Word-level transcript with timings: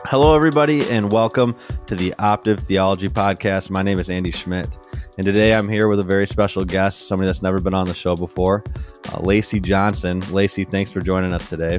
Hello, 0.00 0.34
everybody, 0.34 0.88
and 0.90 1.12
welcome 1.12 1.54
to 1.86 1.94
the 1.94 2.12
Optive 2.18 2.60
Theology 2.60 3.08
Podcast. 3.08 3.70
My 3.70 3.82
name 3.82 4.00
is 4.00 4.10
Andy 4.10 4.32
Schmidt, 4.32 4.76
and 5.16 5.24
today 5.24 5.54
I'm 5.54 5.68
here 5.68 5.86
with 5.86 6.00
a 6.00 6.02
very 6.02 6.26
special 6.26 6.64
guest, 6.64 7.06
somebody 7.06 7.28
that's 7.28 7.42
never 7.42 7.60
been 7.60 7.74
on 7.74 7.86
the 7.86 7.94
show 7.94 8.16
before, 8.16 8.64
uh, 9.12 9.20
Lacy 9.20 9.60
Johnson. 9.60 10.20
Lacy, 10.32 10.64
thanks 10.64 10.90
for 10.90 11.00
joining 11.00 11.32
us 11.32 11.48
today. 11.48 11.78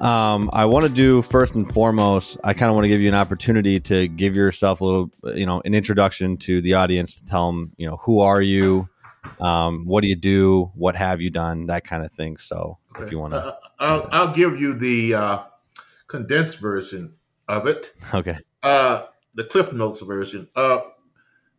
Um, 0.00 0.50
I 0.52 0.66
want 0.66 0.84
to 0.84 0.92
do 0.92 1.22
first 1.22 1.54
and 1.54 1.66
foremost, 1.66 2.36
I 2.44 2.52
kind 2.52 2.68
of 2.68 2.74
want 2.74 2.84
to 2.84 2.88
give 2.88 3.00
you 3.00 3.08
an 3.08 3.14
opportunity 3.14 3.80
to 3.80 4.06
give 4.08 4.36
yourself 4.36 4.80
a 4.80 4.84
little, 4.84 5.10
you 5.34 5.46
know, 5.46 5.62
an 5.64 5.74
introduction 5.74 6.36
to 6.38 6.60
the 6.60 6.74
audience 6.74 7.14
to 7.14 7.24
tell 7.24 7.46
them, 7.46 7.72
you 7.78 7.86
know, 7.88 7.96
who 7.96 8.20
are 8.20 8.42
you, 8.42 8.88
um, 9.40 9.86
what 9.86 10.02
do 10.02 10.08
you 10.08 10.16
do, 10.16 10.70
what 10.74 10.94
have 10.94 11.20
you 11.20 11.30
done, 11.30 11.66
that 11.66 11.84
kind 11.84 12.04
of 12.04 12.12
thing. 12.12 12.36
So, 12.36 12.78
if 13.00 13.10
you 13.10 13.18
want 13.18 13.32
to, 13.32 13.38
uh, 13.38 13.56
I'll, 13.78 14.08
I'll, 14.12 14.34
give 14.34 14.60
you 14.60 14.74
the 14.74 15.14
uh, 15.14 15.42
condensed 16.08 16.58
version 16.58 17.14
of 17.46 17.66
it. 17.66 17.92
Okay. 18.12 18.36
Uh, 18.62 19.04
the 19.34 19.44
Cliff 19.44 19.72
Notes 19.72 20.00
version. 20.00 20.48
Uh, 20.56 20.80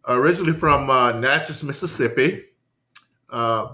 originally 0.08 0.54
from 0.54 0.90
uh, 0.90 1.14
Natchez, 1.14 1.64
Mississippi. 1.64 2.44
Uh, 3.30 3.74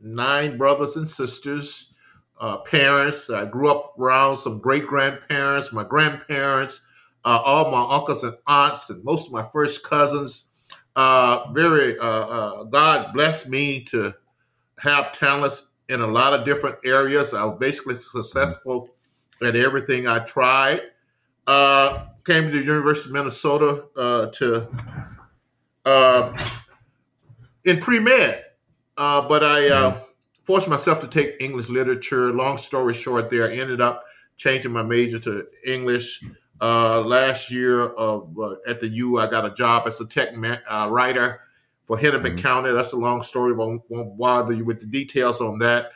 nine 0.00 0.56
brothers 0.56 0.96
and 0.96 1.08
sisters, 1.08 1.94
uh, 2.40 2.58
parents. 2.58 3.30
I 3.30 3.46
grew 3.46 3.70
up 3.70 3.94
around 3.98 4.36
some 4.36 4.58
great 4.58 4.86
grandparents, 4.86 5.72
my 5.72 5.84
grandparents, 5.84 6.80
uh, 7.24 7.40
all 7.44 7.70
my 7.70 7.96
uncles 7.96 8.22
and 8.22 8.36
aunts, 8.46 8.90
and 8.90 9.02
most 9.02 9.26
of 9.26 9.32
my 9.32 9.48
first 9.52 9.82
cousins. 9.82 10.50
Uh, 10.96 11.50
very, 11.52 11.98
uh, 11.98 12.06
uh, 12.06 12.62
God 12.64 13.12
blessed 13.12 13.48
me 13.48 13.82
to 13.84 14.12
have 14.78 15.12
talents 15.12 15.66
in 15.88 16.00
a 16.00 16.06
lot 16.06 16.34
of 16.34 16.44
different 16.44 16.76
areas. 16.84 17.34
I 17.34 17.44
was 17.44 17.58
basically 17.58 18.00
successful 18.00 18.93
at 19.42 19.56
everything 19.56 20.06
I 20.06 20.20
tried. 20.20 20.82
Uh, 21.46 22.06
came 22.24 22.44
to 22.44 22.58
the 22.58 22.64
University 22.64 23.10
of 23.10 23.14
Minnesota 23.14 23.84
uh, 23.96 24.26
to 24.26 24.68
uh, 25.84 26.36
in 27.64 27.80
pre 27.80 27.98
med, 27.98 28.44
uh, 28.96 29.26
but 29.28 29.44
I 29.44 29.68
uh, 29.68 29.90
mm-hmm. 29.90 30.04
forced 30.42 30.68
myself 30.68 31.00
to 31.00 31.06
take 31.06 31.36
English 31.40 31.68
literature. 31.68 32.32
Long 32.32 32.56
story 32.56 32.94
short, 32.94 33.30
there 33.30 33.48
I 33.48 33.54
ended 33.54 33.80
up 33.80 34.04
changing 34.36 34.72
my 34.72 34.82
major 34.82 35.18
to 35.20 35.46
English. 35.66 36.22
Uh, 36.60 37.00
last 37.00 37.50
year 37.50 37.82
of 37.82 38.34
at 38.66 38.80
the 38.80 38.88
U, 38.88 39.18
I 39.18 39.26
got 39.26 39.44
a 39.44 39.50
job 39.50 39.86
as 39.86 40.00
a 40.00 40.06
tech 40.06 40.30
writer 40.88 41.40
for 41.84 41.98
Hennepin 41.98 42.32
mm-hmm. 42.32 42.42
County. 42.42 42.72
That's 42.72 42.92
a 42.92 42.96
long 42.96 43.22
story. 43.22 43.52
Won't, 43.52 43.82
won't 43.88 44.16
bother 44.16 44.54
you 44.54 44.64
with 44.64 44.80
the 44.80 44.86
details 44.86 45.42
on 45.42 45.58
that. 45.58 45.90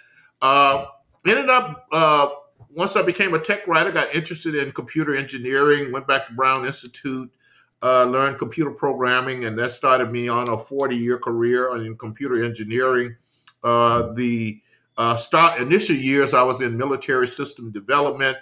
ended 1.25 1.49
up 1.49 1.87
once 2.75 2.97
I 2.97 3.03
became 3.03 3.35
a 3.35 3.39
tech 3.39 3.67
writer, 3.67 3.91
got 3.93 4.15
interested 4.15 4.55
in 4.55 4.73
computer 4.73 5.15
engineering, 5.15 5.93
went 5.93 6.07
back 6.07 6.27
to 6.29 6.35
Brown 6.35 6.67
Institute, 6.67 7.31
uh, 7.83 8.05
learned 8.05 8.39
computer 8.39 8.71
programming, 8.71 9.45
and 9.45 9.59
that 9.59 9.73
started 9.73 10.11
me 10.11 10.29
on 10.29 10.49
a 10.49 10.59
40 10.59 10.97
year 10.97 11.19
career 11.19 11.77
in 11.77 11.97
computer 11.97 12.45
engineering. 12.45 13.17
Uh, 13.63 14.13
the 14.15 14.61
uh, 14.97 15.17
start 15.17 15.61
initial 15.61 15.97
years, 15.97 16.35
I 16.35 16.43
was 16.43 16.61
in 16.61 16.77
military 16.77 17.29
system 17.29 17.71
development. 17.71 18.37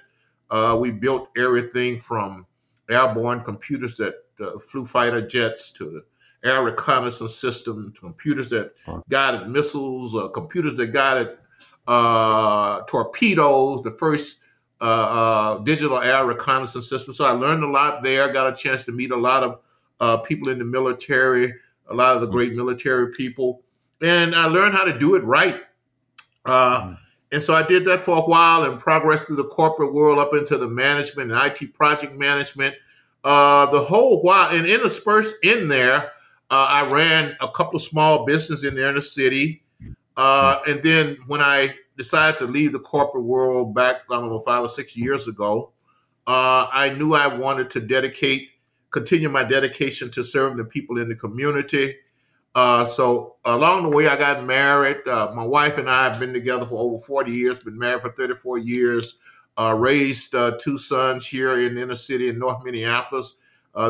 Uh, 0.50 0.76
we 0.80 0.90
built 0.90 1.28
everything 1.36 2.00
from 2.00 2.46
airborne 2.88 3.42
computers 3.42 3.96
that 3.96 4.14
uh, 4.40 4.58
flew 4.58 4.84
fighter 4.84 5.26
jets 5.26 5.70
to 5.70 6.02
air 6.44 6.62
reconnaissance 6.62 7.34
systems, 7.34 7.92
to 7.94 8.00
computers 8.00 8.48
that 8.50 8.72
guided 9.08 9.48
missiles, 9.48 10.14
uh, 10.14 10.28
computers 10.28 10.74
that 10.74 10.88
guided 10.88 11.36
uh, 11.86 12.82
torpedoes, 12.82 13.82
the 13.82 13.90
first 13.92 14.40
uh, 14.80 14.84
uh, 14.84 15.58
digital 15.60 15.98
air 15.98 16.26
reconnaissance 16.26 16.88
system. 16.88 17.14
So 17.14 17.24
I 17.24 17.30
learned 17.30 17.64
a 17.64 17.68
lot 17.68 18.02
there. 18.02 18.30
Got 18.30 18.52
a 18.52 18.56
chance 18.56 18.82
to 18.84 18.92
meet 18.92 19.10
a 19.10 19.16
lot 19.16 19.42
of 19.42 19.60
uh, 20.00 20.18
people 20.18 20.50
in 20.50 20.58
the 20.58 20.66
military, 20.66 21.54
a 21.88 21.94
lot 21.94 22.14
of 22.14 22.20
the 22.20 22.26
great 22.26 22.52
military 22.52 23.10
people, 23.12 23.62
and 24.02 24.34
I 24.34 24.44
learned 24.46 24.74
how 24.74 24.84
to 24.84 24.98
do 24.98 25.14
it 25.14 25.24
right. 25.24 25.62
Uh, 26.44 26.82
mm-hmm. 26.82 26.92
And 27.32 27.42
so 27.42 27.54
I 27.54 27.62
did 27.62 27.86
that 27.86 28.04
for 28.04 28.18
a 28.18 28.20
while 28.20 28.64
and 28.64 28.78
progressed 28.78 29.26
through 29.26 29.36
the 29.36 29.44
corporate 29.44 29.94
world 29.94 30.18
up 30.18 30.34
into 30.34 30.58
the 30.58 30.68
management 30.68 31.32
and 31.32 31.40
IT 31.40 31.72
project 31.72 32.18
management. 32.18 32.74
Uh, 33.24 33.66
the 33.70 33.80
whole 33.80 34.22
while, 34.22 34.54
and 34.54 34.66
interspersed 34.66 35.36
in 35.42 35.68
there, 35.68 36.12
I 36.50 36.86
ran 36.88 37.34
a 37.40 37.50
couple 37.50 37.76
of 37.76 37.82
small 37.82 38.24
businesses 38.26 38.62
in 38.62 38.74
the 38.74 38.88
inner 38.88 39.00
city. 39.00 39.64
Uh, 40.16 40.60
and 40.66 40.82
then 40.82 41.18
when 41.26 41.40
I 41.40 41.74
decided 41.96 42.38
to 42.38 42.46
leave 42.46 42.72
the 42.72 42.78
corporate 42.78 43.24
world 43.24 43.74
back, 43.74 44.02
I 44.10 44.16
don't 44.16 44.28
know, 44.28 44.40
five 44.40 44.62
or 44.62 44.68
six 44.68 44.96
years 44.96 45.28
ago, 45.28 45.72
uh, 46.26 46.68
I 46.72 46.90
knew 46.90 47.14
I 47.14 47.26
wanted 47.28 47.70
to 47.70 47.80
dedicate, 47.80 48.50
continue 48.90 49.28
my 49.28 49.44
dedication 49.44 50.10
to 50.12 50.24
serving 50.24 50.56
the 50.56 50.64
people 50.64 50.98
in 50.98 51.08
the 51.08 51.14
community. 51.14 51.96
Uh, 52.54 52.84
so 52.86 53.36
along 53.44 53.82
the 53.82 53.94
way, 53.94 54.08
I 54.08 54.16
got 54.16 54.44
married. 54.44 55.06
Uh, 55.06 55.32
my 55.34 55.44
wife 55.44 55.76
and 55.76 55.90
I 55.90 56.04
have 56.04 56.18
been 56.18 56.32
together 56.32 56.64
for 56.64 56.78
over 56.78 56.98
40 57.04 57.30
years, 57.30 57.58
been 57.60 57.78
married 57.78 58.00
for 58.00 58.12
34 58.12 58.58
years, 58.58 59.18
uh, 59.58 59.74
raised 59.78 60.34
uh, 60.34 60.56
two 60.58 60.78
sons 60.78 61.26
here 61.26 61.58
in 61.58 61.74
the 61.74 61.82
inner 61.82 61.94
city 61.94 62.28
in 62.28 62.38
North 62.38 62.64
Minneapolis. 62.64 63.34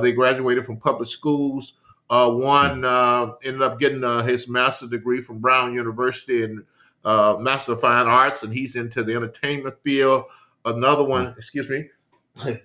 they 0.02 0.12
graduated 0.12 0.66
from 0.66 0.78
public 0.78 1.08
schools. 1.08 1.74
Uh, 2.08 2.30
one 2.30 2.84
uh, 2.84 3.32
ended 3.44 3.62
up 3.62 3.80
getting 3.80 4.04
uh, 4.04 4.22
his 4.22 4.48
master's 4.48 4.90
degree 4.90 5.20
from 5.20 5.40
Brown 5.40 5.74
University 5.74 6.44
in 6.44 6.64
uh, 7.04 7.36
Master 7.38 7.72
of 7.72 7.80
Fine 7.80 8.06
Arts, 8.06 8.42
and 8.42 8.52
he's 8.52 8.76
into 8.76 9.02
the 9.02 9.14
entertainment 9.14 9.76
field. 9.82 10.24
Another 10.64 11.04
one, 11.04 11.34
excuse 11.36 11.68
me, 11.68 11.88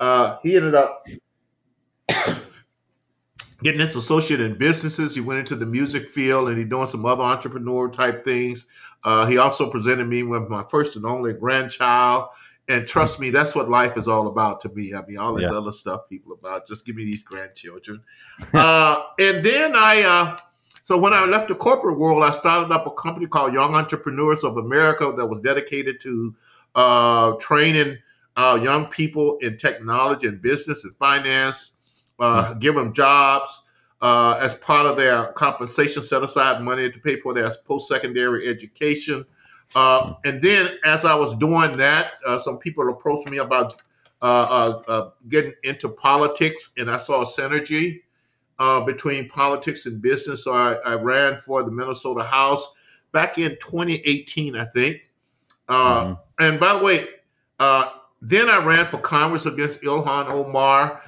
uh, 0.00 0.38
he 0.42 0.56
ended 0.56 0.74
up 0.74 1.06
getting 3.62 3.80
his 3.80 3.96
associate 3.96 4.40
in 4.40 4.58
businesses. 4.58 5.14
He 5.14 5.20
went 5.20 5.40
into 5.40 5.56
the 5.56 5.66
music 5.66 6.08
field, 6.08 6.48
and 6.48 6.58
he's 6.58 6.68
doing 6.68 6.86
some 6.86 7.06
other 7.06 7.22
entrepreneur 7.22 7.88
type 7.88 8.24
things. 8.24 8.66
Uh, 9.04 9.26
he 9.26 9.38
also 9.38 9.70
presented 9.70 10.06
me 10.06 10.22
with 10.24 10.48
my 10.48 10.64
first 10.68 10.96
and 10.96 11.06
only 11.06 11.32
grandchild 11.32 12.28
and 12.70 12.86
trust 12.86 13.18
me, 13.18 13.30
that's 13.30 13.54
what 13.54 13.68
life 13.68 13.96
is 13.96 14.06
all 14.06 14.28
about 14.28 14.60
to 14.60 14.68
me. 14.68 14.94
I 14.94 15.04
mean, 15.04 15.18
all 15.18 15.34
this 15.34 15.50
yeah. 15.50 15.58
other 15.58 15.72
stuff 15.72 16.08
people 16.08 16.32
about. 16.32 16.68
Just 16.68 16.86
give 16.86 16.94
me 16.94 17.04
these 17.04 17.24
grandchildren. 17.24 18.00
uh, 18.54 19.02
and 19.18 19.44
then 19.44 19.74
I, 19.74 20.02
uh, 20.02 20.38
so 20.82 20.96
when 20.96 21.12
I 21.12 21.24
left 21.24 21.48
the 21.48 21.56
corporate 21.56 21.98
world, 21.98 22.22
I 22.22 22.30
started 22.30 22.72
up 22.72 22.86
a 22.86 22.90
company 22.92 23.26
called 23.26 23.52
Young 23.52 23.74
Entrepreneurs 23.74 24.44
of 24.44 24.56
America 24.56 25.12
that 25.16 25.26
was 25.26 25.40
dedicated 25.40 26.00
to 26.02 26.34
uh, 26.76 27.32
training 27.40 27.98
uh, 28.36 28.58
young 28.62 28.86
people 28.86 29.36
in 29.38 29.56
technology 29.56 30.28
and 30.28 30.40
business 30.40 30.84
and 30.84 30.94
finance, 30.96 31.72
uh, 32.20 32.54
give 32.54 32.76
them 32.76 32.92
jobs. 32.92 33.62
Uh, 34.02 34.38
as 34.40 34.54
part 34.54 34.86
of 34.86 34.96
their 34.96 35.26
compensation, 35.32 36.00
set 36.02 36.22
aside 36.22 36.62
money 36.62 36.88
to 36.88 36.98
pay 37.00 37.16
for 37.20 37.34
their 37.34 37.50
post 37.66 37.86
secondary 37.86 38.48
education. 38.48 39.26
Uh, 39.74 40.14
and 40.24 40.42
then 40.42 40.78
as 40.84 41.04
I 41.04 41.14
was 41.14 41.34
doing 41.36 41.76
that, 41.76 42.12
uh, 42.26 42.38
some 42.38 42.58
people 42.58 42.88
approached 42.88 43.28
me 43.28 43.38
about 43.38 43.82
uh, 44.22 44.24
uh, 44.26 44.82
uh 44.90 45.10
getting 45.28 45.54
into 45.62 45.88
politics, 45.88 46.72
and 46.76 46.90
I 46.90 46.98
saw 46.98 47.22
a 47.22 47.24
synergy 47.24 48.00
uh, 48.58 48.80
between 48.80 49.28
politics 49.28 49.86
and 49.86 50.02
business. 50.02 50.44
So 50.44 50.52
I, 50.52 50.74
I, 50.84 50.94
ran 50.94 51.38
for 51.38 51.62
the 51.62 51.70
Minnesota 51.70 52.22
House 52.22 52.74
back 53.12 53.38
in 53.38 53.52
2018, 53.52 54.56
I 54.56 54.64
think. 54.66 55.10
Mm-hmm. 55.68 56.14
And 56.44 56.60
by 56.60 56.74
the 56.74 56.84
way, 56.84 57.06
then 58.20 58.50
I 58.50 58.62
ran 58.62 58.86
for 58.88 58.98
Congress 58.98 59.46
against 59.46 59.80
Ilhan 59.80 60.26
Omar. 60.30 61.00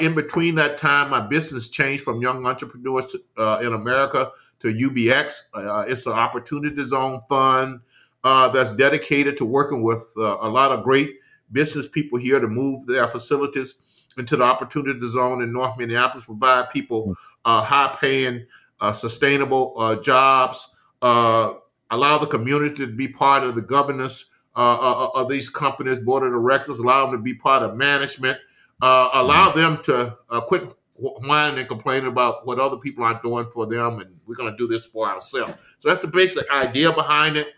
in 0.00 0.14
between 0.14 0.54
that 0.56 0.78
time, 0.78 1.10
my 1.10 1.20
business 1.20 1.68
changed 1.68 2.04
from 2.04 2.22
Young 2.22 2.46
Entrepreneurs 2.46 3.06
to, 3.06 3.58
in 3.62 3.72
America 3.72 4.30
to 4.60 4.68
UBX. 4.68 5.88
it's 5.88 6.06
an 6.06 6.12
Opportunity 6.12 6.84
Zone 6.84 7.22
Fund 7.28 7.80
uh, 8.24 8.48
that's 8.48 8.72
dedicated 8.72 9.36
to 9.38 9.44
working 9.44 9.82
with 9.82 10.04
uh, 10.16 10.36
a 10.40 10.48
lot 10.48 10.72
of 10.72 10.84
great 10.84 11.16
business 11.52 11.88
people 11.88 12.18
here 12.18 12.38
to 12.38 12.48
move 12.48 12.86
their 12.86 13.08
facilities 13.08 13.76
into 14.18 14.36
the 14.36 14.44
opportunity 14.44 14.98
zone 15.08 15.42
in 15.42 15.52
North 15.52 15.78
Minneapolis, 15.78 16.24
provide 16.24 16.70
people 16.70 17.04
hmm. 17.04 17.12
uh, 17.44 17.62
high 17.62 17.96
paying, 18.00 18.46
uh, 18.80 18.92
sustainable 18.92 19.74
uh, 19.78 19.96
jobs, 19.96 20.68
uh, 21.02 21.54
allow 21.90 22.18
the 22.18 22.26
community 22.26 22.74
to 22.74 22.86
be 22.86 23.08
part 23.08 23.42
of 23.42 23.54
the 23.54 23.62
governance 23.62 24.26
of 24.56 25.28
these 25.30 25.48
companies, 25.48 26.00
board 26.00 26.22
of 26.22 26.32
directors, 26.32 26.80
allow 26.80 27.06
them 27.06 27.16
to 27.16 27.22
be 27.22 27.32
part 27.32 27.62
of 27.62 27.76
management, 27.76 28.36
allow 28.82 29.50
hmm. 29.50 29.58
them 29.58 29.82
to 29.82 30.16
quit 30.46 30.74
whining 30.94 31.58
and 31.58 31.68
complaining 31.68 32.08
about 32.08 32.46
what 32.46 32.58
other 32.58 32.76
people 32.76 33.02
aren't 33.02 33.22
doing 33.22 33.46
for 33.54 33.66
them, 33.66 34.00
and 34.00 34.14
we're 34.26 34.34
going 34.34 34.50
to 34.50 34.56
do 34.58 34.68
this 34.68 34.86
for 34.86 35.08
ourselves. 35.08 35.54
So 35.78 35.88
that's 35.88 36.02
the 36.02 36.08
basic 36.08 36.50
idea 36.50 36.92
behind 36.92 37.38
it 37.38 37.54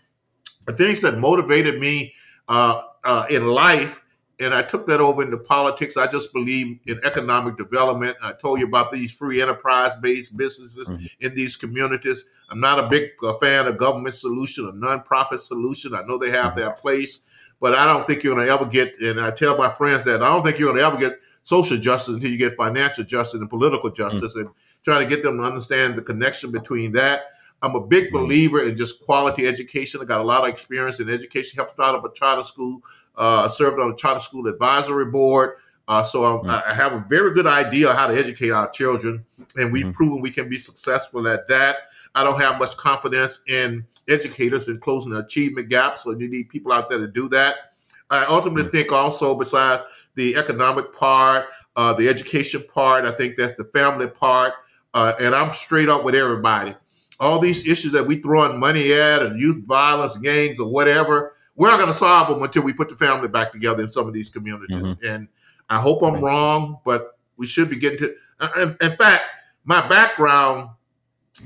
the 0.65 0.73
things 0.73 1.01
that 1.01 1.17
motivated 1.17 1.79
me 1.79 2.13
uh, 2.47 2.81
uh, 3.03 3.25
in 3.29 3.47
life, 3.47 4.03
and 4.39 4.53
I 4.53 4.61
took 4.61 4.87
that 4.87 4.99
over 4.99 5.23
into 5.23 5.37
politics. 5.37 5.95
I 5.95 6.07
just 6.07 6.33
believe 6.33 6.79
in 6.87 6.99
economic 7.03 7.57
development. 7.57 8.17
I 8.21 8.33
told 8.33 8.59
you 8.59 8.65
about 8.65 8.91
these 8.91 9.11
free 9.11 9.41
enterprise 9.41 9.95
based 9.95 10.35
businesses 10.35 10.89
mm-hmm. 10.89 11.05
in 11.19 11.35
these 11.35 11.55
communities. 11.55 12.25
I'm 12.49 12.59
not 12.59 12.79
a 12.79 12.87
big 12.87 13.11
uh, 13.23 13.37
fan 13.37 13.67
of 13.67 13.77
government 13.77 14.15
solution 14.15 14.65
or 14.65 14.71
nonprofit 14.73 15.39
solution. 15.39 15.93
I 15.93 16.03
know 16.03 16.17
they 16.17 16.31
have 16.31 16.51
mm-hmm. 16.51 16.59
their 16.59 16.71
place, 16.71 17.25
but 17.59 17.73
I 17.73 17.85
don't 17.85 18.07
think 18.07 18.23
you're 18.23 18.35
going 18.35 18.47
to 18.47 18.53
ever 18.53 18.65
get. 18.65 18.99
And 18.99 19.21
I 19.21 19.31
tell 19.31 19.57
my 19.57 19.69
friends 19.69 20.05
that 20.05 20.23
I 20.23 20.29
don't 20.33 20.43
think 20.43 20.59
you're 20.59 20.73
going 20.73 20.79
to 20.79 20.87
ever 20.87 20.97
get 20.97 21.19
social 21.43 21.77
justice 21.77 22.15
until 22.15 22.31
you 22.31 22.37
get 22.37 22.57
financial 22.57 23.03
justice 23.03 23.39
and 23.39 23.49
political 23.49 23.91
justice, 23.91 24.35
mm-hmm. 24.35 24.47
and 24.47 24.55
trying 24.83 25.07
to 25.07 25.15
get 25.15 25.23
them 25.23 25.37
to 25.37 25.43
understand 25.43 25.95
the 25.95 26.01
connection 26.01 26.51
between 26.51 26.91
that. 26.93 27.32
I'm 27.63 27.75
a 27.75 27.81
big 27.81 28.05
mm-hmm. 28.05 28.17
believer 28.17 28.63
in 28.63 28.77
just 28.77 29.03
quality 29.03 29.47
education. 29.47 30.01
I 30.01 30.05
got 30.05 30.19
a 30.19 30.23
lot 30.23 30.43
of 30.43 30.49
experience 30.49 30.99
in 30.99 31.09
education. 31.09 31.55
Helped 31.55 31.73
start 31.73 31.95
up 31.95 32.05
a 32.05 32.13
charter 32.13 32.43
school. 32.43 32.83
Uh, 33.15 33.47
served 33.47 33.79
on 33.79 33.91
a 33.91 33.95
charter 33.95 34.19
school 34.19 34.47
advisory 34.47 35.05
board. 35.05 35.55
Uh, 35.87 36.03
so 36.03 36.21
mm-hmm. 36.21 36.49
I 36.49 36.73
have 36.73 36.93
a 36.93 37.05
very 37.09 37.33
good 37.33 37.47
idea 37.47 37.89
of 37.89 37.95
how 37.95 38.07
to 38.07 38.17
educate 38.17 38.51
our 38.51 38.69
children, 38.69 39.25
and 39.57 39.71
we've 39.71 39.85
mm-hmm. 39.85 39.91
proven 39.91 40.21
we 40.21 40.31
can 40.31 40.47
be 40.49 40.57
successful 40.57 41.27
at 41.27 41.47
that. 41.47 41.77
I 42.15 42.23
don't 42.23 42.39
have 42.39 42.57
much 42.57 42.77
confidence 42.77 43.41
in 43.47 43.85
educators 44.07 44.69
in 44.69 44.79
closing 44.79 45.11
the 45.11 45.19
achievement 45.19 45.69
gap, 45.69 45.99
so 45.99 46.11
you 46.11 46.29
need 46.29 46.49
people 46.49 46.71
out 46.71 46.89
there 46.89 46.99
to 46.99 47.07
do 47.07 47.27
that. 47.29 47.55
I 48.09 48.25
ultimately 48.25 48.63
mm-hmm. 48.63 48.71
think 48.71 48.91
also, 48.91 49.35
besides 49.35 49.83
the 50.15 50.35
economic 50.35 50.93
part, 50.93 51.47
uh, 51.75 51.93
the 51.93 52.07
education 52.07 52.63
part, 52.73 53.05
I 53.05 53.11
think 53.11 53.35
that's 53.35 53.55
the 53.55 53.65
family 53.65 54.07
part, 54.07 54.53
uh, 54.93 55.13
and 55.19 55.35
I'm 55.35 55.53
straight 55.53 55.89
up 55.89 56.03
with 56.03 56.15
everybody. 56.15 56.75
All 57.19 57.39
these 57.39 57.67
issues 57.67 57.91
that 57.91 58.05
we 58.05 58.17
throwing 58.17 58.59
money 58.59 58.93
at, 58.93 59.21
and 59.21 59.39
youth 59.39 59.63
violence, 59.65 60.17
gangs, 60.17 60.59
or 60.59 60.67
whatever, 60.67 61.35
we're 61.55 61.69
not 61.69 61.77
going 61.77 61.91
to 61.91 61.97
solve 61.97 62.29
them 62.29 62.41
until 62.43 62.63
we 62.63 62.73
put 62.73 62.89
the 62.89 62.95
family 62.95 63.27
back 63.27 63.51
together 63.51 63.83
in 63.83 63.87
some 63.87 64.07
of 64.07 64.13
these 64.13 64.29
communities. 64.29 64.95
Mm-hmm. 64.95 65.05
And 65.05 65.27
I 65.69 65.79
hope 65.79 66.01
I'm 66.01 66.23
wrong, 66.23 66.79
but 66.83 67.17
we 67.37 67.47
should 67.47 67.69
be 67.69 67.75
getting 67.75 67.99
to. 67.99 68.15
Uh, 68.39 68.49
in, 68.57 68.77
in 68.81 68.97
fact, 68.97 69.23
my 69.65 69.87
background 69.87 70.69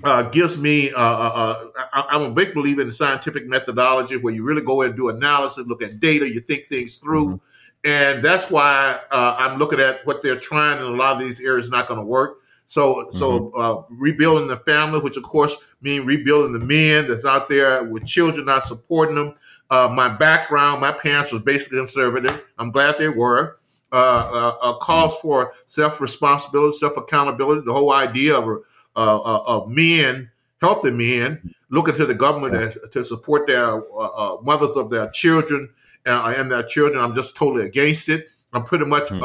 uh, 0.03 0.23
gives 0.23 0.57
me. 0.57 0.91
Uh, 0.91 0.99
uh, 0.99 1.69
uh 1.77 2.05
I'm 2.09 2.21
a 2.21 2.31
big 2.31 2.53
believer 2.53 2.81
in 2.81 2.87
the 2.87 2.93
scientific 2.93 3.47
methodology, 3.47 4.17
where 4.17 4.33
you 4.33 4.43
really 4.43 4.61
go 4.61 4.81
and 4.81 4.95
do 4.95 5.09
analysis, 5.09 5.65
look 5.65 5.83
at 5.83 5.99
data, 5.99 6.31
you 6.31 6.39
think 6.39 6.65
things 6.65 6.97
through, 6.97 7.27
mm-hmm. 7.27 7.89
and 7.89 8.23
that's 8.23 8.49
why 8.49 8.99
uh, 9.11 9.35
I'm 9.37 9.59
looking 9.59 9.79
at 9.79 10.05
what 10.05 10.21
they're 10.21 10.39
trying 10.39 10.79
in 10.79 10.85
a 10.85 10.95
lot 10.95 11.13
of 11.13 11.19
these 11.19 11.39
areas 11.39 11.69
not 11.69 11.87
going 11.87 11.99
to 11.99 12.05
work. 12.05 12.39
So, 12.67 12.95
mm-hmm. 12.95 13.11
so 13.11 13.87
rebuilding 13.89 14.47
the 14.47 14.57
family, 14.57 14.99
which 14.99 15.17
of 15.17 15.23
course 15.23 15.55
mean 15.81 16.05
rebuilding 16.05 16.53
the 16.53 16.59
men 16.59 17.07
that's 17.07 17.25
out 17.25 17.47
there 17.47 17.83
with 17.83 18.05
children 18.05 18.45
not 18.45 18.63
supporting 18.63 19.15
them. 19.15 19.35
my 19.69 20.09
background, 20.09 20.81
my 20.81 20.91
parents 20.91 21.31
was 21.31 21.41
basically 21.41 21.79
conservative. 21.79 22.45
I'm 22.59 22.71
glad 22.71 22.97
they 22.97 23.09
were 23.09 23.57
uh, 23.91 24.53
uh, 24.61 24.77
calls 24.79 25.15
for 25.17 25.53
self 25.65 26.01
responsibility, 26.01 26.77
self 26.77 26.97
accountability. 26.97 27.61
The 27.65 27.73
whole 27.73 27.93
idea 27.93 28.37
of 28.37 28.63
uh, 28.95 29.19
uh, 29.21 29.43
of 29.45 29.69
men, 29.69 30.29
healthy 30.61 30.91
men, 30.91 31.53
looking 31.69 31.95
to 31.95 32.05
the 32.05 32.13
government 32.13 32.73
to, 32.73 32.87
to 32.89 33.05
support 33.05 33.47
their 33.47 33.75
uh, 33.93 33.97
uh, 33.97 34.37
mothers 34.41 34.75
of 34.75 34.89
their 34.89 35.09
children 35.11 35.69
and 36.05 36.51
their 36.51 36.63
children. 36.63 37.01
I'm 37.01 37.15
just 37.15 37.35
totally 37.35 37.65
against 37.65 38.09
it. 38.09 38.27
I'm 38.53 38.63
pretty 38.63 38.85
much 38.85 39.09
hmm. 39.09 39.23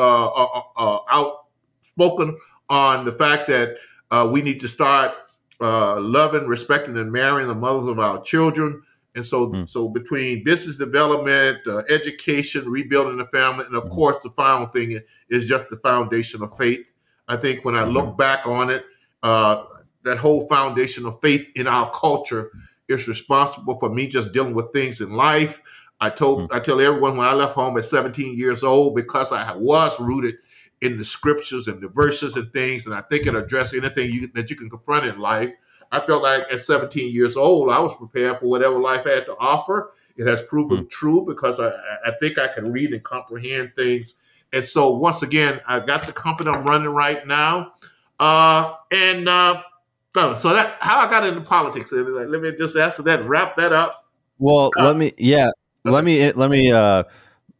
outspoken 1.11 2.39
on 2.73 3.05
the 3.05 3.13
fact 3.13 3.47
that 3.49 3.77
we 4.33 4.43
need 4.43 4.59
to 4.61 4.69
start 4.69 5.13
loving, 5.61 6.49
respecting, 6.49 6.97
and 6.97 7.13
marrying 7.13 7.47
the 7.47 7.55
mothers 7.55 7.89
of 7.89 8.01
our 8.01 8.21
children. 8.23 8.83
And 9.15 9.25
so, 9.27 9.49
mm. 9.49 9.69
so 9.69 9.89
between 9.89 10.43
business 10.43 10.79
development, 10.79 11.59
uh, 11.67 11.83
education, 11.91 12.69
rebuilding 12.69 13.19
the 13.19 13.27
family, 13.27 13.67
and 13.67 13.75
of 13.75 13.85
mm. 13.85 13.91
course, 13.91 14.17
the 14.23 14.31
final 14.31 14.67
thing 14.67 14.99
is 15.29 15.45
just 15.45 15.69
the 15.69 15.77
foundation 15.77 16.43
of 16.43 16.57
faith. 16.57 16.93
I 17.29 17.37
think 17.37 17.65
when 17.65 17.77
I 17.77 17.85
look 17.85 18.07
mm-hmm. 18.07 18.17
back 18.17 18.47
on 18.47 18.71
it, 18.71 18.85
uh, 19.23 19.65
that 20.05 20.19
whole 20.19 20.49
foundation 20.49 21.07
of 21.07 21.21
faith 21.21 21.49
in 21.55 21.67
our 21.67 21.91
culture 21.93 22.51
is 22.89 23.07
responsible 23.07 23.79
for 23.79 23.91
me 23.91 24.07
just 24.07 24.33
dealing 24.33 24.55
with 24.55 24.73
things 24.73 25.01
in 25.01 25.13
life. 25.13 25.61
I 26.01 26.11
told, 26.11 26.51
mm. 26.51 26.55
I 26.57 26.59
tell 26.59 26.81
everyone 26.81 27.17
when 27.17 27.27
I 27.27 27.35
left 27.35 27.55
home 27.55 27.77
at 27.77 27.85
17 27.85 28.37
years 28.37 28.65
old 28.65 28.97
because 28.97 29.31
I 29.31 29.55
was 29.55 30.01
rooted 30.01 30.37
in 30.83 30.99
the 30.99 31.05
scriptures 31.05 31.69
and 31.69 31.81
the 31.81 31.89
verses 31.89 32.37
and 32.37 32.53
things, 32.53 32.87
and 32.87 32.95
I 32.95 33.03
think 33.03 33.27
it 33.27 33.35
addressed 33.35 33.73
anything 33.73 34.13
you, 34.13 34.27
that 34.35 34.51
you 34.51 34.57
can 34.57 34.69
confront 34.69 35.07
in 35.07 35.19
life. 35.19 35.51
I 35.93 36.01
felt 36.01 36.23
like 36.23 36.47
at 36.51 36.61
17 36.61 37.15
years 37.15 37.37
old, 37.37 37.71
I 37.71 37.79
was 37.79 37.95
prepared 37.95 38.41
for 38.41 38.47
whatever 38.47 38.79
life 38.79 39.05
had 39.05 39.27
to 39.27 39.37
offer. 39.39 39.93
It 40.17 40.27
has 40.27 40.43
proven 40.43 40.85
mm 40.85 40.91
true 40.91 41.25
because 41.27 41.61
I, 41.61 41.69
I 42.05 42.13
think 42.21 42.39
I 42.39 42.49
can 42.49 42.73
read 42.73 42.93
and 42.93 43.03
comprehend 43.03 43.73
things. 43.77 44.15
And 44.53 44.65
so, 44.65 44.91
once 44.91 45.23
again, 45.23 45.61
I 45.67 45.81
got 45.81 46.07
the 46.07 46.13
company 46.13 46.51
I'm 46.51 46.65
running 46.65 46.91
right 46.91 47.27
now. 47.27 47.73
Uh, 48.19 48.75
and 48.91 49.29
uh, 49.29 49.63
so 50.15 50.53
that 50.53 50.77
how 50.81 50.99
I 50.99 51.09
got 51.09 51.25
into 51.25 51.41
politics. 51.41 51.93
Let 51.93 52.43
me 52.43 52.53
just 52.57 52.77
answer 52.77 53.03
that, 53.05 53.25
wrap 53.27 53.57
that 53.57 53.73
up. 53.73 54.07
Well, 54.39 54.71
uh, 54.79 54.87
let 54.87 54.97
me, 54.97 55.15
yeah, 55.17 55.51
let 55.85 56.05
me, 56.05 56.33
let 56.33 56.51
me, 56.51 56.73
uh, 56.73 57.05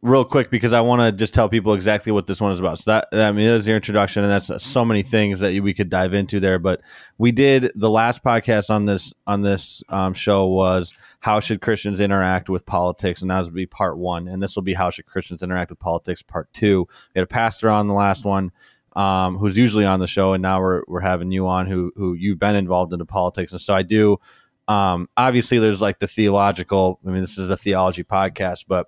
real 0.03 0.25
quick 0.25 0.51
because 0.51 0.73
I 0.73 0.81
want 0.81 1.01
to 1.01 1.11
just 1.13 1.33
tell 1.33 1.47
people 1.47 1.73
exactly 1.73 2.11
what 2.11 2.27
this 2.27 2.41
one 2.41 2.51
is 2.51 2.59
about. 2.59 2.77
So 2.77 2.91
that 2.91 3.07
I 3.13 3.31
mean, 3.31 3.47
that 3.47 3.53
was 3.53 3.67
your 3.67 3.77
introduction, 3.77 4.23
and 4.23 4.31
that's 4.31 4.63
so 4.63 4.85
many 4.85 5.01
things 5.01 5.39
that 5.39 5.59
we 5.63 5.73
could 5.73 5.89
dive 5.89 6.13
into 6.13 6.39
there. 6.39 6.59
But 6.59 6.81
we 7.17 7.31
did 7.31 7.71
the 7.73 7.89
last 7.89 8.23
podcast 8.23 8.69
on 8.69 8.85
this 8.85 9.13
on 9.25 9.41
this 9.41 9.81
um, 9.89 10.13
show 10.13 10.45
was 10.47 11.01
how 11.21 11.39
should 11.39 11.61
Christians 11.61 11.99
interact 11.99 12.49
with 12.49 12.65
politics, 12.65 13.21
and 13.21 13.31
that 13.31 13.39
was 13.39 13.49
be 13.49 13.65
part 13.65 13.97
one, 13.97 14.27
and 14.27 14.43
this 14.43 14.55
will 14.55 14.63
be 14.63 14.73
how 14.73 14.89
should 14.89 15.05
Christians 15.05 15.41
interact 15.41 15.71
with 15.71 15.79
politics 15.79 16.21
part 16.21 16.51
two. 16.53 16.85
We 17.15 17.19
had 17.19 17.23
a 17.23 17.27
pastor 17.27 17.69
on 17.69 17.87
the 17.87 17.95
last 17.95 18.25
one. 18.25 18.51
Um, 18.95 19.39
who's 19.39 19.57
usually 19.57 19.85
on 19.85 19.99
the 19.99 20.05
show, 20.05 20.33
and 20.33 20.43
now 20.43 20.61
we're 20.61 20.83
we're 20.87 20.99
having 20.99 21.31
you 21.31 21.47
on, 21.47 21.65
who 21.65 21.91
who 21.95 22.13
you've 22.13 22.37
been 22.37 22.55
involved 22.55 22.93
into 22.93 23.05
politics, 23.05 23.51
and 23.51 23.59
so 23.59 23.73
I 23.73 23.81
do. 23.81 24.19
Um, 24.67 25.09
obviously, 25.17 25.57
there's 25.57 25.81
like 25.81 25.97
the 25.97 26.07
theological. 26.07 26.99
I 27.03 27.09
mean, 27.09 27.21
this 27.21 27.39
is 27.39 27.49
a 27.49 27.57
theology 27.57 28.03
podcast, 28.03 28.65
but 28.67 28.87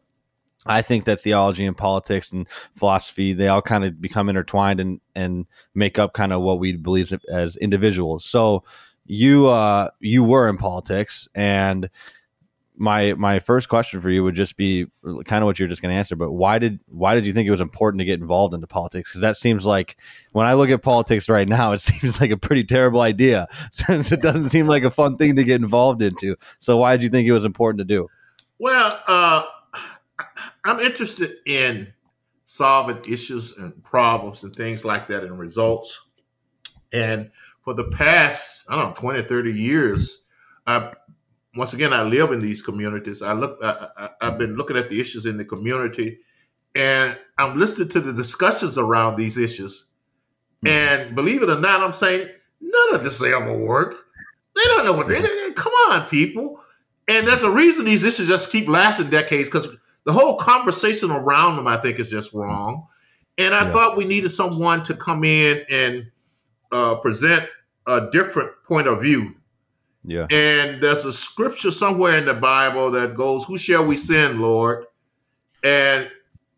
I 0.65 0.81
think 0.81 1.05
that 1.05 1.21
theology 1.21 1.65
and 1.65 1.77
politics 1.77 2.31
and 2.31 2.47
philosophy 2.73 3.33
they 3.33 3.47
all 3.47 3.61
kind 3.61 3.85
of 3.85 4.01
become 4.01 4.29
intertwined 4.29 4.79
and 4.79 4.99
and 5.13 5.45
make 5.73 5.99
up 5.99 6.13
kind 6.13 6.33
of 6.33 6.41
what 6.41 6.59
we 6.59 6.73
believe 6.73 7.13
as 7.29 7.55
individuals. 7.57 8.25
So 8.25 8.63
you 9.05 9.47
uh 9.47 9.89
you 9.99 10.23
were 10.23 10.49
in 10.49 10.57
politics 10.57 11.27
and 11.35 11.89
my 12.77 13.13
my 13.13 13.39
first 13.39 13.69
question 13.69 14.01
for 14.01 14.09
you 14.09 14.23
would 14.23 14.35
just 14.35 14.57
be 14.57 14.85
kind 15.25 15.43
of 15.43 15.45
what 15.45 15.59
you're 15.59 15.67
just 15.67 15.81
going 15.81 15.93
to 15.93 15.97
answer 15.97 16.15
but 16.15 16.31
why 16.31 16.59
did 16.59 16.79
why 16.89 17.15
did 17.15 17.25
you 17.25 17.31
think 17.31 17.47
it 17.47 17.51
was 17.51 17.61
important 17.61 17.99
to 17.99 18.05
get 18.05 18.19
involved 18.19 18.53
into 18.53 18.67
politics? 18.67 19.11
Because 19.11 19.21
that 19.21 19.37
seems 19.37 19.65
like 19.65 19.97
when 20.31 20.45
i 20.45 20.53
look 20.53 20.69
at 20.69 20.81
politics 20.81 21.29
right 21.29 21.47
now 21.47 21.71
it 21.71 21.81
seems 21.81 22.19
like 22.19 22.31
a 22.31 22.37
pretty 22.37 22.63
terrible 22.63 23.01
idea 23.01 23.47
since 23.71 24.11
it 24.11 24.21
doesn't 24.21 24.49
seem 24.49 24.67
like 24.67 24.83
a 24.83 24.91
fun 24.91 25.17
thing 25.17 25.35
to 25.35 25.43
get 25.43 25.61
involved 25.61 26.01
into. 26.01 26.35
So 26.59 26.77
why 26.77 26.95
did 26.95 27.03
you 27.03 27.09
think 27.09 27.27
it 27.27 27.33
was 27.33 27.45
important 27.45 27.79
to 27.79 27.85
do? 27.85 28.07
Well 28.59 28.99
uh 29.07 29.43
I'm 30.65 30.79
interested 30.79 31.31
in 31.45 31.93
solving 32.45 32.99
issues 33.11 33.55
and 33.57 33.83
problems 33.83 34.43
and 34.43 34.55
things 34.55 34.83
like 34.83 35.07
that 35.07 35.23
and 35.23 35.39
results. 35.39 36.07
And 36.91 37.29
for 37.63 37.73
the 37.73 37.85
past, 37.91 38.63
I 38.67 38.75
don't 38.75 38.89
know, 38.89 38.93
20, 38.95 39.21
30 39.23 39.51
years, 39.51 40.19
I 40.67 40.91
once 41.55 41.73
again 41.73 41.93
I 41.93 42.01
live 42.01 42.31
in 42.31 42.39
these 42.39 42.61
communities. 42.61 43.21
I 43.21 43.33
look 43.33 43.59
I, 43.63 44.09
have 44.21 44.37
been 44.37 44.55
looking 44.55 44.77
at 44.77 44.89
the 44.89 44.99
issues 44.99 45.25
in 45.25 45.37
the 45.37 45.45
community 45.45 46.19
and 46.75 47.17
I'm 47.37 47.57
listening 47.57 47.87
to 47.89 48.01
the 48.01 48.13
discussions 48.13 48.77
around 48.77 49.15
these 49.15 49.37
issues. 49.37 49.85
Mm-hmm. 50.65 50.67
And 50.67 51.15
believe 51.15 51.43
it 51.43 51.49
or 51.49 51.59
not, 51.59 51.81
I'm 51.81 51.93
saying 51.93 52.27
none 52.59 52.95
of 52.95 53.03
this 53.03 53.21
ever 53.21 53.57
work. 53.57 53.95
They 54.55 54.63
don't 54.65 54.85
know 54.85 54.93
what 54.93 55.07
they, 55.07 55.21
they 55.21 55.51
come 55.53 55.73
on, 55.89 56.07
people. 56.07 56.59
And 57.07 57.27
there's 57.27 57.43
a 57.43 57.51
reason 57.51 57.85
these 57.85 58.03
issues 58.03 58.27
just 58.27 58.51
keep 58.51 58.67
lasting 58.67 59.09
decades 59.09 59.47
because 59.47 59.67
the 60.05 60.13
whole 60.13 60.37
conversation 60.37 61.11
around 61.11 61.57
them, 61.57 61.67
I 61.67 61.77
think, 61.77 61.99
is 61.99 62.09
just 62.09 62.33
wrong. 62.33 62.87
And 63.37 63.53
I 63.53 63.65
yeah. 63.65 63.71
thought 63.71 63.97
we 63.97 64.05
needed 64.05 64.29
someone 64.29 64.83
to 64.83 64.93
come 64.93 65.23
in 65.23 65.65
and 65.69 66.09
uh, 66.71 66.95
present 66.95 67.47
a 67.87 68.09
different 68.11 68.51
point 68.63 68.87
of 68.87 69.01
view. 69.01 69.35
Yeah. 70.03 70.27
And 70.31 70.81
there's 70.81 71.05
a 71.05 71.13
scripture 71.13 71.71
somewhere 71.71 72.17
in 72.17 72.25
the 72.25 72.33
Bible 72.33 72.91
that 72.91 73.15
goes, 73.15 73.43
Who 73.45 73.57
shall 73.57 73.85
we 73.85 73.97
send, 73.97 74.41
Lord? 74.41 74.85
And 75.63 76.09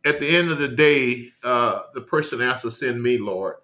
at 0.06 0.20
the 0.20 0.28
end 0.28 0.52
of 0.52 0.60
the 0.60 0.68
day, 0.68 1.30
uh, 1.44 1.84
the 1.94 2.02
person 2.02 2.42
answers, 2.42 2.78
Send 2.78 3.02
me, 3.02 3.18
Lord. 3.18 3.56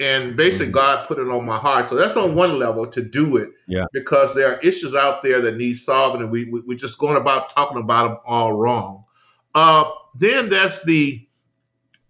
And 0.00 0.36
basically, 0.36 0.66
mm-hmm. 0.66 0.74
God 0.74 1.08
put 1.08 1.18
it 1.18 1.28
on 1.28 1.44
my 1.44 1.58
heart. 1.58 1.88
So 1.88 1.96
that's 1.96 2.16
on 2.16 2.34
one 2.34 2.58
level 2.58 2.86
to 2.86 3.02
do 3.02 3.36
it. 3.36 3.50
Yeah. 3.66 3.84
Because 3.92 4.34
there 4.34 4.54
are 4.54 4.60
issues 4.60 4.94
out 4.94 5.22
there 5.22 5.40
that 5.42 5.56
need 5.56 5.74
solving, 5.74 6.22
and 6.22 6.30
we, 6.30 6.44
we, 6.46 6.60
we're 6.60 6.78
just 6.78 6.98
going 6.98 7.16
about 7.16 7.50
talking 7.50 7.82
about 7.82 8.08
them 8.08 8.18
all 8.24 8.54
wrong. 8.54 9.04
Uh, 9.54 9.90
then 10.14 10.48
that's 10.48 10.82
the 10.84 11.26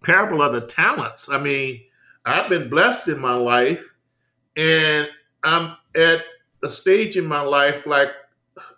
parable 0.03 0.41
of 0.41 0.53
the 0.53 0.61
talents. 0.61 1.29
I 1.29 1.39
mean, 1.39 1.81
I've 2.25 2.49
been 2.49 2.69
blessed 2.69 3.07
in 3.07 3.19
my 3.19 3.33
life, 3.33 3.83
and 4.55 5.09
I'm 5.43 5.77
at 5.95 6.23
a 6.63 6.69
stage 6.69 7.17
in 7.17 7.25
my 7.25 7.41
life 7.41 7.85
like, 7.85 8.11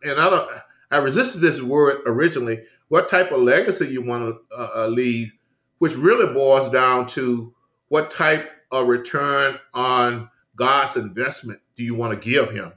and 0.04 0.20
I 0.20 0.30
don't, 0.30 0.50
I 0.92 0.98
resisted 0.98 1.42
this 1.42 1.62
word 1.62 2.02
originally. 2.06 2.64
What 2.90 3.10
type 3.10 3.32
of 3.32 3.42
legacy 3.42 3.88
you 3.88 4.02
want 4.02 4.36
to 4.52 4.56
uh, 4.56 4.70
uh, 4.76 4.88
leave, 4.88 5.32
which 5.80 5.96
really 5.96 6.34
boils 6.34 6.70
down 6.72 7.08
to 7.08 7.54
what 7.88 8.12
type 8.12 8.52
of 8.72 8.88
return 8.88 9.58
on 9.74 10.30
God's 10.56 10.98
investment 10.98 11.60
do 11.76 11.84
you 11.84 11.96
want 11.96 12.14
to 12.14 12.30
give 12.30 12.52
Him? 12.52 12.74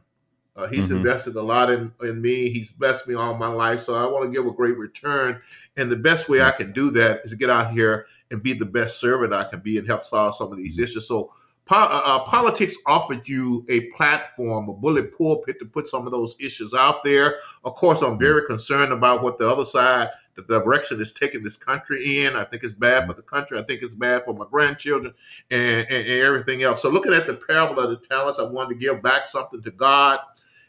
Uh, 0.57 0.69
he's 0.69 0.87
mm-hmm. 0.87 0.99
invested 0.99 1.35
a 1.37 1.43
lot 1.43 1.71
in, 1.71 1.93
in 2.03 2.21
me. 2.21 2.49
He's 2.49 2.71
blessed 2.71 3.09
me 3.09 3.15
all 3.15 3.35
my 3.35 3.49
life. 3.49 3.83
So 3.83 3.95
I 3.95 4.11
want 4.11 4.25
to 4.25 4.31
give 4.37 4.47
a 4.47 4.55
great 4.55 4.79
return. 4.79 5.41
And 5.77 5.91
the 5.91 5.97
best 5.97 6.29
way 6.29 6.43
I 6.43 6.53
can 6.53 6.73
do 6.73 6.91
that 6.93 7.21
is 7.25 7.33
to 7.33 7.37
get 7.37 7.51
out 7.51 7.73
here 7.73 8.07
and 8.31 8.43
be 8.43 8.53
the 8.53 8.65
best 8.65 9.01
servant 9.01 9.33
I 9.33 9.45
can 9.45 9.61
be 9.61 9.79
and 9.79 9.87
help 9.87 10.05
solve 10.05 10.37
some 10.37 10.53
of 10.53 10.59
these 10.59 10.79
issues. 10.79 11.09
So 11.09 11.33
po- 11.65 11.77
uh, 11.77 12.03
uh, 12.05 12.19
politics 12.21 12.77
offered 12.87 13.29
you 13.29 13.65
a 13.69 13.81
platform, 13.91 14.69
a 14.69 14.75
bullet 14.75 15.17
pulpit 15.17 15.59
to 15.59 15.67
put 15.67 15.89
some 15.89 16.07
of 16.07 16.13
those 16.13 16.37
issues 16.39 16.73
out 16.73 17.03
there. 17.03 17.37
Of 17.65 17.75
course, 17.75 18.03
I'm 18.03 18.19
very 18.19 18.47
concerned 18.47 18.93
about 18.93 19.23
what 19.23 19.39
the 19.39 19.49
other 19.49 19.65
side– 19.65 20.11
the 20.35 20.43
direction 20.43 21.01
it's 21.01 21.13
taking 21.13 21.43
this 21.43 21.57
country 21.57 22.25
in. 22.25 22.37
I 22.37 22.45
think 22.45 22.65
it's 22.65 22.73
bad 22.73 23.07
for 23.07 23.15
the 23.15 23.23
country. 23.23 23.59
I 23.59 23.63
think 23.63 23.83
it's 23.83 23.95
bad 23.95 24.25
for 24.25 24.35
my 24.35 24.45
grandchildren 24.51 25.15
and, 25.51 25.87
and, 25.89 26.07
and 26.07 26.21
everything 26.21 26.63
else. 26.63 26.83
So, 26.83 26.91
looking 26.91 27.15
at 27.15 27.27
the 27.27 27.35
parable 27.35 27.83
of 27.83 27.91
the 27.91 28.07
talents, 28.07 28.39
I 28.39 28.45
wanted 28.45 28.71
to 28.71 28.81
give 28.81 29.03
back 29.03 29.29
something 29.29 29.63
to 29.63 29.71
God. 29.71 30.19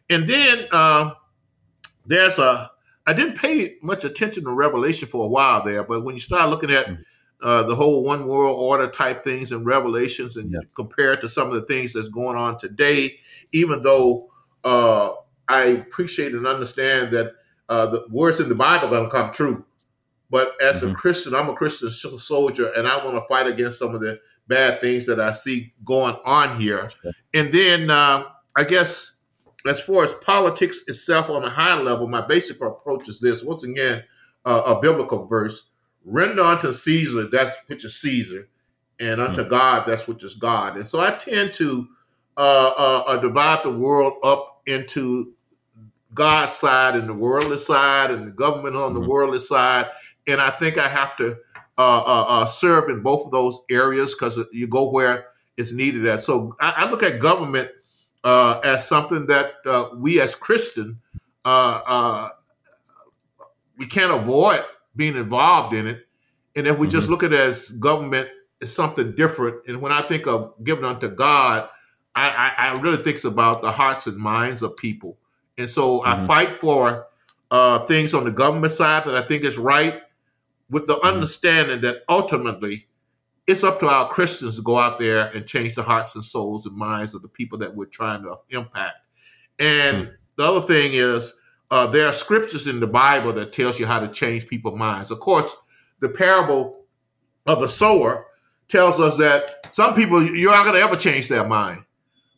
And 0.10 0.28
then 0.28 0.68
uh, 0.72 1.12
there's 2.06 2.38
a, 2.40 2.72
I 3.08 3.14
didn't 3.14 3.38
pay 3.38 3.76
much 3.82 4.04
attention 4.04 4.44
to 4.44 4.52
Revelation 4.52 5.08
for 5.08 5.26
a 5.26 5.28
while 5.28 5.64
there, 5.64 5.84
but 5.84 6.04
when 6.04 6.16
you 6.16 6.22
start 6.22 6.50
looking 6.50 6.72
at 6.72 6.88
mm. 6.88 7.00
uh, 7.42 7.64
the 7.64 7.76
whole 7.76 8.04
one 8.04 8.28
world 8.28 8.58
order 8.60 8.88
type 8.88 9.24
things 9.24 9.52
in 9.52 9.64
Revelations 9.64 10.38
and 10.38 10.56
compare 10.76 11.14
it 11.14 11.22
to 11.22 11.30
some 11.30 11.48
of 11.48 11.54
the 11.54 11.66
things 11.66 11.94
that's 11.94 12.10
going 12.10 12.38
on 12.38 12.58
today, 12.58 13.20
even 13.52 13.82
though 13.82 14.30
uh, 14.64 15.12
I 15.48 15.64
appreciate 15.64 16.34
and 16.34 16.48
understand 16.48 17.12
that 17.12 17.34
uh, 17.70 17.86
the 17.88 18.06
words 18.10 18.40
in 18.40 18.50
the 18.50 18.56
Bible 18.56 18.90
going 18.90 19.06
to 19.06 19.12
come 19.12 19.32
true. 19.32 19.66
But 20.30 20.54
as 20.62 20.82
mm-hmm. 20.82 20.92
a 20.92 20.96
Christian, 20.96 21.36
I'm 21.36 21.50
a 21.50 21.54
Christian 21.54 21.92
soldier, 21.92 22.72
and 22.76 22.88
I 22.88 23.04
want 23.04 23.16
to 23.16 23.28
fight 23.28 23.48
against 23.48 23.80
some 23.80 23.94
of 23.94 24.02
the 24.02 24.20
bad 24.48 24.82
things 24.82 25.06
that 25.06 25.20
I 25.20 25.32
see 25.32 25.74
going 25.84 26.16
on 26.26 26.60
here. 26.60 26.92
And 27.34 27.54
then 27.54 27.90
um, 27.90 28.26
I 28.56 28.64
guess 28.64 29.15
as 29.68 29.80
far 29.80 30.04
as 30.04 30.14
politics 30.22 30.84
itself 30.88 31.30
on 31.30 31.44
a 31.44 31.50
high 31.50 31.80
level, 31.80 32.08
my 32.08 32.22
basic 32.22 32.62
approach 32.62 33.08
is 33.10 33.20
this. 33.20 33.44
Once 33.44 33.64
again, 33.64 34.04
uh, 34.46 34.64
a 34.66 34.80
biblical 34.80 35.26
verse: 35.26 35.70
"Render 36.06 36.44
unto 36.44 36.72
Caesar 36.72 37.28
that 37.28 37.58
which 37.68 37.86
is 37.86 38.00
Caesar, 38.02 38.48
and 39.00 39.20
unto 39.20 39.42
mm-hmm. 39.42 39.50
God 39.50 39.88
that 39.88 40.08
which 40.08 40.24
is 40.24 40.36
God." 40.36 40.78
And 40.78 40.88
so 40.88 41.00
I 41.00 41.12
tend 41.12 41.54
to 41.56 41.88
uh, 42.38 42.74
uh, 42.78 43.04
uh 43.08 43.18
divide 43.18 43.64
the 43.64 43.72
world 43.72 44.14
up 44.24 44.62
into 44.66 45.34
God's 46.14 46.54
side 46.54 46.96
and 46.96 47.08
the 47.08 47.14
worldly 47.14 47.58
side 47.58 48.12
and 48.12 48.28
the 48.28 48.32
government 48.32 48.76
on 48.76 48.94
the 48.94 49.00
mm-hmm. 49.00 49.10
worldly 49.10 49.40
side. 49.40 49.88
And 50.28 50.42
I 50.42 50.50
think 50.50 50.78
I 50.78 50.88
have 50.88 51.16
to 51.18 51.38
uh, 51.78 52.04
uh, 52.06 52.26
uh, 52.28 52.46
serve 52.46 52.90
in 52.90 53.02
both 53.02 53.26
of 53.26 53.32
those 53.32 53.60
areas 53.70 54.16
because 54.16 54.40
you 54.52 54.68
go 54.68 54.90
where 54.90 55.28
it's 55.58 55.74
needed 55.74 56.06
at. 56.06 56.22
So 56.22 56.56
I, 56.60 56.74
I 56.78 56.90
look 56.90 57.04
at 57.04 57.20
government 57.20 57.70
uh, 58.26 58.60
as 58.64 58.86
something 58.86 59.26
that 59.28 59.54
uh, 59.66 59.90
we 59.96 60.20
as 60.20 60.36
Christian 60.36 61.00
uh, 61.46 62.30
we 63.78 63.86
can't 63.86 64.12
avoid 64.12 64.64
being 64.96 65.16
involved 65.16 65.76
in 65.76 65.88
it. 65.88 66.08
And 66.56 66.68
if 66.68 66.78
we 66.78 66.88
mm-hmm. 66.88 66.96
just 66.96 67.10
look 67.10 67.24
at 67.24 67.34
it 67.34 67.40
as 67.40 67.70
government 67.72 68.30
is 68.62 68.74
something 68.74 69.16
different, 69.16 69.68
and 69.68 69.82
when 69.82 69.92
I 69.92 70.02
think 70.02 70.28
of 70.28 70.54
giving 70.64 70.86
unto 70.86 71.10
God, 71.10 71.70
I, 72.16 72.30
I, 72.58 72.68
I 72.70 72.82
really 72.82 73.02
think 73.02 73.24
about 73.24 73.62
the 73.62 73.72
hearts 73.72 74.08
and 74.08 74.18
minds 74.18 74.62
of 74.62 74.76
people. 74.78 75.18
And 75.58 75.70
so 75.70 76.00
mm-hmm. 76.00 76.24
I 76.24 76.28
fight 76.28 76.60
for 76.60 77.08
uh, 77.52 77.86
things 77.86 78.14
on 78.14 78.24
the 78.24 78.32
government 78.32 78.72
side 78.72 79.06
that 79.06 79.16
I 79.16 79.22
think 79.22 79.44
is 79.44 79.58
right, 79.58 80.02
with 80.70 80.88
the 80.88 80.96
mm-hmm. 80.96 81.08
understanding 81.08 81.82
that 81.82 82.04
ultimately 82.10 82.88
it's 83.48 83.64
up 83.64 83.80
to 83.80 83.88
our 83.88 84.08
Christians 84.10 84.56
to 84.56 84.62
go 84.62 84.78
out 84.78 85.00
there 85.00 85.28
and 85.28 85.46
change 85.46 85.76
the 85.76 85.84
hearts 85.84 86.16
and 86.16 86.26
souls 86.26 86.66
and 86.66 86.76
minds 86.76 87.14
of 87.14 87.22
the 87.22 87.28
people 87.28 87.58
that 87.60 87.76
we're 87.76 87.86
trying 87.86 88.24
to 88.24 88.38
impact. 88.50 88.96
And 89.60 89.98
mm-hmm. 89.98 90.12
the 90.36 90.44
other 90.44 90.62
thing 90.62 90.94
is 90.94 91.34
uh, 91.72 91.88
there 91.88 92.08
are 92.08 92.14
scriptures 92.14 92.68
in 92.68 92.80
the 92.80 92.88
Bible 92.88 93.34
that 93.34 93.54
tells 93.54 93.80
you 93.80 93.86
how 93.86 94.00
to 94.00 94.08
change 94.08 94.48
people's 94.48 94.78
minds. 94.78 95.12
Of 95.12 95.20
course, 95.20 95.56
the 96.00 96.10
parable 96.10 96.86
of 97.46 97.60
the 97.60 97.70
sower 97.70 98.28
tells 98.68 99.00
us 99.00 99.18
that 99.18 99.68
some 99.72 99.94
people 99.94 100.24
you're 100.24 100.52
not 100.52 100.64
going 100.64 100.76
to 100.76 100.82
ever 100.82 100.96
change 100.96 101.28
their 101.28 101.46
mind. 101.46 101.84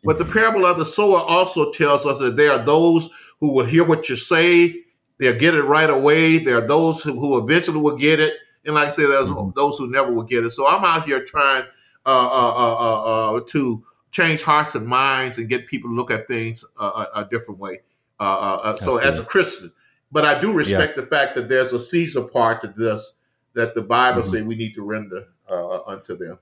But 0.04 0.18
the 0.18 0.26
parable 0.26 0.66
of 0.66 0.78
the 0.78 0.86
sower 0.86 1.20
also 1.20 1.72
tells 1.72 2.06
us 2.06 2.20
that 2.20 2.38
there 2.38 2.52
are 2.52 2.64
those 2.64 3.10
who 3.40 3.52
will 3.52 3.66
hear 3.66 3.84
what 3.84 4.10
you 4.10 4.16
say, 4.16 4.84
they'll 5.20 5.38
get 5.38 5.56
it 5.56 5.64
right 5.64 5.90
away. 5.90 6.38
There 6.38 6.58
are 6.58 6.68
those 6.68 7.04
who, 7.04 7.20
who 7.20 7.38
eventually 7.38 7.80
will 7.80 7.98
get 7.98 8.20
it. 8.20 8.34
And 8.68 8.76
like 8.76 8.90
I 8.90 8.92
said, 8.92 9.10
there's 9.10 9.30
mm-hmm. 9.30 9.52
those 9.56 9.78
who 9.78 9.90
never 9.90 10.12
will 10.12 10.24
get 10.24 10.44
it. 10.44 10.52
So 10.52 10.68
I'm 10.68 10.84
out 10.84 11.06
here 11.06 11.24
trying 11.24 11.64
uh, 12.06 12.10
uh, 12.10 12.56
uh, 12.56 13.36
uh 13.36 13.40
to 13.48 13.84
change 14.12 14.42
hearts 14.44 14.76
and 14.76 14.86
minds 14.86 15.38
and 15.38 15.50
get 15.50 15.68
people 15.68 15.90
to 15.90 15.96
look 15.96 16.12
at 16.12 16.28
things 16.28 16.64
a, 16.80 17.06
a 17.16 17.28
different 17.32 17.60
way. 17.60 17.80
Uh, 18.20 18.76
so 18.76 18.98
as 18.98 19.20
a 19.20 19.24
Christian, 19.24 19.72
but 20.12 20.26
I 20.26 20.40
do 20.40 20.52
respect 20.52 20.98
yeah. 20.98 21.04
the 21.04 21.08
fact 21.08 21.36
that 21.36 21.50
there's 21.50 21.74
a 21.74 21.80
Caesar 21.80 22.24
part 22.24 22.62
to 22.62 22.68
this 22.68 23.14
that 23.54 23.74
the 23.74 23.82
Bible 23.82 24.22
mm-hmm. 24.22 24.32
says 24.32 24.44
we 24.44 24.56
need 24.56 24.76
to 24.76 24.84
render 24.84 25.26
unto 25.50 26.18
them. 26.18 26.38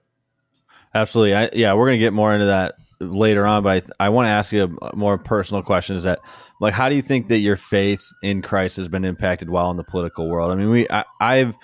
Absolutely. 0.93 1.35
I, 1.35 1.49
yeah, 1.53 1.73
we're 1.73 1.85
going 1.85 1.99
to 1.99 2.03
get 2.05 2.13
more 2.13 2.33
into 2.33 2.45
that 2.45 2.75
later 2.99 3.45
on, 3.45 3.63
but 3.63 3.85
I, 3.99 4.05
I 4.05 4.09
want 4.09 4.27
to 4.27 4.29
ask 4.29 4.51
you 4.51 4.77
a 4.81 4.95
more 4.95 5.17
personal 5.17 5.61
question: 5.61 5.95
Is 5.95 6.03
that 6.03 6.19
like 6.61 6.73
how 6.73 6.89
do 6.89 6.95
you 6.95 7.01
think 7.01 7.27
that 7.27 7.39
your 7.39 7.57
faith 7.57 8.01
in 8.23 8.41
Christ 8.41 8.77
has 8.77 8.87
been 8.87 9.03
impacted 9.03 9.49
while 9.49 9.69
in 9.71 9.77
the 9.77 9.83
political 9.83 10.29
world? 10.29 10.51
I 10.51 10.55
mean, 10.55 10.69
we 10.69 10.89
I, 10.89 11.03
I've 11.19 11.55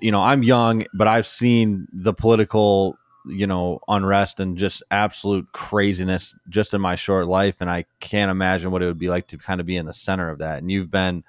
you 0.00 0.10
know 0.10 0.20
I'm 0.20 0.42
young, 0.42 0.84
but 0.94 1.08
I've 1.08 1.26
seen 1.26 1.86
the 1.92 2.12
political 2.12 2.96
you 3.26 3.46
know 3.46 3.80
unrest 3.88 4.40
and 4.40 4.56
just 4.56 4.82
absolute 4.90 5.46
craziness 5.52 6.34
just 6.48 6.74
in 6.74 6.80
my 6.80 6.94
short 6.94 7.26
life, 7.26 7.56
and 7.60 7.70
I 7.70 7.84
can't 8.00 8.30
imagine 8.30 8.70
what 8.70 8.82
it 8.82 8.86
would 8.86 8.98
be 8.98 9.08
like 9.08 9.26
to 9.28 9.38
kind 9.38 9.60
of 9.60 9.66
be 9.66 9.76
in 9.76 9.86
the 9.86 9.92
center 9.92 10.30
of 10.30 10.38
that. 10.38 10.58
And 10.58 10.70
you've 10.70 10.90
been 10.90 11.24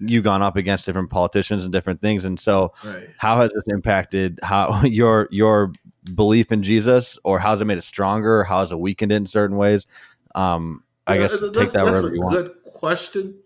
you've 0.00 0.24
gone 0.24 0.42
up 0.42 0.56
against 0.56 0.86
different 0.86 1.10
politicians 1.10 1.64
and 1.64 1.72
different 1.72 2.00
things 2.00 2.24
and 2.24 2.38
so 2.38 2.72
right. 2.84 3.08
how 3.16 3.40
has 3.40 3.50
this 3.52 3.64
impacted 3.66 4.38
how 4.44 4.80
your 4.84 5.28
your 5.32 5.72
belief 6.14 6.52
in 6.52 6.62
Jesus, 6.62 7.18
or 7.24 7.38
how's 7.38 7.60
it 7.60 7.64
made 7.66 7.78
it 7.78 7.82
stronger? 7.82 8.44
How 8.44 8.60
has 8.60 8.72
it 8.72 8.78
weakened 8.78 9.12
it 9.12 9.16
in 9.16 9.26
certain 9.26 9.56
ways? 9.56 9.86
Um, 10.34 10.84
I 11.06 11.16
guess 11.16 11.38
take 11.54 11.72
that 11.72 11.84
wherever 11.84 12.14
you 12.14 12.20
want. 12.20 12.34
Good 12.34 12.54
question. 12.64 13.38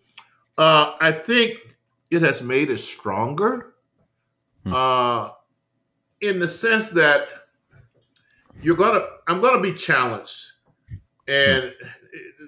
Uh, 0.59 0.95
I 1.01 1.13
think 1.13 1.59
it 2.11 2.23
has 2.23 2.43
made 2.43 2.71
it 2.71 2.79
stronger, 2.79 3.72
hmm. 4.64 4.73
uh, 4.75 5.31
in 6.21 6.38
the 6.38 6.49
sense 6.49 6.90
that 6.90 7.28
you're 8.62 8.76
gonna. 8.76 9.04
I'm 9.28 9.40
gonna 9.40 9.61
be 9.61 9.73
challenged, 9.73 10.52
and 11.28 11.73
hmm. 11.81 12.45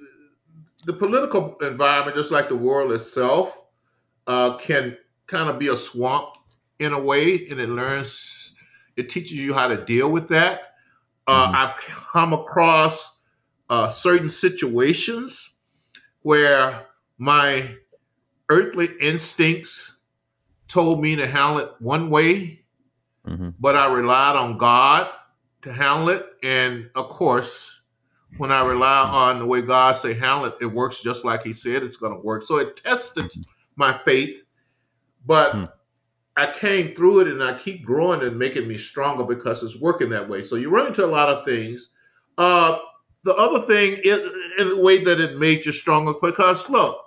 the 0.86 0.92
political 0.92 1.56
environment, 1.62 2.16
just 2.16 2.30
like 2.30 2.48
the 2.48 2.56
world 2.56 2.92
itself, 2.92 3.58
uh, 4.26 4.56
can 4.58 4.96
kind 5.26 5.48
of 5.48 5.58
be 5.58 5.68
a 5.68 5.76
swamp 5.76 6.36
in 6.78 6.92
a 6.92 7.00
way, 7.00 7.48
and 7.48 7.60
it 7.60 7.68
learns 7.68 8.52
it 8.96 9.08
teaches 9.08 9.32
you 9.32 9.54
how 9.54 9.68
to 9.68 9.84
deal 9.84 10.10
with 10.10 10.28
that. 10.28 10.74
Uh, 11.26 11.46
mm-hmm. 11.46 11.56
I've 11.56 11.76
come 11.76 12.32
across 12.32 13.16
uh, 13.70 13.88
certain 13.88 14.30
situations 14.30 15.56
where 16.22 16.86
my 17.18 17.76
earthly 18.50 18.90
instincts 19.00 19.93
told 20.68 21.00
me 21.00 21.16
to 21.16 21.26
handle 21.26 21.58
it 21.58 21.70
one 21.78 22.10
way, 22.10 22.60
mm-hmm. 23.26 23.50
but 23.58 23.76
I 23.76 23.92
relied 23.92 24.36
on 24.36 24.58
God 24.58 25.10
to 25.62 25.72
handle 25.72 26.08
it. 26.08 26.26
And 26.42 26.90
of 26.94 27.08
course, 27.08 27.80
when 28.38 28.50
I 28.50 28.66
rely 28.66 29.04
mm-hmm. 29.04 29.14
on 29.14 29.38
the 29.38 29.46
way 29.46 29.62
God 29.62 29.96
say 29.96 30.14
handle 30.14 30.46
it, 30.46 30.54
it 30.60 30.66
works 30.66 31.02
just 31.02 31.24
like 31.24 31.42
He 31.42 31.52
said 31.52 31.82
it's 31.82 31.96
going 31.96 32.14
to 32.14 32.20
work. 32.20 32.44
So 32.44 32.56
it 32.58 32.76
tested 32.76 33.24
mm-hmm. 33.24 33.42
my 33.76 33.98
faith, 34.04 34.42
but 35.26 35.52
hmm. 35.52 35.64
I 36.36 36.52
came 36.52 36.94
through 36.94 37.20
it 37.20 37.28
and 37.28 37.42
I 37.42 37.56
keep 37.56 37.84
growing 37.84 38.22
and 38.22 38.36
making 38.36 38.66
me 38.66 38.76
stronger 38.76 39.24
because 39.24 39.62
it's 39.62 39.78
working 39.78 40.10
that 40.10 40.28
way. 40.28 40.42
So 40.42 40.56
you 40.56 40.68
run 40.68 40.88
into 40.88 41.04
a 41.04 41.06
lot 41.06 41.28
of 41.28 41.44
things. 41.44 41.90
Uh, 42.36 42.78
the 43.22 43.34
other 43.36 43.60
thing, 43.60 44.00
it, 44.02 44.32
in 44.58 44.68
the 44.68 44.82
way 44.82 45.02
that 45.02 45.20
it 45.20 45.38
made 45.38 45.64
you 45.64 45.72
stronger, 45.72 46.12
because 46.20 46.68
look, 46.68 46.98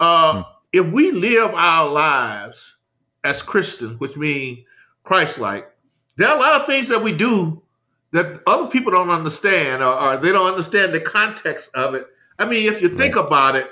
uh, 0.00 0.42
hmm. 0.42 0.53
If 0.74 0.84
we 0.86 1.12
live 1.12 1.52
our 1.54 1.88
lives 1.88 2.76
as 3.22 3.42
Christians, 3.42 4.00
which 4.00 4.16
means 4.16 4.58
Christ-like, 5.04 5.70
there 6.16 6.28
are 6.28 6.36
a 6.36 6.40
lot 6.40 6.60
of 6.60 6.66
things 6.66 6.88
that 6.88 7.00
we 7.00 7.16
do 7.16 7.62
that 8.10 8.42
other 8.48 8.68
people 8.68 8.90
don't 8.90 9.08
understand, 9.08 9.84
or, 9.84 9.94
or 9.94 10.16
they 10.16 10.32
don't 10.32 10.48
understand 10.48 10.92
the 10.92 11.00
context 11.00 11.70
of 11.76 11.94
it. 11.94 12.06
I 12.40 12.44
mean, 12.44 12.72
if 12.72 12.82
you 12.82 12.88
think 12.88 13.14
right. 13.14 13.24
about 13.24 13.54
it, 13.54 13.70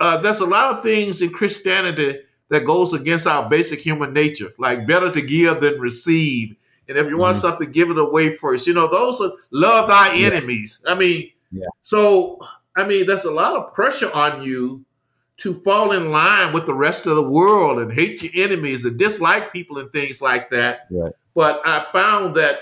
uh, 0.00 0.18
there's 0.18 0.40
a 0.40 0.46
lot 0.46 0.74
of 0.74 0.82
things 0.82 1.22
in 1.22 1.30
Christianity 1.30 2.20
that 2.50 2.66
goes 2.66 2.92
against 2.92 3.26
our 3.26 3.48
basic 3.48 3.80
human 3.80 4.12
nature, 4.12 4.50
like 4.58 4.86
better 4.86 5.10
to 5.10 5.22
give 5.22 5.62
than 5.62 5.80
receive. 5.80 6.54
And 6.88 6.98
if 6.98 7.04
you 7.04 7.12
mm-hmm. 7.12 7.20
want 7.20 7.36
something, 7.38 7.72
give 7.72 7.90
it 7.90 7.98
away 7.98 8.36
first. 8.36 8.66
You 8.66 8.74
know, 8.74 8.88
those 8.90 9.18
are 9.22 9.32
love 9.50 9.88
thy 9.88 10.12
yeah. 10.12 10.26
enemies. 10.26 10.82
I 10.86 10.94
mean, 10.94 11.30
yeah. 11.52 11.66
so 11.80 12.38
I 12.76 12.86
mean, 12.86 13.06
there's 13.06 13.24
a 13.24 13.32
lot 13.32 13.56
of 13.56 13.72
pressure 13.72 14.12
on 14.12 14.42
you 14.42 14.84
to 15.38 15.54
fall 15.60 15.92
in 15.92 16.10
line 16.10 16.52
with 16.52 16.66
the 16.66 16.74
rest 16.74 17.06
of 17.06 17.16
the 17.16 17.28
world 17.28 17.78
and 17.78 17.92
hate 17.92 18.22
your 18.22 18.32
enemies 18.44 18.84
and 18.84 18.98
dislike 18.98 19.52
people 19.52 19.78
and 19.78 19.90
things 19.90 20.20
like 20.20 20.50
that. 20.50 20.86
Right. 20.90 21.12
But 21.34 21.62
I 21.64 21.86
found 21.92 22.34
that 22.34 22.58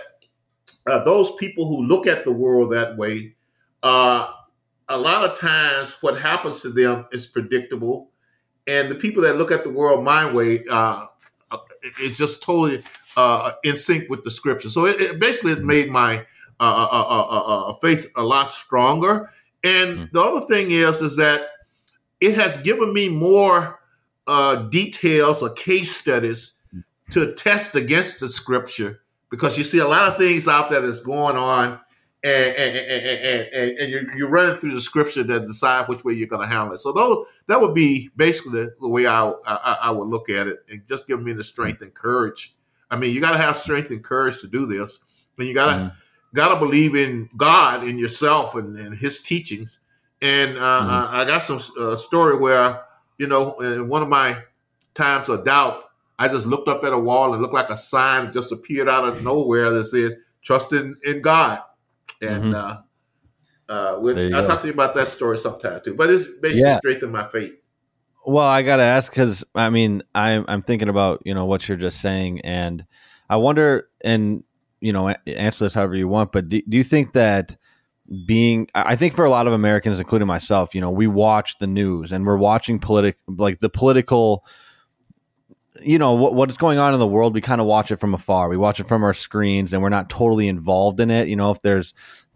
uh, 0.86 1.02
those 1.04 1.34
people 1.36 1.66
who 1.66 1.82
look 1.84 2.06
at 2.06 2.24
the 2.24 2.32
world 2.32 2.72
that 2.72 2.96
way 2.96 3.34
uh, 3.82 3.86
uh, 3.86 4.32
a 4.88 4.98
lot 4.98 5.24
of 5.24 5.38
times 5.38 5.96
what 6.00 6.20
happens 6.20 6.60
to 6.62 6.70
them 6.70 7.06
is 7.12 7.26
predictable, 7.26 8.10
and 8.66 8.88
the 8.88 8.94
people 8.94 9.22
that 9.22 9.36
look 9.36 9.50
at 9.50 9.64
the 9.64 9.70
world 9.70 10.04
my 10.04 10.30
way, 10.30 10.64
uh, 10.70 11.06
uh 11.50 11.58
it's 12.00 12.18
just 12.18 12.42
totally 12.42 12.82
uh, 13.16 13.52
in 13.64 13.76
sync 13.76 14.08
with 14.10 14.24
the 14.24 14.30
scripture. 14.30 14.68
So 14.68 14.86
it, 14.86 15.00
it 15.00 15.20
basically 15.20 15.54
has 15.54 15.64
made 15.64 15.88
my 15.88 16.24
uh, 16.58 16.88
uh, 16.90 17.74
faith 17.80 18.06
a 18.16 18.22
lot 18.22 18.50
stronger. 18.50 19.30
And 19.62 19.98
mm. 19.98 20.10
the 20.12 20.22
other 20.22 20.44
thing 20.46 20.70
is, 20.70 21.00
is 21.00 21.16
that 21.16 21.48
it 22.20 22.34
has 22.34 22.58
given 22.58 22.92
me 22.92 23.08
more 23.08 23.80
details 24.70 25.42
or 25.42 25.50
case 25.50 25.94
studies 25.94 26.54
to 27.10 27.34
test 27.34 27.74
against 27.74 28.20
the 28.20 28.32
scripture 28.32 29.00
because 29.30 29.56
you 29.56 29.64
see 29.64 29.78
a 29.78 29.86
lot 29.86 30.08
of 30.08 30.16
things 30.16 30.48
out 30.48 30.70
there 30.70 30.80
that's 30.80 31.00
going 31.00 31.36
on 31.36 31.78
and 32.24 32.56
and, 32.56 32.76
and, 32.76 33.48
and, 33.52 33.78
and 33.78 33.92
you're, 33.92 34.16
you're 34.16 34.28
running 34.28 34.58
through 34.58 34.72
the 34.72 34.80
scripture 34.80 35.22
to 35.22 35.40
decide 35.40 35.88
which 35.88 36.04
way 36.04 36.14
you're 36.14 36.26
going 36.26 36.42
to 36.42 36.52
handle 36.52 36.74
it. 36.74 36.78
So 36.78 36.92
those, 36.92 37.26
that 37.46 37.60
would 37.60 37.74
be 37.74 38.10
basically 38.16 38.52
the, 38.52 38.74
the 38.80 38.88
way 38.88 39.06
I, 39.06 39.30
I, 39.46 39.78
I 39.82 39.90
would 39.90 40.08
look 40.08 40.28
at 40.28 40.48
it 40.48 40.58
and 40.68 40.84
just 40.86 41.06
give 41.06 41.22
me 41.22 41.32
the 41.32 41.44
strength 41.44 41.82
and 41.82 41.94
courage. 41.94 42.56
I 42.90 42.96
mean, 42.96 43.14
you 43.14 43.20
got 43.20 43.32
to 43.32 43.38
have 43.38 43.56
strength 43.56 43.90
and 43.90 44.02
courage 44.02 44.40
to 44.40 44.48
do 44.48 44.66
this, 44.66 45.00
and 45.38 45.46
you 45.46 45.54
got 45.54 45.66
to 45.66 45.72
mm. 45.72 45.86
Mm-hmm. 45.86 46.36
got 46.36 46.48
to 46.48 46.56
believe 46.56 46.94
in 46.94 47.28
God 47.36 47.82
and 47.82 47.98
yourself 47.98 48.54
and, 48.54 48.78
and 48.78 48.96
His 48.96 49.20
teachings. 49.20 49.80
And 50.22 50.56
uh, 50.56 50.60
mm. 50.60 50.88
I, 50.88 51.22
I, 51.22 51.24
got 51.24 51.44
some 51.44 51.60
uh, 51.78 51.94
story 51.96 52.38
where 52.38 52.82
you 53.18 53.26
know 53.26 53.58
in 53.60 53.88
one 53.88 54.02
of 54.02 54.08
my 54.08 54.36
times 54.94 55.28
of 55.28 55.44
doubt, 55.44 55.84
I 56.18 56.28
just 56.28 56.46
looked 56.46 56.68
up 56.68 56.84
at 56.84 56.92
a 56.92 56.98
wall 56.98 57.32
and 57.32 57.42
looked 57.42 57.54
like 57.54 57.70
a 57.70 57.76
sign 57.76 58.32
just 58.32 58.50
appeared 58.52 58.88
out 58.88 59.04
of 59.04 59.22
nowhere 59.22 59.70
that 59.70 59.86
says 59.86 60.14
"Trust 60.42 60.72
in, 60.72 60.96
in 61.04 61.20
God." 61.20 61.60
And 62.22 62.44
mm-hmm. 62.44 62.54
uh, 62.54 62.76
uh, 63.68 63.96
which 63.96 64.24
I'll 64.32 64.42
go. 64.42 64.46
talk 64.46 64.60
to 64.60 64.68
you 64.68 64.72
about 64.72 64.94
that 64.94 65.08
story 65.08 65.38
sometime 65.38 65.80
too. 65.84 65.94
But 65.94 66.10
it's 66.10 66.26
basically 66.40 66.62
yeah. 66.62 66.78
strengthened 66.78 67.12
my 67.12 67.28
faith. 67.28 67.54
Well, 68.24 68.46
I 68.46 68.62
got 68.62 68.76
to 68.76 68.82
ask 68.82 69.10
because 69.10 69.44
I 69.54 69.70
mean, 69.70 70.02
I'm 70.14 70.44
I'm 70.48 70.62
thinking 70.62 70.88
about 70.88 71.22
you 71.24 71.34
know 71.34 71.44
what 71.44 71.68
you're 71.68 71.76
just 71.76 72.00
saying, 72.00 72.40
and 72.40 72.84
I 73.28 73.36
wonder, 73.36 73.88
and 74.02 74.42
you 74.80 74.92
know, 74.92 75.08
answer 75.26 75.64
this 75.64 75.74
however 75.74 75.96
you 75.96 76.08
want. 76.08 76.32
But 76.32 76.48
do, 76.48 76.62
do 76.68 76.76
you 76.76 76.84
think 76.84 77.12
that? 77.12 77.56
Being 78.24 78.68
i 78.74 78.94
think 78.94 79.14
for 79.14 79.24
a 79.24 79.30
lot 79.30 79.48
of 79.48 79.52
americans 79.52 79.98
including 79.98 80.28
myself 80.28 80.74
you 80.74 80.80
know 80.80 80.90
we 80.90 81.08
watch 81.08 81.58
the 81.58 81.66
news 81.66 82.12
and 82.12 82.24
we're 82.24 82.36
watching 82.36 82.78
politic 82.78 83.16
like 83.26 83.58
the 83.58 83.68
political 83.68 84.44
you 85.82 85.98
know 85.98 86.12
what, 86.12 86.34
what's 86.34 86.56
going 86.56 86.78
on 86.78 86.94
in 86.94 87.00
the 87.00 87.06
world 87.06 87.34
we 87.34 87.40
kind 87.40 87.60
of 87.60 87.66
watch 87.66 87.90
it 87.90 87.96
from 87.96 88.14
afar. 88.14 88.48
We 88.48 88.56
watch 88.56 88.80
it 88.80 88.86
from 88.86 89.04
our 89.04 89.14
screens 89.14 89.72
and 89.72 89.82
we're 89.82 89.88
not 89.88 90.08
totally 90.08 90.48
involved 90.48 91.00
in 91.00 91.10
it. 91.10 91.28
You 91.28 91.36
know 91.36 91.50
if 91.50 91.62
there's 91.62 91.94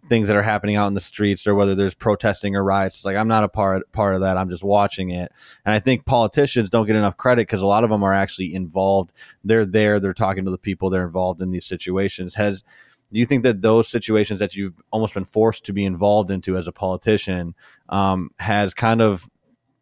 things 0.09 0.27
that 0.27 0.35
are 0.35 0.41
happening 0.41 0.75
out 0.75 0.87
in 0.87 0.93
the 0.93 0.99
streets 0.99 1.47
or 1.47 1.55
whether 1.55 1.73
there's 1.75 1.93
protesting 1.93 2.55
or 2.55 2.63
riots 2.63 2.95
it's 2.95 3.05
like 3.05 3.15
i'm 3.15 3.27
not 3.27 3.43
a 3.43 3.49
part 3.49 3.89
part 3.91 4.15
of 4.15 4.21
that. 4.21 4.37
I'm 4.37 4.49
just 4.49 4.63
watching 4.63 5.11
it. 5.11 5.31
And 5.65 5.73
i 5.73 5.79
think 5.79 6.05
politicians 6.05 6.69
don't 6.69 6.87
get 6.87 6.95
enough 6.95 7.17
credit 7.17 7.43
because 7.43 7.61
a 7.61 7.67
lot 7.67 7.83
of 7.83 7.89
them 7.89 8.03
are 8.03 8.13
actually 8.13 8.53
involved. 8.53 9.13
They're 9.43 9.65
there 9.65 9.99
they're 9.99 10.13
talking 10.13 10.45
to 10.45 10.51
the 10.51 10.57
people 10.57 10.89
they're 10.89 11.05
involved 11.05 11.41
in 11.41 11.51
these 11.51 11.65
situations. 11.65 12.35
Has 12.35 12.63
do 13.11 13.19
you 13.19 13.25
think 13.25 13.43
that 13.43 13.61
those 13.61 13.89
situations 13.89 14.39
that 14.39 14.55
you've 14.55 14.79
almost 14.91 15.13
been 15.13 15.25
forced 15.25 15.65
to 15.65 15.73
be 15.73 15.83
involved 15.83 16.31
into 16.31 16.57
as 16.57 16.67
a 16.67 16.71
politician 16.71 17.55
um, 17.89 18.31
has 18.39 18.73
kind 18.73 19.01
of 19.01 19.29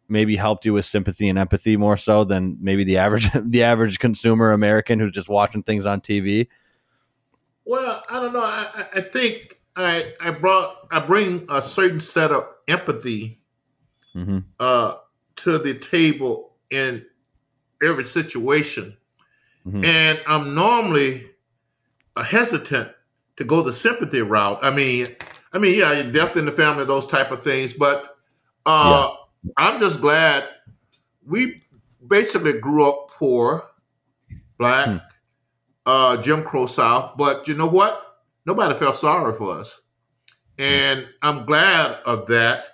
maybe 0.08 0.34
helped 0.34 0.66
you 0.66 0.72
with 0.72 0.84
sympathy 0.84 1.28
and 1.28 1.38
empathy 1.38 1.76
more 1.76 1.96
so 1.96 2.24
than 2.24 2.58
maybe 2.60 2.82
the 2.82 2.98
average 2.98 3.28
the 3.42 3.62
average 3.62 3.98
consumer 3.98 4.52
American 4.52 4.98
who's 4.98 5.12
just 5.12 5.28
watching 5.28 5.62
things 5.62 5.86
on 5.86 6.00
TV? 6.00 6.48
Well, 7.64 8.02
I 8.10 8.20
don't 8.20 8.32
know. 8.32 8.42
I, 8.42 8.86
I 8.96 9.00
think 9.00 9.58
I 9.76 10.12
I 10.20 10.32
brought 10.32 10.88
I 10.90 10.98
bring 10.98 11.46
a 11.48 11.62
certain 11.62 12.00
set 12.00 12.32
of 12.32 12.46
empathy 12.66 13.40
mm-hmm. 14.14 14.40
uh, 14.58 14.96
to 15.36 15.58
the 15.58 15.74
table 15.74 16.54
in 16.70 17.06
every 17.80 18.04
situation, 18.04 18.96
mm-hmm. 19.64 19.84
and 19.84 20.20
I'm 20.26 20.54
normally 20.54 21.30
a 22.16 22.24
hesitant 22.24 22.90
to 23.36 23.44
go 23.44 23.62
the 23.62 23.72
sympathy 23.72 24.22
route. 24.22 24.58
I 24.62 24.70
mean, 24.70 25.08
I 25.52 25.58
mean, 25.58 25.78
yeah, 25.78 26.02
death 26.02 26.36
in 26.36 26.44
the 26.44 26.52
family, 26.52 26.84
those 26.84 27.06
type 27.06 27.30
of 27.30 27.42
things, 27.42 27.72
but. 27.72 28.16
Uh, 28.66 29.08
yeah 29.08 29.16
I'm 29.56 29.80
just 29.80 30.00
glad 30.00 30.44
we 31.26 31.62
basically 32.06 32.58
grew 32.58 32.88
up 32.88 33.10
poor, 33.10 33.64
black, 34.58 34.86
hmm. 34.86 34.96
uh, 35.86 36.16
Jim 36.18 36.42
Crow 36.42 36.66
South. 36.66 37.16
But 37.16 37.48
you 37.48 37.54
know 37.54 37.66
what? 37.66 38.20
Nobody 38.46 38.78
felt 38.78 38.96
sorry 38.96 39.36
for 39.36 39.52
us. 39.52 39.80
And 40.58 41.08
I'm 41.22 41.46
glad 41.46 41.98
of 42.04 42.26
that. 42.26 42.68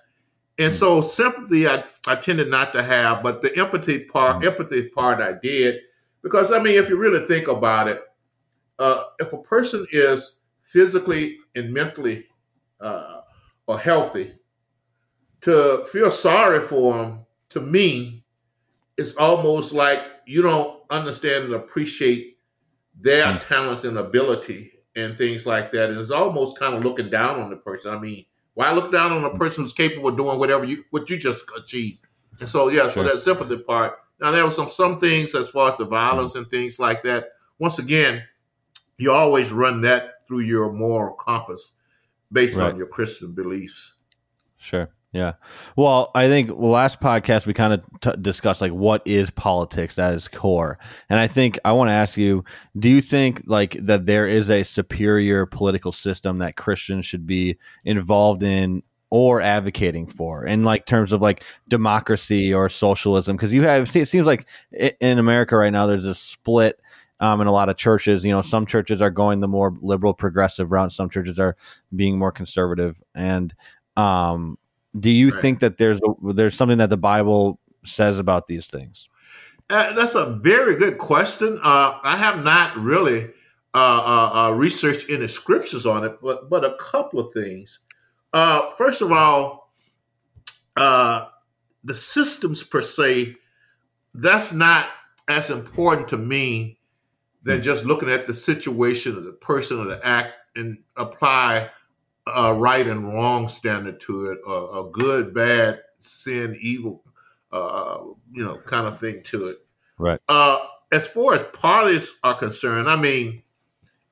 And 0.58 0.72
so 0.72 1.00
sympathy 1.00 1.68
I, 1.68 1.84
I 2.08 2.16
tended 2.16 2.48
not 2.48 2.72
to 2.72 2.82
have, 2.82 3.22
but 3.22 3.42
the 3.42 3.56
empathy 3.58 4.00
part, 4.00 4.38
hmm. 4.38 4.48
empathy 4.48 4.88
part 4.88 5.20
I 5.20 5.32
did. 5.32 5.80
Because 6.22 6.50
I 6.50 6.60
mean, 6.60 6.82
if 6.82 6.88
you 6.88 6.96
really 6.96 7.24
think 7.26 7.46
about 7.46 7.88
it, 7.88 8.02
uh, 8.78 9.04
if 9.20 9.32
a 9.32 9.38
person 9.38 9.86
is 9.92 10.35
physically 10.76 11.38
and 11.54 11.72
mentally 11.72 12.26
uh, 12.82 13.20
or 13.66 13.78
healthy, 13.78 14.30
to 15.40 15.86
feel 15.90 16.10
sorry 16.10 16.60
for 16.60 16.98
them 16.98 17.24
to 17.48 17.60
me 17.60 18.22
it's 18.98 19.14
almost 19.16 19.72
like 19.72 20.00
you 20.26 20.42
don't 20.42 20.80
understand 20.90 21.44
and 21.44 21.54
appreciate 21.54 22.38
their 23.00 23.24
mm. 23.26 23.40
talents 23.40 23.84
and 23.84 23.96
ability 23.96 24.72
and 24.96 25.16
things 25.18 25.46
like 25.46 25.70
that. 25.72 25.90
And 25.90 25.98
it's 25.98 26.10
almost 26.10 26.58
kind 26.58 26.74
of 26.74 26.84
looking 26.84 27.10
down 27.10 27.40
on 27.40 27.50
the 27.50 27.56
person. 27.56 27.94
I 27.94 27.98
mean 27.98 28.26
why 28.54 28.70
look 28.72 28.90
down 28.90 29.12
on 29.12 29.24
a 29.24 29.30
mm. 29.30 29.38
person 29.38 29.64
who's 29.64 29.72
capable 29.72 30.08
of 30.10 30.16
doing 30.16 30.38
whatever 30.38 30.64
you 30.64 30.84
what 30.90 31.08
you 31.08 31.16
just 31.16 31.44
achieved? 31.56 32.06
And 32.40 32.48
so 32.48 32.68
yeah 32.68 32.88
so 32.88 33.02
that 33.02 33.20
sympathy 33.20 33.58
part. 33.58 33.94
Now 34.20 34.30
there 34.30 34.44
were 34.44 34.50
some 34.50 34.68
some 34.68 34.98
things 35.00 35.34
as 35.34 35.48
far 35.48 35.72
as 35.72 35.78
the 35.78 35.86
violence 35.86 36.34
mm. 36.34 36.38
and 36.38 36.48
things 36.48 36.78
like 36.78 37.02
that. 37.04 37.28
Once 37.58 37.78
again 37.78 38.22
you 38.98 39.12
always 39.12 39.52
run 39.52 39.82
that 39.82 40.15
through 40.26 40.40
your 40.40 40.72
moral 40.72 41.14
compass 41.14 41.72
based 42.32 42.54
right. 42.54 42.72
on 42.72 42.76
your 42.76 42.86
christian 42.86 43.32
beliefs 43.32 43.94
sure 44.56 44.90
yeah. 45.16 45.32
Well, 45.76 46.10
I 46.14 46.28
think 46.28 46.50
last 46.54 47.00
podcast 47.00 47.46
we 47.46 47.54
kind 47.54 47.72
of 47.72 47.82
t- 48.02 48.20
discussed 48.20 48.60
like 48.60 48.72
what 48.72 49.00
is 49.06 49.30
politics 49.30 49.98
at 49.98 50.12
its 50.12 50.28
core, 50.28 50.78
and 51.08 51.18
I 51.18 51.26
think 51.26 51.58
I 51.64 51.72
want 51.72 51.88
to 51.88 51.94
ask 51.94 52.18
you: 52.18 52.44
Do 52.78 52.90
you 52.90 53.00
think 53.00 53.42
like 53.46 53.78
that 53.86 54.04
there 54.04 54.26
is 54.26 54.50
a 54.50 54.62
superior 54.62 55.46
political 55.46 55.90
system 55.90 56.36
that 56.38 56.56
Christians 56.56 57.06
should 57.06 57.26
be 57.26 57.56
involved 57.82 58.42
in 58.42 58.82
or 59.08 59.40
advocating 59.40 60.06
for, 60.06 60.44
in 60.44 60.64
like 60.64 60.84
terms 60.84 61.12
of 61.12 61.22
like 61.22 61.44
democracy 61.66 62.52
or 62.52 62.68
socialism? 62.68 63.36
Because 63.36 63.54
you 63.54 63.62
have 63.62 63.96
it 63.96 64.06
seems 64.06 64.26
like 64.26 64.46
in 65.00 65.18
America 65.18 65.56
right 65.56 65.72
now 65.72 65.86
there's 65.86 66.04
a 66.04 66.14
split 66.14 66.78
um, 67.20 67.40
in 67.40 67.46
a 67.46 67.52
lot 67.52 67.68
of 67.68 67.76
churches. 67.76 68.24
You 68.24 68.32
know, 68.32 68.42
some 68.42 68.66
churches 68.66 69.00
are 69.00 69.10
going 69.10 69.40
the 69.40 69.48
more 69.48 69.76
liberal, 69.80 70.14
progressive 70.14 70.72
route. 70.72 70.92
Some 70.92 71.08
churches 71.08 71.38
are 71.38 71.56
being 71.94 72.18
more 72.18 72.32
conservative, 72.32 73.02
and 73.14 73.54
um, 73.96 74.58
do 74.98 75.10
you 75.10 75.28
right. 75.30 75.40
think 75.40 75.60
that 75.60 75.78
there's 75.78 76.00
a, 76.00 76.32
there's 76.32 76.54
something 76.54 76.78
that 76.78 76.90
the 76.90 76.96
Bible 76.96 77.60
says 77.84 78.18
about 78.18 78.46
these 78.46 78.66
things? 78.66 79.08
Uh, 79.68 79.92
that's 79.94 80.14
a 80.14 80.26
very 80.42 80.76
good 80.76 80.98
question. 80.98 81.58
Uh, 81.62 81.98
I 82.02 82.16
have 82.16 82.44
not 82.44 82.76
really 82.76 83.30
uh, 83.74 83.78
uh, 83.78 84.30
uh 84.34 84.50
researched 84.52 85.10
any 85.10 85.26
scriptures 85.26 85.86
on 85.86 86.04
it, 86.04 86.18
but 86.22 86.48
but 86.48 86.64
a 86.64 86.76
couple 86.78 87.20
of 87.20 87.32
things. 87.32 87.80
Uh, 88.32 88.70
first 88.70 89.02
of 89.02 89.12
all, 89.12 89.70
the 90.76 91.94
systems 91.94 92.62
per 92.62 92.82
se, 92.82 93.36
that's 94.14 94.52
not 94.52 94.88
as 95.28 95.50
important 95.50 96.08
to 96.08 96.16
me 96.16 96.75
than 97.46 97.62
just 97.62 97.84
looking 97.84 98.10
at 98.10 98.26
the 98.26 98.34
situation 98.34 99.16
or 99.16 99.20
the 99.20 99.32
person 99.32 99.78
or 99.78 99.84
the 99.84 100.04
act 100.04 100.32
and 100.56 100.82
apply 100.96 101.70
a 102.26 102.52
right 102.52 102.88
and 102.88 103.14
wrong 103.14 103.48
standard 103.48 104.00
to 104.00 104.32
it, 104.32 104.40
a, 104.44 104.80
a 104.80 104.90
good, 104.90 105.32
bad, 105.32 105.80
sin, 106.00 106.58
evil, 106.60 107.04
uh, 107.52 107.98
you 108.32 108.44
know, 108.44 108.58
kind 108.66 108.88
of 108.88 108.98
thing 108.98 109.22
to 109.22 109.46
it. 109.46 109.58
Right. 109.96 110.20
Uh, 110.28 110.58
as 110.90 111.06
far 111.06 111.34
as 111.34 111.42
parties 111.52 112.16
are 112.24 112.34
concerned, 112.34 112.90
I 112.90 112.96
mean, 112.96 113.44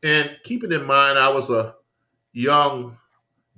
and 0.04 0.38
keeping 0.44 0.70
in 0.70 0.86
mind, 0.86 1.18
I 1.18 1.28
was 1.28 1.50
a 1.50 1.74
young 2.32 2.96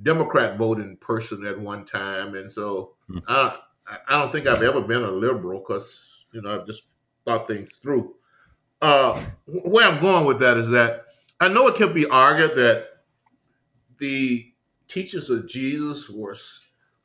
Democrat 0.02 0.56
voting 0.56 0.96
person 0.96 1.44
at 1.44 1.60
one 1.60 1.84
time, 1.84 2.34
and 2.34 2.50
so 2.50 2.94
hmm. 3.08 3.18
I, 3.28 3.58
I 4.08 4.18
don't 4.18 4.32
think 4.32 4.46
I've 4.46 4.62
ever 4.62 4.80
been 4.80 5.02
a 5.02 5.10
liberal 5.10 5.60
because 5.60 6.24
you 6.32 6.40
know 6.40 6.60
I've 6.60 6.66
just 6.66 6.84
thought 7.26 7.46
things 7.46 7.76
through. 7.76 8.14
Uh, 8.82 9.20
where 9.46 9.88
I'm 9.88 10.00
going 10.00 10.26
with 10.26 10.38
that 10.40 10.56
is 10.56 10.70
that 10.70 11.06
I 11.40 11.48
know 11.48 11.66
it 11.66 11.76
can 11.76 11.92
be 11.92 12.06
argued 12.06 12.56
that 12.56 12.88
the 13.98 14.52
teachings 14.88 15.30
of 15.30 15.48
Jesus 15.48 16.08
were 16.08 16.36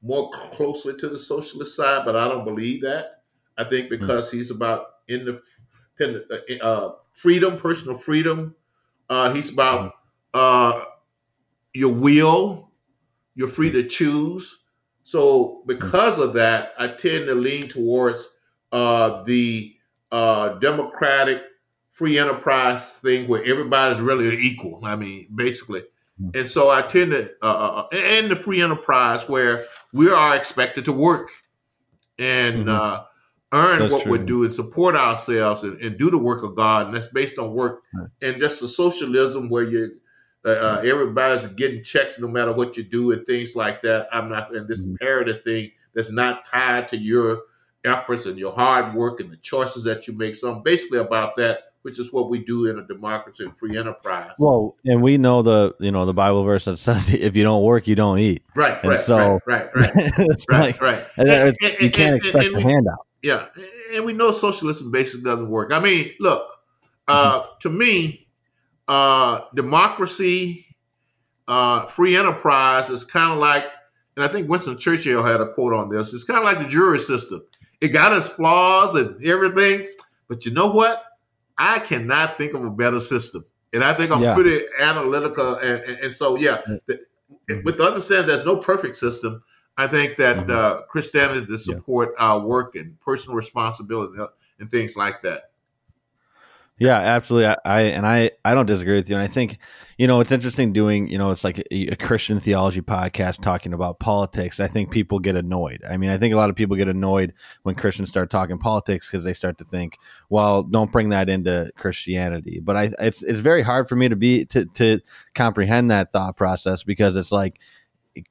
more 0.02 0.30
closely 0.32 0.96
to 0.98 1.10
the 1.10 1.20
socialist 1.20 1.76
side, 1.76 2.04
but 2.06 2.16
I 2.16 2.28
don't 2.28 2.46
believe 2.46 2.82
that. 2.82 3.24
I 3.58 3.64
think 3.64 3.88
hmm. 3.88 4.00
because 4.00 4.28
mm-hmm. 4.28 4.38
he's 4.38 4.52
about 4.52 4.86
independent 5.08 6.26
uh, 6.32 6.64
uh, 6.64 6.96
freedom, 7.14 7.58
personal 7.58 7.98
freedom. 7.98 8.56
Uh, 9.10 9.34
he's 9.34 9.52
about 9.52 9.94
uh, 10.34 10.86
your 11.74 11.94
will. 11.94 12.72
You're 13.36 13.48
free 13.48 13.72
to 13.72 13.84
choose. 13.84 14.60
So 15.04 15.64
because 15.68 16.20
of 16.20 16.34
that, 16.34 16.74
I 16.78 16.88
tend 16.88 17.28
to 17.28 17.36
lean 17.36 17.68
towards 17.68 18.28
uh, 18.72 19.24
the 19.24 19.76
uh, 20.12 20.60
democratic 20.60 21.42
free 21.92 22.18
enterprise 22.18 22.94
thing 22.96 23.28
where 23.28 23.44
everybody's 23.44 24.02
really 24.02 24.36
equal. 24.38 24.82
I 24.84 24.96
mean, 24.96 25.28
basically. 25.36 25.84
Mm. 26.22 26.36
And 26.36 26.48
so 26.48 26.70
I 26.70 26.82
tend 26.82 27.12
to, 27.12 27.30
uh, 27.42 27.46
uh, 27.46 27.88
uh, 27.92 27.96
and 27.96 28.32
the 28.32 28.36
free 28.36 28.62
enterprise 28.62 29.28
where 29.28 29.66
we 29.94 30.10
are 30.10 30.36
expected 30.36 30.86
to 30.86 30.94
work 30.94 31.30
and 32.18 32.66
Mhm. 32.66 32.70
uh, 32.70 33.04
earn 33.54 33.80
That's 33.80 33.92
what 33.92 34.08
we 34.08 34.18
do 34.20 34.44
and 34.46 34.54
support 34.54 34.96
ourselves 34.96 35.64
and, 35.64 35.80
and 35.82 35.98
do 35.98 36.10
the 36.10 36.18
work 36.18 36.44
of 36.44 36.56
God. 36.56 36.88
And 36.88 36.96
that's 36.96 37.08
based 37.08 37.38
on 37.38 37.52
work. 37.54 37.82
Right. 37.94 38.08
And 38.22 38.40
just 38.40 38.62
the 38.62 38.68
socialism 38.68 39.50
where 39.50 39.64
you, 39.64 39.92
uh, 40.46 40.50
uh, 40.50 40.82
everybody's 40.86 41.46
getting 41.48 41.84
checks 41.84 42.18
no 42.18 42.28
matter 42.28 42.54
what 42.54 42.78
you 42.78 42.84
do 42.84 43.12
and 43.12 43.24
things 43.26 43.56
like 43.56 43.82
that. 43.82 44.08
I'm 44.14 44.30
not, 44.30 44.56
and 44.56 44.68
this 44.68 44.86
Mhm. 44.86 44.92
imperative 44.92 45.44
thing 45.44 45.72
that's 45.94 46.12
not 46.12 46.46
tied 46.46 46.88
to 46.90 46.98
your 46.98 47.42
efforts 47.84 48.26
and 48.26 48.38
your 48.38 48.54
hard 48.54 48.96
work 48.96 49.20
and 49.20 49.32
the 49.32 49.38
choices 49.38 49.84
that 49.84 50.08
you 50.08 50.18
make. 50.18 50.36
So 50.36 50.54
I'm 50.54 50.64
basically 50.64 51.00
about 51.00 51.36
that, 51.38 51.71
which 51.84 52.00
is 52.00 52.14
what 52.14 52.30
we 52.30 52.40
do 52.44 52.66
in 52.68 52.78
a 52.80 52.84
democracy 52.86 53.44
and 53.44 53.58
free 53.58 53.78
enterprise. 53.78 54.32
Well, 54.40 54.76
and 54.86 55.02
we 55.02 55.18
know 55.18 55.42
the 55.42 55.76
you 55.80 55.92
know 55.92 56.06
the 56.06 56.14
Bible 56.14 56.44
verse 56.44 56.66
that 56.66 56.78
says 56.78 57.12
if 57.12 57.36
you 57.36 57.44
don't 57.44 57.64
work, 57.64 57.88
you 57.88 57.96
don't 57.96 58.20
eat. 58.20 58.44
right, 58.56 58.80
and 58.82 58.92
right, 58.92 59.00
so- 59.00 59.40
right, 59.48 59.70
right, 59.76 59.96
right, 59.96 60.18
right, 60.50 60.50
like 60.50 60.82
right. 60.82 61.06
and 61.18 61.30
And- 61.30 61.58
you 61.80 61.90
can't 61.92 62.18
expect 62.18 62.54
a 62.54 62.62
handout. 62.62 63.08
Yeah, 63.24 63.46
and 63.94 64.04
we 64.06 64.14
know 64.14 64.32
socialism 64.32 64.90
basically 64.92 65.24
doesn't 65.26 65.50
work. 65.50 65.72
I 65.72 65.80
mean, 65.80 66.12
look, 66.20 66.44
uh, 67.08 67.46
to 67.60 67.70
me, 67.70 68.28
uh, 68.88 69.42
democracy, 69.54 70.66
uh, 71.48 71.86
free 71.86 72.16
enterprise 72.18 72.90
is 72.90 73.04
kind 73.04 73.32
of 73.32 73.38
like, 73.38 73.66
and 74.16 74.26
I 74.26 74.28
think 74.28 74.50
Winston 74.50 74.78
Churchill 74.78 75.24
had 75.24 75.40
a 75.40 75.54
quote 75.54 75.74
on 75.74 75.90
this. 75.90 76.14
It's 76.14 76.24
kind 76.24 76.40
of 76.40 76.44
like 76.46 76.58
the 76.60 76.68
jury 76.68 76.98
system. 77.00 77.44
It 77.80 77.90
got 77.90 78.12
its 78.14 78.28
flaws 78.28 78.96
and 78.96 79.24
everything, 79.24 79.88
but 80.28 80.46
you 80.46 80.52
know 80.52 80.68
what? 80.72 81.04
I 81.62 81.78
cannot 81.80 82.38
think 82.38 82.54
of 82.56 82.64
a 82.66 82.70
better 82.72 83.00
system, 83.00 83.46
and 83.72 83.84
I 83.84 83.94
think 83.94 84.12
I'm 84.12 84.22
Yeah. 84.24 84.34
pretty 84.34 84.66
analytical, 84.80 85.56
and, 85.58 85.84
and, 85.84 86.00
and 86.00 86.14
so 86.14 86.36
yeah, 86.36 86.62
the, 86.88 87.02
with 87.64 87.78
the 87.78 87.84
understanding 87.86 88.28
there's 88.28 88.46
no 88.46 88.58
perfect 88.58 88.96
system. 88.96 89.44
I 89.78 89.88
think 89.88 90.16
that 90.16 90.38
Mhm. 90.38 90.50
uh, 90.50 90.82
Christianity 90.90 91.46
to 91.46 91.52
Yeah. 91.54 91.58
support 91.58 92.14
our 92.18 92.40
work 92.40 92.76
and 92.76 93.00
personal 93.00 93.36
responsibility 93.36 94.20
uh, 94.20 94.28
and 94.60 94.70
things 94.72 94.98
like 94.98 95.22
that. 95.22 95.51
Yeah, 96.82 96.98
absolutely. 96.98 97.46
I, 97.46 97.58
I 97.64 97.82
and 97.82 98.08
I 98.08 98.32
I 98.44 98.56
don't 98.56 98.66
disagree 98.66 98.96
with 98.96 99.08
you. 99.08 99.16
And 99.16 99.24
I 99.24 99.28
think 99.28 99.60
you 100.00 100.08
know 100.08 100.20
it's 100.20 100.32
interesting 100.32 100.74
doing 100.74 101.08
you 101.10 101.18
know 101.20 101.30
it's 101.30 101.44
like 101.44 101.60
a, 101.60 101.90
a 101.90 101.96
Christian 101.96 102.40
theology 102.40 102.82
podcast 102.82 103.44
talking 103.44 103.72
about 103.74 104.00
politics. 104.00 104.60
I 104.60 104.68
think 104.68 104.90
people 104.90 105.20
get 105.20 105.36
annoyed. 105.36 105.84
I 105.88 105.98
mean, 105.98 106.10
I 106.10 106.18
think 106.18 106.34
a 106.34 106.38
lot 106.38 106.50
of 106.50 106.56
people 106.56 106.76
get 106.76 106.88
annoyed 106.88 107.34
when 107.62 107.76
Christians 107.76 108.10
start 108.10 108.32
talking 108.32 108.58
politics 108.58 109.08
because 109.08 109.24
they 109.24 109.34
start 109.34 109.60
to 109.60 109.64
think, 109.64 110.00
well, 110.32 110.64
don't 110.64 110.92
bring 110.92 111.10
that 111.10 111.30
into 111.30 111.72
Christianity. 111.78 112.60
But 112.60 112.78
I 112.78 112.92
it's 112.98 113.22
it's 113.22 113.42
very 113.42 113.62
hard 113.62 113.88
for 113.88 113.96
me 113.96 114.10
to 114.10 114.16
be 114.16 114.46
to 114.46 114.66
to 114.66 115.02
comprehend 115.36 115.92
that 115.92 116.12
thought 116.12 116.36
process 116.36 116.82
because 116.82 117.16
it's 117.16 117.32
like 117.32 117.60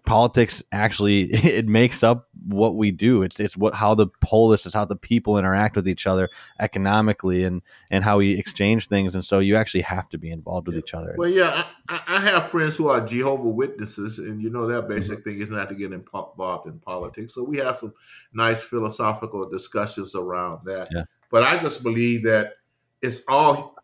politics 0.04 0.62
actually 0.72 1.22
it 1.32 1.66
makes 1.66 2.02
up 2.02 2.28
what 2.46 2.76
we 2.76 2.90
do 2.90 3.22
it's 3.22 3.40
it's 3.40 3.56
what 3.56 3.72
how 3.72 3.94
the 3.94 4.06
polis 4.20 4.66
is 4.66 4.74
how 4.74 4.84
the 4.84 4.94
people 4.96 5.38
interact 5.38 5.74
with 5.74 5.88
each 5.88 6.06
other 6.06 6.28
economically 6.58 7.44
and 7.44 7.62
and 7.90 8.04
how 8.04 8.18
we 8.18 8.38
exchange 8.38 8.88
things 8.88 9.14
and 9.14 9.24
so 9.24 9.38
you 9.38 9.56
actually 9.56 9.80
have 9.80 10.06
to 10.08 10.18
be 10.18 10.30
involved 10.30 10.66
with 10.66 10.76
each 10.76 10.92
other 10.92 11.14
Well, 11.16 11.28
yeah, 11.30 11.64
I, 11.88 12.00
I- 12.06 12.20
have 12.20 12.50
friends 12.50 12.76
who 12.76 12.88
are 12.88 13.00
Jehovah 13.00 13.48
Witnesses, 13.48 14.18
and 14.18 14.42
you 14.42 14.50
know 14.50 14.66
their 14.66 14.80
Mm-hmm. 14.82 14.88
basic 14.94 15.24
thing 15.24 15.40
is 15.40 15.48
not 15.50 15.68
to 15.70 15.74
get 15.74 15.92
involved 15.92 16.66
in 16.66 16.78
politics. 16.80 17.34
So 17.34 17.42
we 17.42 17.56
have 17.58 17.78
some 17.78 17.94
nice 18.34 18.62
philosophical 18.62 19.48
discussions 19.48 20.14
around 20.14 20.60
that. 20.66 20.88
Yeah. 20.94 21.02
But 21.30 21.44
I 21.44 21.58
just 21.58 21.82
believe 21.82 22.22
that 22.24 22.54
it's 23.00 23.22
all 23.28 23.74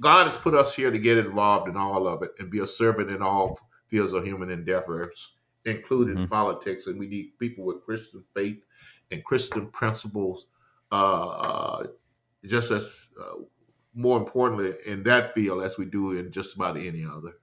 God 0.00 0.26
has 0.26 0.36
put 0.36 0.54
us 0.54 0.74
here 0.74 0.90
to 0.90 0.98
get 0.98 1.18
involved 1.18 1.68
in 1.68 1.76
all 1.76 2.08
of 2.08 2.22
it 2.22 2.32
and 2.40 2.50
be 2.50 2.58
a 2.60 2.66
servant 2.66 3.10
in 3.10 3.22
all 3.22 3.58
fields 3.92 4.12
of 4.14 4.24
human 4.24 4.50
endeavors, 4.50 5.34
including 5.66 6.16
Mhm. 6.16 6.30
politics. 6.30 6.86
And 6.86 6.98
we 6.98 7.06
need 7.06 7.38
people 7.38 7.64
with 7.64 7.84
Christian 7.84 8.24
faith 8.34 8.64
and 9.10 9.22
Christian 9.22 9.68
principles, 9.70 10.46
uh, 10.90 11.28
uh, 11.28 11.86
just 12.46 12.70
as 12.70 13.08
uh, 13.20 13.42
more 13.94 14.18
importantly 14.18 14.72
in 14.86 15.02
that 15.04 15.34
field 15.34 15.62
as 15.62 15.76
we 15.76 15.84
do 15.84 16.12
in 16.18 16.32
just 16.32 16.56
about 16.56 16.76
any 16.78 17.04
other. 17.04 17.34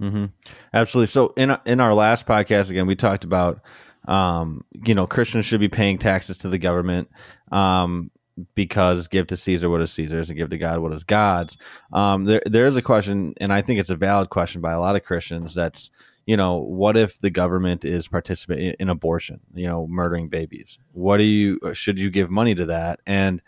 Mm-hmm. 0.00 0.26
Absolutely. 0.72 1.08
So 1.08 1.34
in 1.36 1.56
in 1.66 1.80
our 1.80 1.92
last 1.92 2.26
podcast, 2.26 2.70
again, 2.70 2.86
we 2.86 2.96
talked 2.96 3.24
about 3.24 3.60
um, 4.06 4.64
you 4.86 4.94
know 4.94 5.06
Christians 5.06 5.44
should 5.44 5.60
be 5.60 5.68
paying 5.68 5.98
taxes 5.98 6.38
to 6.38 6.48
the 6.48 6.58
government 6.58 7.10
um, 7.52 8.10
because 8.54 9.08
give 9.08 9.26
to 9.28 9.36
Caesar 9.36 9.70
what 9.70 9.80
is 9.80 9.92
Caesar's 9.92 10.30
and 10.30 10.38
give 10.38 10.50
to 10.50 10.58
God 10.58 10.78
what 10.80 10.92
is 10.92 11.04
God's. 11.04 11.56
Um, 11.92 12.24
there 12.24 12.42
there 12.46 12.66
is 12.66 12.76
a 12.76 12.82
question, 12.82 13.34
and 13.40 13.52
I 13.52 13.62
think 13.62 13.80
it's 13.80 13.90
a 13.90 13.96
valid 13.96 14.30
question 14.30 14.60
by 14.60 14.72
a 14.72 14.80
lot 14.80 14.96
of 14.96 15.04
Christians. 15.04 15.54
That's 15.54 15.90
you 16.26 16.36
know 16.36 16.58
what 16.58 16.96
if 16.96 17.18
the 17.18 17.30
government 17.30 17.84
is 17.84 18.08
participating 18.08 18.74
in 18.78 18.90
abortion, 18.90 19.40
you 19.54 19.66
know, 19.66 19.86
murdering 19.86 20.28
babies? 20.28 20.78
What 20.92 21.18
do 21.18 21.24
you 21.24 21.58
should 21.72 21.98
you 21.98 22.10
give 22.10 22.30
money 22.30 22.54
to 22.54 22.66
that? 22.66 23.00
And 23.06 23.42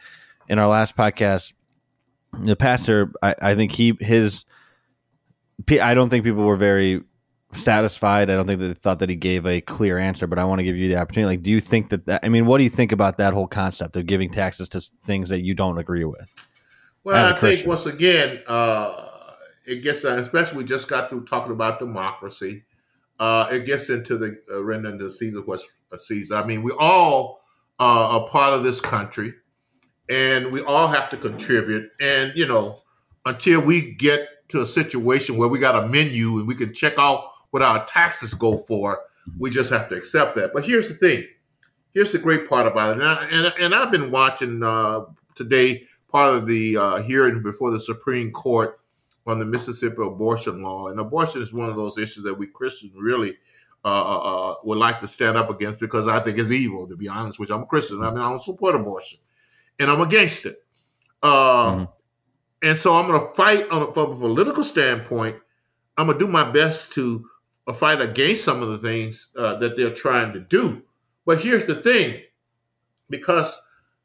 in 0.49 0.59
our 0.59 0.69
last 0.69 0.97
podcast, 0.97 1.53
the 2.33 2.57
pastor, 2.57 3.13
I, 3.23 3.35
I 3.41 3.55
think 3.55 3.73
he 3.73 3.97
his 4.01 4.45
I 5.69 5.95
don't 5.95 6.09
think 6.09 6.25
people 6.25 6.45
were 6.45 6.57
very 6.57 7.03
satisfied. 7.53 8.31
I 8.31 8.37
don't 8.37 8.47
think 8.47 8.61
that 8.61 8.69
they 8.69 8.75
thought 8.75 8.99
that 9.01 9.09
he 9.09 9.17
gave 9.17 9.47
a 9.47 9.61
clear 9.61 9.99
answer, 9.99 10.27
but 10.27 10.39
I 10.39 10.45
want 10.45 10.61
to 10.61 10.65
give 10.65 10.77
you 10.77 10.89
the 10.89 10.97
opportunity. 10.97 11.37
Like, 11.37 11.43
do 11.43 11.51
you 11.51 11.61
think 11.61 11.91
that, 11.91 12.07
that 12.07 12.21
I 12.25 12.29
mean, 12.29 12.47
what 12.47 12.59
do 12.59 12.65
you 12.65 12.71
think 12.71 12.93
about 12.93 13.19
that 13.19 13.33
whole 13.33 13.47
concept 13.47 13.97
of 13.97 14.07
giving 14.07 14.31
taxes 14.31 14.69
to 14.71 14.81
things 15.03 15.29
that 15.29 15.41
you 15.41 15.55
don't 15.55 15.79
agree 15.79 16.05
with? 16.05 16.49
Well, 17.05 17.35
I 17.35 17.39
think 17.39 17.67
once 17.67 17.87
again, 17.87 18.43
uh, 18.47 19.07
it 19.67 19.83
gets, 19.83 20.05
uh, 20.05 20.15
especially 20.15 20.59
we 20.59 20.65
just 20.65 20.89
got 20.89 21.09
through 21.09 21.25
talking 21.25 21.53
about 21.53 21.79
democracy. 21.79 22.65
Uh, 23.19 23.49
it 23.51 23.67
gets 23.67 23.91
into 23.91 24.17
the 24.17 24.41
uh, 24.51 24.63
rendering 24.63 24.99
the 24.99 25.11
Caesar 25.11 25.43
what's 25.43 25.67
uh, 25.93 25.99
Caesar. 25.99 26.37
I 26.37 26.45
mean, 26.45 26.63
we 26.63 26.73
all 26.79 27.43
uh, 27.79 28.19
are 28.19 28.29
part 28.29 28.55
of 28.55 28.65
this 28.65 28.81
country, 28.81 29.35
and 30.09 30.53
we 30.53 30.63
all 30.63 30.89
have 30.89 31.11
to 31.11 31.17
contribute. 31.17 31.91
And 32.01 32.33
you 32.35 32.47
know, 32.47 32.81
until 33.27 33.61
we 33.61 33.93
get 33.95 34.49
to 34.49 34.63
a 34.63 34.67
situation 34.67 35.37
where 35.37 35.49
we 35.49 35.59
got 35.59 35.85
a 35.85 35.87
menu 35.87 36.39
and 36.39 36.49
we 36.49 36.55
can 36.55 36.75
check 36.75 36.95
out 36.99 37.30
what 37.51 37.63
our 37.63 37.85
taxes 37.87 38.35
go 38.35 38.59
for, 38.59 39.01
we 39.39 39.51
just 39.51 39.71
have 39.71 39.89
to 39.89 39.97
accept 39.97 40.37
that. 40.37 40.53
But 40.53 40.65
here's 40.65 40.89
the 40.89 40.95
thing. 40.95 41.27
Here's 41.95 42.13
the 42.13 42.19
great 42.19 42.49
part 42.49 42.67
about 42.67 42.91
it, 42.97 43.03
and, 43.03 43.09
I, 43.09 43.25
and, 43.33 43.55
and 43.61 43.75
I've 43.75 43.91
been 43.91 44.11
watching 44.11 44.63
uh, 44.63 45.07
today 45.35 45.85
part 46.09 46.35
of 46.35 46.47
the 46.47 46.77
uh, 46.77 46.97
hearing 47.03 47.43
before 47.43 47.71
the 47.71 47.81
Supreme 47.81 48.31
Court 48.33 48.81
on 49.27 49.39
the 49.39 49.45
Mississippi 49.45 50.03
abortion 50.03 50.63
law. 50.63 50.89
And 50.89 50.99
abortion 50.99 51.43
is 51.43 51.53
one 51.53 51.69
of 51.69 51.77
those 51.77 51.99
issues 51.99 52.25
that 52.25 52.35
we 52.35 52.47
Christians 52.47 52.93
really 52.97 53.37
uh, 53.85 53.89
uh, 53.89 54.55
would 54.65 54.79
like 54.79 55.01
to 55.01 55.09
stand 55.09 55.37
up 55.37 55.51
against 55.51 55.81
because 55.81 56.09
I 56.09 56.21
think 56.21 56.39
it's 56.39 56.51
evil, 56.51 56.87
to 56.89 56.97
be 56.97 57.09
honest 57.09 57.39
with 57.39 57.49
you. 57.49 57.55
I'm 57.55 57.63
a 57.63 57.67
Christian. 57.67 58.03
I 58.03 58.11
mean, 58.11 58.19
I 58.21 58.29
don't 58.29 58.43
support 58.43 58.75
abortion 58.75 59.19
and 59.79 59.91
I'm 59.91 60.01
against 60.01 60.47
it. 60.47 60.63
Uh, 61.23 61.71
Mhm. 61.73 61.93
And 62.63 62.79
so 62.79 62.95
I'm 62.95 63.07
going 63.07 63.21
to 63.21 63.35
fight 63.35 63.69
on, 63.71 63.93
from 63.95 64.13
a 64.13 64.17
political 64.17 64.63
standpoint. 64.63 65.37
I'm 65.97 66.07
going 66.07 66.19
to 66.19 66.25
do 66.27 66.31
my 66.31 66.45
best 66.51 66.93
to 66.93 67.27
uh, 67.67 67.73
fight 67.73 68.01
against 68.01 68.45
some 68.45 68.63
of 68.63 68.69
the 68.69 68.79
things 68.79 69.29
uh, 69.37 69.57
that 69.57 69.77
they're 69.77 69.95
trying 69.95 70.33
to 70.33 70.41
do. 70.41 70.83
But 71.27 71.41
here's 71.43 71.67
the 71.67 71.75
thing 71.77 72.23
because 73.09 73.59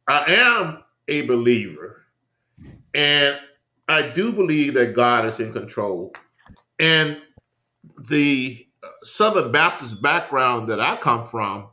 I 0.07 0.23
am 0.33 0.83
a 1.07 1.21
believer 1.27 2.03
and 2.93 3.37
I 3.87 4.01
do 4.01 4.31
believe 4.31 4.73
that 4.75 4.95
God 4.95 5.25
is 5.25 5.39
in 5.39 5.53
control. 5.53 6.13
And 6.79 7.21
the 8.09 8.67
uh, 8.83 8.87
Southern 9.03 9.51
Baptist 9.51 10.01
background 10.01 10.69
that 10.69 10.79
I 10.79 10.97
come 10.97 11.27
from, 11.27 11.69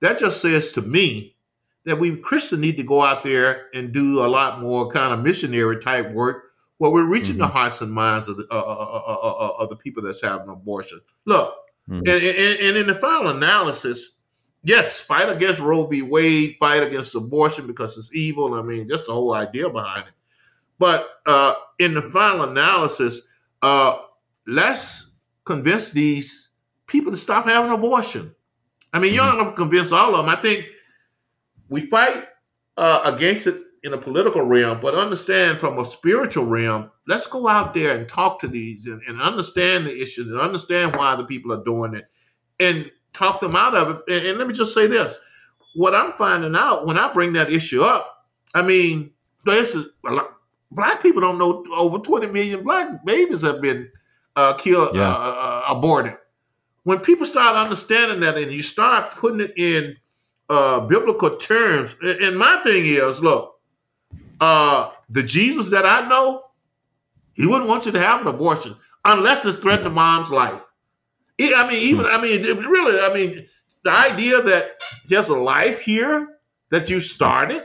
that 0.00 0.18
just 0.18 0.40
says 0.40 0.72
to 0.72 0.82
me 0.82 1.36
that 1.84 1.98
we 1.98 2.16
Christians 2.16 2.60
need 2.60 2.76
to 2.76 2.82
go 2.84 3.02
out 3.02 3.22
there 3.22 3.66
and 3.74 3.92
do 3.92 4.24
a 4.24 4.28
lot 4.28 4.60
more 4.60 4.88
kind 4.90 5.12
of 5.12 5.24
missionary 5.24 5.78
type 5.78 6.10
work 6.12 6.44
where 6.78 6.90
we're 6.92 7.04
reaching 7.04 7.38
the 7.38 7.46
Mhm. 7.46 7.50
hearts 7.50 7.80
and 7.80 7.92
minds 7.92 8.28
of 8.28 8.36
the, 8.36 8.46
uh, 8.52 8.54
uh, 8.54 8.60
uh, 8.60 9.18
uh, 9.22 9.46
uh, 9.48 9.52
of 9.58 9.68
the 9.68 9.76
people 9.76 10.02
that's 10.02 10.22
having 10.22 10.48
abortion. 10.48 11.00
Look, 11.28 11.54
Mhm. 11.90 11.98
and, 11.98 12.08
and, 12.08 12.60
and 12.60 12.76
in 12.78 12.86
the 12.86 12.94
final 12.94 13.28
analysis, 13.28 14.12
yes, 14.62 14.98
fight 14.98 15.28
against 15.28 15.60
Roe 15.60 15.86
v. 15.86 16.00
Wade, 16.02 16.56
fight 16.58 16.82
against 16.82 17.14
abortion 17.14 17.66
because 17.66 17.98
it's 17.98 18.14
evil. 18.14 18.54
I 18.54 18.62
mean, 18.62 18.88
just 18.88 19.06
the 19.06 19.12
whole 19.12 19.34
idea 19.34 19.68
behind 19.68 20.06
it. 20.08 20.14
But 20.78 21.06
uh, 21.26 21.54
in 21.78 21.92
the 21.94 22.02
final 22.02 22.48
analysis, 22.48 23.22
uh, 23.62 23.98
let's 24.46 25.10
convince 25.44 25.90
these 25.90 26.48
people 26.86 27.10
to 27.12 27.18
stop 27.18 27.44
having 27.44 27.72
abortion. 27.72 28.34
I 28.94 28.98
mean, 29.00 29.12
you're 29.12 29.24
not 29.24 29.36
going 29.36 29.50
to 29.50 29.56
convince 29.56 29.92
all 29.92 30.14
of 30.14 30.24
them. 30.24 30.28
I 30.34 30.36
think 30.36 30.66
we 31.68 31.82
fight 31.86 32.24
uh, 32.78 33.00
against 33.04 33.46
it 33.48 33.56
in 33.84 33.94
a 33.94 33.98
political 33.98 34.42
realm, 34.42 34.80
but 34.80 34.94
understand 34.94 35.58
from 35.58 35.78
a 35.78 35.90
spiritual 35.90 36.46
realm, 36.46 36.90
let's 37.06 37.26
go 37.26 37.48
out 37.48 37.74
there 37.74 37.96
and 37.96 38.08
talk 38.08 38.38
to 38.40 38.48
these 38.48 38.86
and, 38.86 39.00
and 39.08 39.20
understand 39.20 39.86
the 39.86 40.02
issues 40.02 40.26
and 40.26 40.40
understand 40.40 40.96
why 40.96 41.14
the 41.16 41.24
people 41.24 41.52
are 41.52 41.64
doing 41.64 41.94
it. 41.94 42.06
And 42.60 42.90
talk 43.12 43.40
them 43.40 43.56
out 43.56 43.74
of 43.74 43.90
it. 43.90 44.02
And, 44.08 44.26
and, 44.26 44.38
let 44.38 44.48
me 44.48 44.54
just 44.54 44.74
say 44.74 44.86
this: 44.86 45.18
what 45.74 45.94
I'm 45.94 46.12
finding 46.14 46.56
out 46.56 46.86
when 46.86 46.98
I 46.98 47.12
bring 47.12 47.32
that 47.34 47.52
issue 47.52 47.82
up, 47.82 48.26
I 48.54 48.62
mean, 48.62 49.12
there's 49.44 49.74
a 49.74 49.84
lot, 50.04 50.34
black 50.70 51.02
people 51.02 51.20
don't 51.20 51.38
know 51.38 51.64
over 51.72 51.98
20 51.98 52.26
million 52.28 52.62
black 52.62 53.04
babies 53.04 53.42
have 53.42 53.60
been 53.60 53.90
uh, 54.36 54.54
killed, 54.54 54.94
yeah. 54.94 55.08
uh, 55.08 55.34
uh, 55.36 55.64
aborted. 55.68 56.16
When 56.84 57.00
people 57.00 57.26
start 57.26 57.56
understanding 57.56 58.20
that, 58.20 58.38
and 58.38 58.50
you 58.50 58.62
start 58.62 59.12
putting 59.12 59.40
it 59.40 59.52
in 59.58 59.96
uh, 60.48 60.80
biblical 60.80 61.36
terms, 61.36 61.96
and 62.02 62.36
my 62.36 62.60
thing 62.64 62.86
is, 62.86 63.20
look, 63.20 63.57
uh, 64.40 64.90
the 65.08 65.22
Jesus 65.22 65.70
that 65.70 65.86
I 65.86 66.08
know, 66.08 66.44
he 67.34 67.46
wouldn't 67.46 67.68
want 67.68 67.86
you 67.86 67.92
to 67.92 68.00
have 68.00 68.20
an 68.20 68.26
abortion 68.26 68.76
unless 69.04 69.44
it's 69.44 69.58
threatening 69.58 69.94
mom's 69.94 70.30
life. 70.30 70.62
I 71.40 71.68
mean, 71.68 71.82
even 71.82 72.04
I 72.06 72.20
mean, 72.20 72.42
really, 72.42 72.98
I 73.00 73.14
mean, 73.14 73.46
the 73.84 73.92
idea 73.92 74.42
that 74.42 74.72
there's 75.06 75.28
a 75.28 75.36
life 75.36 75.80
here 75.80 76.38
that 76.70 76.90
you 76.90 77.00
started, 77.00 77.62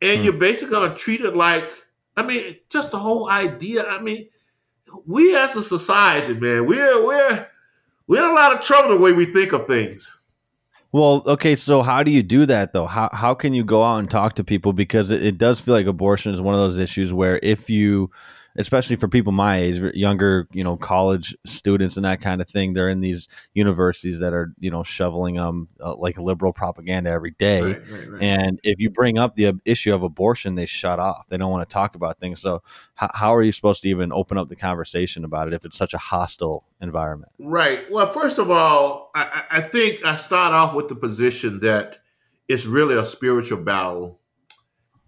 and 0.00 0.20
mm. 0.20 0.24
you're 0.24 0.32
basically 0.32 0.72
going 0.72 0.90
to 0.90 0.96
treat 0.96 1.20
it 1.20 1.36
like, 1.36 1.70
I 2.16 2.22
mean, 2.22 2.56
just 2.70 2.90
the 2.90 2.98
whole 2.98 3.28
idea. 3.28 3.84
I 3.86 4.00
mean, 4.00 4.28
we 5.06 5.36
as 5.36 5.54
a 5.54 5.62
society, 5.62 6.34
man, 6.34 6.66
we're 6.66 7.06
we're 7.06 7.46
we're 8.06 8.24
in 8.24 8.30
a 8.30 8.34
lot 8.34 8.54
of 8.54 8.62
trouble 8.62 8.90
the 8.90 9.00
way 9.00 9.12
we 9.12 9.26
think 9.26 9.52
of 9.52 9.66
things. 9.66 10.10
Well, 10.92 11.22
okay, 11.26 11.56
so 11.56 11.82
how 11.82 12.02
do 12.02 12.10
you 12.10 12.22
do 12.22 12.44
that 12.46 12.72
though? 12.74 12.86
How 12.86 13.08
how 13.12 13.34
can 13.34 13.54
you 13.54 13.64
go 13.64 13.82
out 13.82 13.98
and 13.98 14.10
talk 14.10 14.34
to 14.34 14.44
people 14.44 14.72
because 14.74 15.10
it, 15.10 15.22
it 15.24 15.38
does 15.38 15.58
feel 15.58 15.74
like 15.74 15.86
abortion 15.86 16.34
is 16.34 16.40
one 16.40 16.54
of 16.54 16.60
those 16.60 16.78
issues 16.78 17.12
where 17.14 17.40
if 17.42 17.70
you 17.70 18.10
especially 18.56 18.96
for 18.96 19.08
people 19.08 19.32
my 19.32 19.58
age, 19.58 19.80
younger, 19.94 20.46
you 20.52 20.62
know, 20.62 20.76
college 20.76 21.36
students 21.46 21.96
and 21.96 22.04
that 22.04 22.20
kind 22.20 22.40
of 22.40 22.48
thing. 22.48 22.72
They're 22.72 22.90
in 22.90 23.00
these 23.00 23.28
universities 23.54 24.18
that 24.20 24.32
are, 24.32 24.52
you 24.58 24.70
know, 24.70 24.82
shoveling 24.82 25.36
them 25.36 25.68
uh, 25.80 25.94
like 25.96 26.18
liberal 26.18 26.52
propaganda 26.52 27.10
every 27.10 27.32
day. 27.32 27.62
Right, 27.62 27.90
right, 27.90 28.10
right. 28.10 28.22
And 28.22 28.60
if 28.62 28.80
you 28.80 28.90
bring 28.90 29.18
up 29.18 29.36
the 29.36 29.58
issue 29.64 29.94
of 29.94 30.02
abortion, 30.02 30.54
they 30.54 30.66
shut 30.66 30.98
off. 30.98 31.26
They 31.28 31.36
don't 31.36 31.50
want 31.50 31.68
to 31.68 31.72
talk 31.72 31.94
about 31.94 32.18
things. 32.18 32.40
So, 32.40 32.62
h- 33.00 33.10
how 33.14 33.34
are 33.34 33.42
you 33.42 33.52
supposed 33.52 33.82
to 33.82 33.88
even 33.88 34.12
open 34.12 34.38
up 34.38 34.48
the 34.48 34.56
conversation 34.56 35.24
about 35.24 35.48
it 35.48 35.54
if 35.54 35.64
it's 35.64 35.78
such 35.78 35.94
a 35.94 35.98
hostile 35.98 36.64
environment? 36.80 37.32
Right. 37.38 37.90
Well, 37.90 38.12
first 38.12 38.38
of 38.38 38.50
all, 38.50 39.10
I, 39.14 39.44
I 39.50 39.60
think 39.60 40.04
I 40.04 40.16
start 40.16 40.52
off 40.52 40.74
with 40.74 40.88
the 40.88 40.94
position 40.94 41.60
that 41.60 41.98
it's 42.48 42.66
really 42.66 42.96
a 42.96 43.04
spiritual 43.04 43.62
battle. 43.62 44.20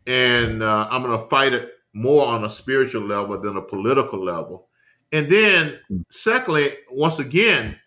And 0.07 0.63
uh, 0.63 0.89
I'm 0.91 1.03
going 1.03 1.19
to 1.19 1.27
fight 1.29 1.55
it 1.55 1.74
more 1.95 2.27
on 2.27 2.45
a 2.45 2.51
spiritual 2.51 3.03
level 3.03 3.41
than 3.41 3.57
a 3.57 3.63
political 3.63 4.23
level. 4.23 4.69
And 5.13 5.29
then, 5.31 5.79
secondly, 6.11 6.73
once 6.91 7.21
again, 7.21 7.79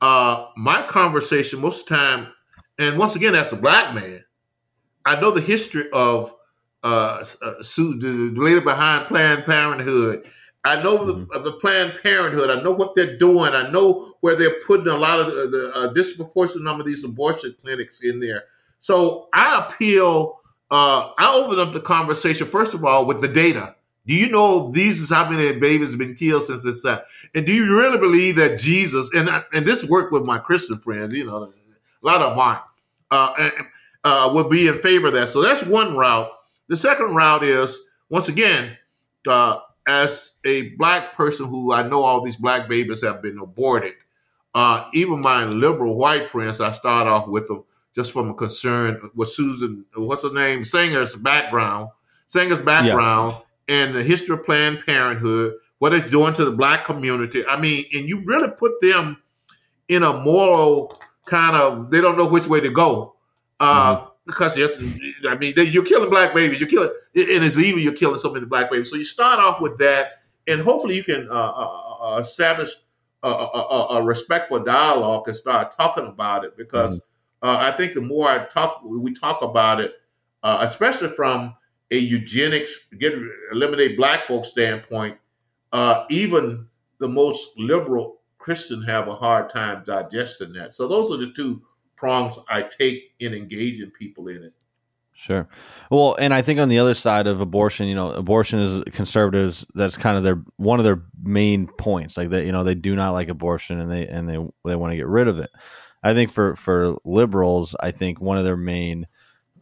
uh, 0.00 0.46
my 0.56 0.82
conversation 0.82 1.60
most 1.60 1.82
of 1.82 1.88
the 1.88 1.96
time, 1.96 2.28
and 2.78 2.98
once 2.98 3.16
again, 3.16 3.34
as 3.34 3.52
a 3.52 3.56
black 3.56 3.94
man, 3.94 4.24
I 5.04 5.20
know 5.20 5.30
the 5.30 5.40
history 5.40 5.88
of 5.92 6.34
uh, 6.82 7.24
uh, 7.42 7.54
the, 7.60 8.30
the 8.34 8.40
lady 8.40 8.60
behind 8.60 9.06
Planned 9.06 9.44
Parenthood. 9.44 10.28
I 10.64 10.82
know 10.82 10.98
mm-hmm. 10.98 11.24
the, 11.32 11.50
the, 11.50 11.52
Planned 11.52 11.98
Parenthood. 12.02 12.50
I 12.50 12.62
know 12.62 12.72
what 12.72 12.94
they're 12.94 13.18
doing. 13.18 13.52
I 13.54 13.70
know 13.70 14.14
where 14.20 14.36
they're 14.36 14.60
putting 14.66 14.88
a 14.88 14.96
lot 14.96 15.20
of 15.20 15.26
the, 15.26 15.46
the 15.48 15.72
uh, 15.74 15.92
disproportionate 15.92 16.64
number 16.64 16.82
of 16.82 16.86
these 16.86 17.04
abortion 17.04 17.54
clinics 17.62 18.00
in 18.02 18.20
there. 18.20 18.44
So 18.80 19.28
I 19.32 19.64
appeal 19.66 20.40
uh, 20.74 21.12
I 21.18 21.32
opened 21.32 21.60
up 21.60 21.72
the 21.72 21.80
conversation 21.80 22.48
first 22.48 22.74
of 22.74 22.84
all 22.84 23.06
with 23.06 23.20
the 23.20 23.28
data. 23.28 23.76
Do 24.08 24.14
you 24.14 24.28
know 24.28 24.72
these 24.72 25.00
is 25.00 25.08
how 25.08 25.30
many 25.30 25.56
babies 25.56 25.90
have 25.90 26.00
been 26.00 26.16
killed 26.16 26.42
since 26.42 26.64
this 26.64 26.82
time? 26.82 26.98
And 27.32 27.46
do 27.46 27.54
you 27.54 27.78
really 27.78 27.96
believe 27.96 28.34
that 28.36 28.58
Jesus 28.58 29.08
and 29.14 29.30
and 29.52 29.64
this 29.64 29.84
worked 29.84 30.12
with 30.12 30.26
my 30.26 30.36
Christian 30.36 30.78
friends? 30.78 31.14
You 31.14 31.26
know, 31.26 31.44
a 31.44 31.52
lot 32.02 32.22
of 32.22 32.36
mine 32.36 32.58
uh, 33.12 33.50
uh, 34.02 34.30
would 34.34 34.50
be 34.50 34.66
in 34.66 34.82
favor 34.82 35.06
of 35.06 35.12
that. 35.14 35.28
So 35.28 35.42
that's 35.42 35.62
one 35.64 35.96
route. 35.96 36.28
The 36.68 36.76
second 36.76 37.14
route 37.14 37.44
is 37.44 37.80
once 38.10 38.28
again, 38.28 38.76
uh, 39.28 39.60
as 39.86 40.34
a 40.44 40.70
black 40.70 41.14
person 41.14 41.46
who 41.46 41.72
I 41.72 41.86
know 41.86 42.02
all 42.02 42.20
these 42.20 42.36
black 42.36 42.68
babies 42.68 43.04
have 43.04 43.22
been 43.22 43.38
aborted. 43.38 43.94
Uh, 44.56 44.88
even 44.92 45.20
my 45.20 45.44
liberal 45.44 45.96
white 45.96 46.28
friends, 46.28 46.60
I 46.60 46.72
start 46.72 47.06
off 47.06 47.28
with 47.28 47.46
them 47.46 47.62
just 47.94 48.12
from 48.12 48.30
a 48.30 48.34
concern 48.34 49.10
with 49.14 49.28
Susan, 49.28 49.84
what's 49.94 50.24
her 50.24 50.32
name, 50.32 50.64
Singer's 50.64 51.14
background, 51.14 51.88
Singer's 52.26 52.60
background, 52.60 53.36
yeah. 53.68 53.76
and 53.76 53.94
the 53.94 54.02
history 54.02 54.34
of 54.34 54.44
Planned 54.44 54.84
Parenthood, 54.84 55.54
what 55.78 55.94
it's 55.94 56.10
doing 56.10 56.34
to 56.34 56.44
the 56.44 56.50
black 56.50 56.84
community. 56.84 57.46
I 57.46 57.60
mean, 57.60 57.84
and 57.94 58.08
you 58.08 58.20
really 58.24 58.50
put 58.50 58.72
them 58.80 59.22
in 59.88 60.02
a 60.02 60.12
moral 60.12 60.92
kind 61.26 61.54
of, 61.54 61.90
they 61.90 62.00
don't 62.00 62.18
know 62.18 62.26
which 62.26 62.48
way 62.48 62.60
to 62.60 62.70
go. 62.70 63.14
Uh, 63.60 63.96
mm-hmm. 63.96 64.08
Because 64.26 64.56
yes, 64.56 64.82
I 65.28 65.36
mean, 65.36 65.52
they, 65.54 65.64
you're 65.64 65.84
killing 65.84 66.08
black 66.08 66.34
babies. 66.34 66.58
You're 66.58 66.68
killing, 66.68 66.88
and 66.88 67.44
it's 67.44 67.58
even 67.58 67.82
you're 67.82 67.92
killing 67.92 68.18
so 68.18 68.32
many 68.32 68.46
black 68.46 68.70
babies. 68.70 68.90
So 68.90 68.96
you 68.96 69.04
start 69.04 69.38
off 69.38 69.60
with 69.60 69.76
that, 69.78 70.12
and 70.48 70.62
hopefully 70.62 70.96
you 70.96 71.04
can 71.04 71.28
uh, 71.30 71.34
uh, 71.34 72.14
uh 72.14 72.20
establish 72.20 72.70
a, 73.22 73.28
a, 73.28 73.86
a, 73.90 74.02
respectful 74.02 74.60
dialogue 74.60 75.28
and 75.28 75.36
start 75.36 75.76
talking 75.76 76.06
about 76.06 76.42
it. 76.42 76.56
Because 76.56 77.00
mm-hmm 77.00 77.13
uh, 77.44 77.58
I 77.60 77.76
think 77.76 77.92
the 77.92 78.00
more 78.00 78.26
I 78.26 78.46
talk, 78.46 78.80
we 78.82 79.12
talk 79.12 79.42
about 79.42 79.78
it, 79.78 79.92
uh, 80.42 80.58
especially 80.62 81.10
from 81.10 81.54
a 81.90 81.96
eugenics, 81.96 82.86
get 82.98 83.12
eliminate 83.52 83.98
black 83.98 84.26
folks 84.26 84.48
standpoint, 84.48 85.18
uh, 85.70 86.06
even 86.08 86.66
the 87.00 87.08
most 87.08 87.50
liberal 87.58 88.22
Christian 88.38 88.82
have 88.84 89.08
a 89.08 89.14
hard 89.14 89.50
time 89.50 89.84
digesting 89.84 90.54
that. 90.54 90.74
So 90.74 90.88
those 90.88 91.10
are 91.10 91.18
the 91.18 91.32
two 91.32 91.60
prongs 91.96 92.38
I 92.48 92.62
take 92.62 93.12
in 93.20 93.34
engaging 93.34 93.90
people 93.90 94.28
in 94.28 94.42
it. 94.42 94.54
Sure. 95.24 95.48
Well, 95.90 96.16
and 96.18 96.34
I 96.34 96.42
think 96.42 96.60
on 96.60 96.68
the 96.68 96.78
other 96.78 96.92
side 96.92 97.26
of 97.26 97.40
abortion, 97.40 97.88
you 97.88 97.94
know, 97.94 98.10
abortion 98.10 98.58
is 98.58 98.84
conservatives. 98.92 99.64
That's 99.74 99.96
kind 99.96 100.18
of 100.18 100.22
their 100.22 100.44
one 100.58 100.78
of 100.78 100.84
their 100.84 101.02
main 101.22 101.66
points. 101.66 102.18
Like 102.18 102.28
that, 102.28 102.44
you 102.44 102.52
know, 102.52 102.62
they 102.62 102.74
do 102.74 102.94
not 102.94 103.12
like 103.12 103.30
abortion, 103.30 103.80
and 103.80 103.90
they 103.90 104.06
and 104.06 104.28
they 104.28 104.36
they 104.66 104.76
want 104.76 104.90
to 104.92 104.98
get 104.98 105.06
rid 105.06 105.26
of 105.26 105.38
it. 105.38 105.48
I 106.02 106.12
think 106.12 106.30
for 106.30 106.56
for 106.56 106.98
liberals, 107.06 107.74
I 107.80 107.90
think 107.90 108.20
one 108.20 108.36
of 108.36 108.44
their 108.44 108.58
main 108.58 109.06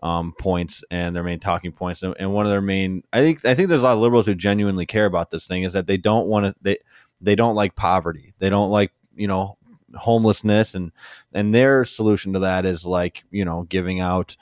um, 0.03 0.35
points 0.37 0.83
and 0.91 1.15
their 1.15 1.23
main 1.23 1.39
talking 1.39 1.71
points, 1.71 2.03
and, 2.03 2.17
and, 2.19 2.33
one 2.33 2.45
of 2.45 2.51
their 2.51 2.61
main, 2.61 3.05
I 3.13 3.21
think, 3.21 3.45
I 3.45 3.55
think 3.55 3.69
there's 3.69 3.83
a 3.83 3.85
lot 3.85 3.93
of 3.93 4.01
liberals 4.01 4.27
who 4.27 4.35
genuinely 4.35 4.85
care 4.85 5.07
about 5.07 5.31
this 5.31 5.47
thing 5.47 5.63
is 5.63 5.75
that 5.75 5.87
they 5.87 5.97
don't 5.97 6.27
want 6.27 6.47
to, 6.47 6.55
they 6.61 6.79
they 7.21 7.37
don't 7.37 7.55
like 7.55 7.77
poverty, 7.77 8.35
they 8.41 8.51
don't 8.51 8.71
like 8.73 8.91
you 9.15 9.29
know 9.29 9.59
homelessness, 9.95 10.75
and 10.75 10.91
and 11.33 11.55
their 11.55 11.85
solution 11.85 12.33
to 12.33 12.41
that 12.41 12.67
is 12.67 12.85
like 12.85 13.23
you 13.31 13.45
know 13.45 13.63
giving 13.63 14.01
out, 14.01 14.37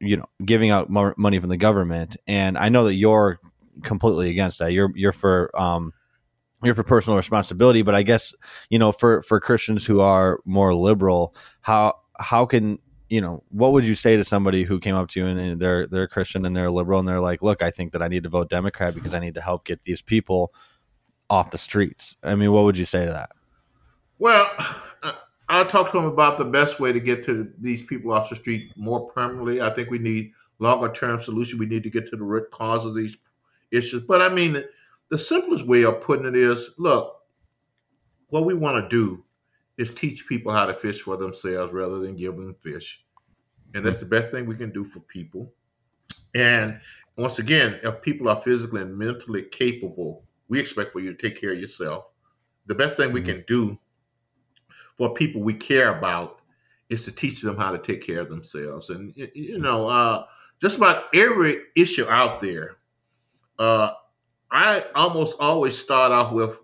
you 0.00 0.16
know, 0.16 0.26
giving 0.44 0.70
out 0.70 0.90
more 0.90 1.14
money 1.18 1.38
from 1.38 1.48
the 1.48 1.56
government, 1.56 2.16
and 2.26 2.56
I 2.56 2.68
know 2.68 2.84
that 2.84 2.94
you're 2.94 3.40
completely 3.82 4.30
against 4.30 4.58
that. 4.58 4.72
You're 4.72 4.92
you're 4.94 5.12
for 5.12 5.50
um, 5.58 5.92
you're 6.62 6.74
for 6.74 6.82
personal 6.82 7.16
responsibility. 7.16 7.82
But 7.82 7.94
i 7.94 8.02
guess 8.02 8.34
you 8.70 8.78
know 8.78 8.92
for 8.92 9.22
for 9.22 9.40
christians 9.40 9.86
who 9.86 10.00
are 10.00 10.40
more 10.44 10.74
liberal 10.74 11.34
how 11.60 11.94
how 12.18 12.46
can 12.46 12.78
you 13.08 13.20
know 13.20 13.42
what 13.50 13.72
would 13.72 13.84
you 13.84 13.94
say 13.94 14.16
to 14.16 14.24
somebody 14.24 14.64
who 14.64 14.78
came 14.78 14.94
up 14.94 15.08
to 15.10 15.20
you 15.20 15.26
and 15.26 15.60
they're 15.60 15.86
they're 15.86 16.08
christian 16.08 16.44
and 16.44 16.54
they're 16.54 16.70
liberal 16.70 16.98
and 16.98 17.08
they're 17.08 17.20
like 17.20 17.42
look 17.42 17.62
i 17.62 17.70
think 17.70 17.92
that 17.92 18.02
i 18.02 18.08
need 18.08 18.22
to 18.22 18.28
vote 18.28 18.50
democrat 18.50 18.94
because 18.94 19.14
i 19.14 19.18
need 19.18 19.34
to 19.34 19.40
help 19.40 19.64
get 19.64 19.82
these 19.82 20.02
people 20.02 20.52
off 21.30 21.50
the 21.50 21.58
streets. 21.58 22.16
I 22.22 22.34
mean 22.34 22.52
what 22.52 22.64
would 22.64 22.78
you 22.78 22.86
say 22.86 23.04
to 23.04 23.12
that? 23.12 23.30
Well 24.18 24.50
i'll 25.48 25.66
talk 25.66 25.90
to 25.90 25.96
them 25.96 26.06
about 26.06 26.38
the 26.38 26.44
best 26.44 26.80
way 26.80 26.92
to 26.92 27.00
get 27.00 27.24
to 27.24 27.52
these 27.58 27.82
people 27.82 28.12
off 28.12 28.30
the 28.30 28.36
street 28.36 28.72
more 28.76 29.06
permanently 29.08 29.60
i 29.60 29.70
think 29.70 29.90
we 29.90 29.98
need 29.98 30.32
longer 30.58 30.92
term 30.92 31.20
solution 31.20 31.58
we 31.58 31.66
need 31.66 31.82
to 31.82 31.90
get 31.90 32.06
to 32.06 32.16
the 32.16 32.22
root 32.22 32.50
cause 32.50 32.84
of 32.84 32.94
these 32.94 33.16
issues 33.70 34.02
but 34.02 34.20
i 34.20 34.28
mean 34.28 34.62
the 35.10 35.18
simplest 35.18 35.66
way 35.66 35.84
of 35.84 36.00
putting 36.00 36.26
it 36.26 36.36
is 36.36 36.70
look, 36.76 37.22
what 38.28 38.44
we 38.44 38.54
want 38.54 38.82
to 38.82 38.88
do 38.88 39.24
is 39.78 39.94
teach 39.94 40.26
people 40.26 40.52
how 40.52 40.66
to 40.66 40.74
fish 40.74 41.00
for 41.00 41.16
themselves 41.16 41.72
rather 41.72 41.98
than 42.00 42.16
give 42.16 42.36
them 42.36 42.54
fish. 42.60 43.04
And 43.74 43.84
that's 43.84 44.00
the 44.00 44.06
best 44.06 44.30
thing 44.30 44.46
we 44.46 44.56
can 44.56 44.72
do 44.72 44.84
for 44.84 45.00
people. 45.00 45.52
And 46.34 46.80
once 47.16 47.38
again, 47.38 47.78
if 47.82 48.02
people 48.02 48.28
are 48.28 48.40
physically 48.40 48.82
and 48.82 48.96
mentally 48.96 49.42
capable, 49.42 50.24
we 50.48 50.60
expect 50.60 50.92
for 50.92 51.00
you 51.00 51.14
to 51.14 51.18
take 51.18 51.40
care 51.40 51.52
of 51.52 51.60
yourself. 51.60 52.06
The 52.66 52.74
best 52.74 52.96
thing 52.96 53.12
we 53.12 53.20
mm-hmm. 53.20 53.30
can 53.30 53.44
do 53.46 53.78
for 54.98 55.14
people 55.14 55.40
we 55.40 55.54
care 55.54 55.96
about 55.96 56.40
is 56.90 57.02
to 57.02 57.12
teach 57.12 57.40
them 57.40 57.56
how 57.56 57.70
to 57.70 57.78
take 57.78 58.04
care 58.04 58.20
of 58.20 58.28
themselves. 58.28 58.90
And 58.90 59.14
you 59.34 59.58
know, 59.58 59.88
uh, 59.88 60.24
just 60.60 60.76
about 60.76 61.04
every 61.14 61.60
issue 61.76 62.06
out 62.08 62.40
there, 62.40 62.76
uh, 63.58 63.92
I 64.50 64.84
almost 64.94 65.36
always 65.40 65.78
start 65.78 66.12
off 66.12 66.32
with 66.32 66.58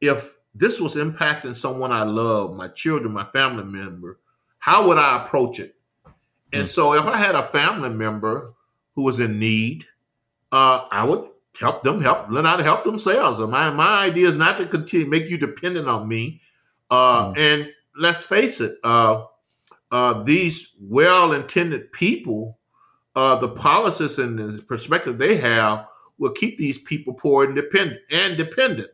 if 0.00 0.34
this 0.54 0.80
was 0.80 0.96
impacting 0.96 1.54
someone 1.54 1.92
I 1.92 2.04
love, 2.04 2.54
my 2.54 2.68
children, 2.68 3.12
my 3.12 3.24
family 3.24 3.64
member, 3.64 4.20
how 4.58 4.88
would 4.88 4.98
I 4.98 5.22
approach 5.22 5.60
it? 5.60 5.74
And 6.52 6.62
mm-hmm. 6.62 6.64
so 6.64 6.94
if 6.94 7.04
I 7.04 7.18
had 7.18 7.34
a 7.34 7.48
family 7.48 7.90
member 7.90 8.54
who 8.94 9.02
was 9.02 9.20
in 9.20 9.38
need, 9.38 9.84
uh, 10.52 10.86
I 10.90 11.04
would 11.04 11.28
help 11.60 11.82
them 11.82 12.00
help 12.00 12.30
learn 12.30 12.44
how 12.44 12.56
to 12.56 12.62
help 12.62 12.84
themselves. 12.84 13.40
And 13.40 13.50
My 13.50 13.70
my 13.70 14.04
idea 14.04 14.28
is 14.28 14.36
not 14.36 14.56
to 14.58 14.66
continue 14.66 15.06
make 15.06 15.28
you 15.28 15.36
dependent 15.36 15.88
on 15.88 16.08
me. 16.08 16.40
Uh, 16.90 17.26
mm-hmm. 17.26 17.40
and 17.40 17.72
let's 17.96 18.24
face 18.24 18.60
it, 18.60 18.76
uh, 18.84 19.24
uh, 19.90 20.22
these 20.24 20.72
well-intended 20.80 21.92
people, 21.92 22.58
uh, 23.14 23.36
the 23.36 23.48
policies 23.48 24.18
and 24.18 24.38
the 24.38 24.62
perspective 24.62 25.18
they 25.18 25.36
have 25.36 25.86
will 26.18 26.32
keep 26.32 26.58
these 26.58 26.78
people 26.78 27.14
poor 27.14 27.44
and 27.44 27.54
dependent 27.54 28.00
and 28.10 28.36
dependent, 28.36 28.88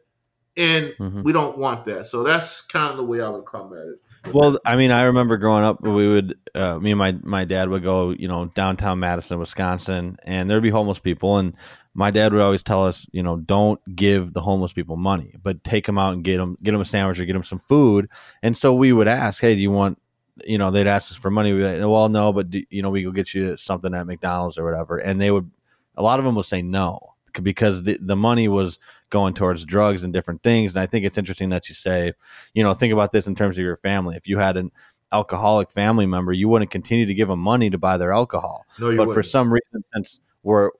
and 0.56 0.94
mm-hmm. 0.98 1.22
we 1.22 1.32
don't 1.32 1.58
want 1.58 1.84
that. 1.86 2.06
So 2.06 2.22
that's 2.22 2.60
kind 2.62 2.90
of 2.90 2.96
the 2.96 3.04
way 3.04 3.20
I 3.20 3.28
would 3.28 3.46
come 3.46 3.72
at 3.72 3.88
it. 3.88 4.32
Well, 4.32 4.58
I 4.64 4.76
mean, 4.76 4.92
I 4.92 5.02
remember 5.02 5.36
growing 5.36 5.64
up, 5.64 5.82
we 5.82 6.08
would, 6.08 6.38
uh, 6.54 6.78
me 6.78 6.92
and 6.92 6.98
my 6.98 7.12
my 7.22 7.44
dad 7.44 7.68
would 7.68 7.82
go, 7.82 8.10
you 8.10 8.28
know, 8.28 8.46
downtown 8.46 9.00
Madison, 9.00 9.40
Wisconsin, 9.40 10.16
and 10.24 10.48
there'd 10.48 10.62
be 10.62 10.70
homeless 10.70 11.00
people, 11.00 11.38
and 11.38 11.56
my 11.94 12.10
dad 12.10 12.32
would 12.32 12.42
always 12.42 12.62
tell 12.62 12.86
us, 12.86 13.06
you 13.12 13.22
know, 13.22 13.36
don't 13.36 13.80
give 13.94 14.32
the 14.32 14.40
homeless 14.40 14.72
people 14.72 14.96
money, 14.96 15.34
but 15.42 15.62
take 15.62 15.86
them 15.86 15.98
out 15.98 16.14
and 16.14 16.24
get 16.24 16.38
them, 16.38 16.56
get 16.62 16.72
them 16.72 16.80
a 16.80 16.86
sandwich 16.86 17.20
or 17.20 17.24
get 17.24 17.34
them 17.34 17.44
some 17.44 17.58
food. 17.58 18.08
And 18.42 18.56
so 18.56 18.72
we 18.72 18.92
would 18.92 19.08
ask, 19.08 19.40
hey, 19.40 19.54
do 19.54 19.60
you 19.60 19.70
want, 19.70 19.98
you 20.44 20.56
know, 20.56 20.70
they'd 20.70 20.86
ask 20.86 21.10
us 21.12 21.18
for 21.18 21.30
money. 21.30 21.52
We'd 21.52 21.64
like, 21.64 21.80
well, 21.80 22.08
no, 22.08 22.32
but 22.32 22.50
do, 22.50 22.62
you 22.70 22.82
know, 22.82 22.90
we 22.90 23.02
go 23.02 23.10
get 23.10 23.34
you 23.34 23.56
something 23.56 23.94
at 23.94 24.06
McDonald's 24.06 24.56
or 24.58 24.64
whatever. 24.64 24.98
And 24.98 25.20
they 25.20 25.30
would, 25.30 25.50
a 25.96 26.02
lot 26.02 26.18
of 26.18 26.24
them 26.24 26.34
would 26.36 26.46
say 26.46 26.62
no 26.62 27.14
because 27.42 27.82
the, 27.82 27.98
the 28.00 28.16
money 28.16 28.48
was 28.48 28.78
going 29.10 29.34
towards 29.34 29.64
drugs 29.66 30.02
and 30.02 30.12
different 30.12 30.42
things. 30.42 30.74
And 30.74 30.82
I 30.82 30.86
think 30.86 31.04
it's 31.04 31.18
interesting 31.18 31.50
that 31.50 31.68
you 31.68 31.74
say, 31.74 32.14
you 32.54 32.62
know, 32.62 32.72
think 32.72 32.92
about 32.92 33.12
this 33.12 33.26
in 33.26 33.34
terms 33.34 33.58
of 33.58 33.64
your 33.64 33.76
family. 33.76 34.16
If 34.16 34.26
you 34.26 34.38
had 34.38 34.56
an 34.56 34.70
alcoholic 35.12 35.70
family 35.70 36.06
member, 36.06 36.32
you 36.32 36.48
wouldn't 36.48 36.70
continue 36.70 37.04
to 37.04 37.14
give 37.14 37.28
them 37.28 37.38
money 37.38 37.68
to 37.68 37.78
buy 37.78 37.98
their 37.98 38.12
alcohol. 38.12 38.64
No, 38.78 38.88
but 38.88 39.08
wouldn't. 39.08 39.14
for 39.14 39.22
some 39.22 39.52
reason, 39.52 39.84
since 39.94 40.20
we're 40.42 40.70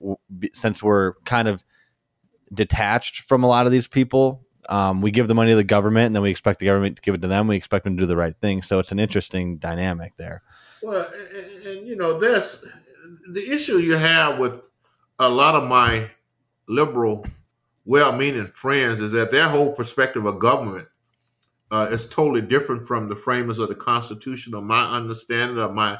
since 0.53 0.83
we're 0.83 1.13
kind 1.25 1.47
of 1.47 1.63
detached 2.53 3.21
from 3.21 3.43
a 3.43 3.47
lot 3.47 3.65
of 3.65 3.71
these 3.71 3.87
people. 3.87 4.45
Um, 4.69 5.01
we 5.01 5.11
give 5.11 5.27
the 5.27 5.35
money 5.35 5.51
to 5.51 5.55
the 5.55 5.63
government, 5.63 6.07
and 6.07 6.15
then 6.15 6.23
we 6.23 6.29
expect 6.29 6.59
the 6.59 6.67
government 6.67 6.95
to 6.95 7.01
give 7.01 7.13
it 7.13 7.21
to 7.21 7.27
them. 7.27 7.47
We 7.47 7.57
expect 7.57 7.83
them 7.83 7.97
to 7.97 8.03
do 8.03 8.07
the 8.07 8.15
right 8.15 8.35
thing. 8.39 8.61
So 8.61 8.79
it's 8.79 8.91
an 8.91 8.99
interesting 8.99 9.57
dynamic 9.57 10.13
there. 10.17 10.41
Well, 10.81 11.09
and, 11.35 11.65
and 11.65 11.87
you 11.87 11.95
know, 11.95 12.19
there's 12.19 12.63
the 13.29 13.51
issue 13.51 13.77
you 13.77 13.97
have 13.97 14.39
with 14.39 14.67
a 15.19 15.29
lot 15.29 15.55
of 15.55 15.67
my 15.67 16.09
liberal, 16.67 17.25
well-meaning 17.85 18.47
friends 18.47 19.01
is 19.01 19.11
that 19.11 19.31
their 19.31 19.49
whole 19.49 19.71
perspective 19.71 20.25
of 20.25 20.39
government 20.39 20.87
uh, 21.71 21.87
is 21.91 22.05
totally 22.05 22.41
different 22.41 22.87
from 22.87 23.09
the 23.09 23.15
framers 23.15 23.59
of 23.59 23.67
the 23.67 23.75
Constitution 23.75 24.53
or 24.53 24.61
my 24.61 24.95
understanding 24.95 25.57
of 25.57 25.73
my 25.73 25.97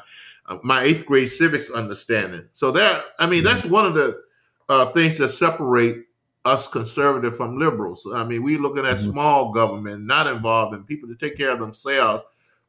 my 0.62 0.82
eighth 0.82 1.06
grade 1.06 1.28
civics 1.28 1.70
understanding. 1.70 2.46
So 2.52 2.70
that 2.72 3.04
I 3.18 3.26
mean 3.26 3.44
that's 3.44 3.64
one 3.64 3.86
of 3.86 3.94
the 3.94 4.22
uh, 4.68 4.92
things 4.92 5.18
that 5.18 5.30
separate 5.30 6.04
us 6.44 6.68
conservative 6.68 7.36
from 7.36 7.58
liberals. 7.58 8.06
I 8.12 8.24
mean, 8.24 8.42
we're 8.42 8.58
looking 8.58 8.84
at 8.84 8.96
mm-hmm. 8.96 9.12
small 9.12 9.52
government, 9.52 10.04
not 10.04 10.26
involved 10.26 10.74
in 10.74 10.84
people 10.84 11.08
to 11.08 11.14
take 11.14 11.36
care 11.36 11.50
of 11.50 11.60
themselves, 11.60 12.22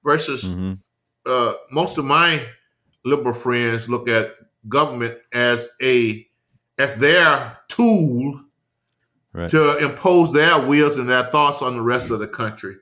versus 0.03 0.43
mm-hmm. 0.43 0.73
uh, 1.25 1.53
most 1.71 1.97
of 1.97 2.05
my 2.05 2.41
liberal 3.03 3.35
friends 3.35 3.89
look 3.89 4.07
at 4.07 4.35
government 4.67 5.17
as 5.33 5.69
a 5.81 6.27
as 6.77 6.95
their 6.95 7.57
tool 7.67 8.41
right. 9.33 9.49
to 9.49 9.77
impose 9.77 10.31
their 10.33 10.65
wills 10.65 10.97
and 10.97 11.09
their 11.09 11.23
thoughts 11.25 11.61
on 11.61 11.75
the 11.75 11.81
rest 11.81 12.09
of 12.09 12.19
the 12.19 12.27
country. 12.27 12.75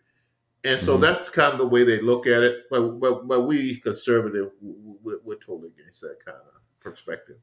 And 0.66 0.80
so 0.80 0.94
mm-hmm. 0.94 1.02
that's 1.02 1.30
kind 1.30 1.54
of 1.54 1.60
the 1.60 1.68
way 1.68 1.84
they 1.84 2.00
look 2.00 2.26
at 2.28 2.42
it. 2.44 2.64
But 2.70 3.00
but, 3.00 3.28
but 3.28 3.42
we 3.42 3.80
conservative, 3.80 4.52
we're, 4.62 5.20
we're 5.24 5.36
totally 5.36 5.70
against 5.78 6.02
that 6.02 6.18
kind 6.26 6.38
of 6.38 6.80
perspective. 6.80 7.38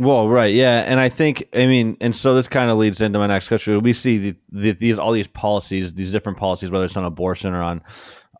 Well, 0.00 0.28
right, 0.28 0.54
yeah, 0.54 0.84
and 0.86 1.00
I 1.00 1.08
think 1.08 1.48
I 1.54 1.66
mean, 1.66 1.96
and 2.00 2.14
so 2.14 2.34
this 2.34 2.46
kind 2.46 2.70
of 2.70 2.78
leads 2.78 3.00
into 3.00 3.18
my 3.18 3.26
next 3.26 3.48
question. 3.48 3.80
We 3.82 3.92
see 3.92 4.18
the, 4.18 4.36
the, 4.50 4.72
these 4.72 4.98
all 4.98 5.12
these 5.12 5.26
policies, 5.26 5.94
these 5.94 6.12
different 6.12 6.38
policies, 6.38 6.70
whether 6.70 6.84
it's 6.84 6.96
on 6.96 7.04
abortion 7.04 7.52
or 7.52 7.62
on 7.62 7.82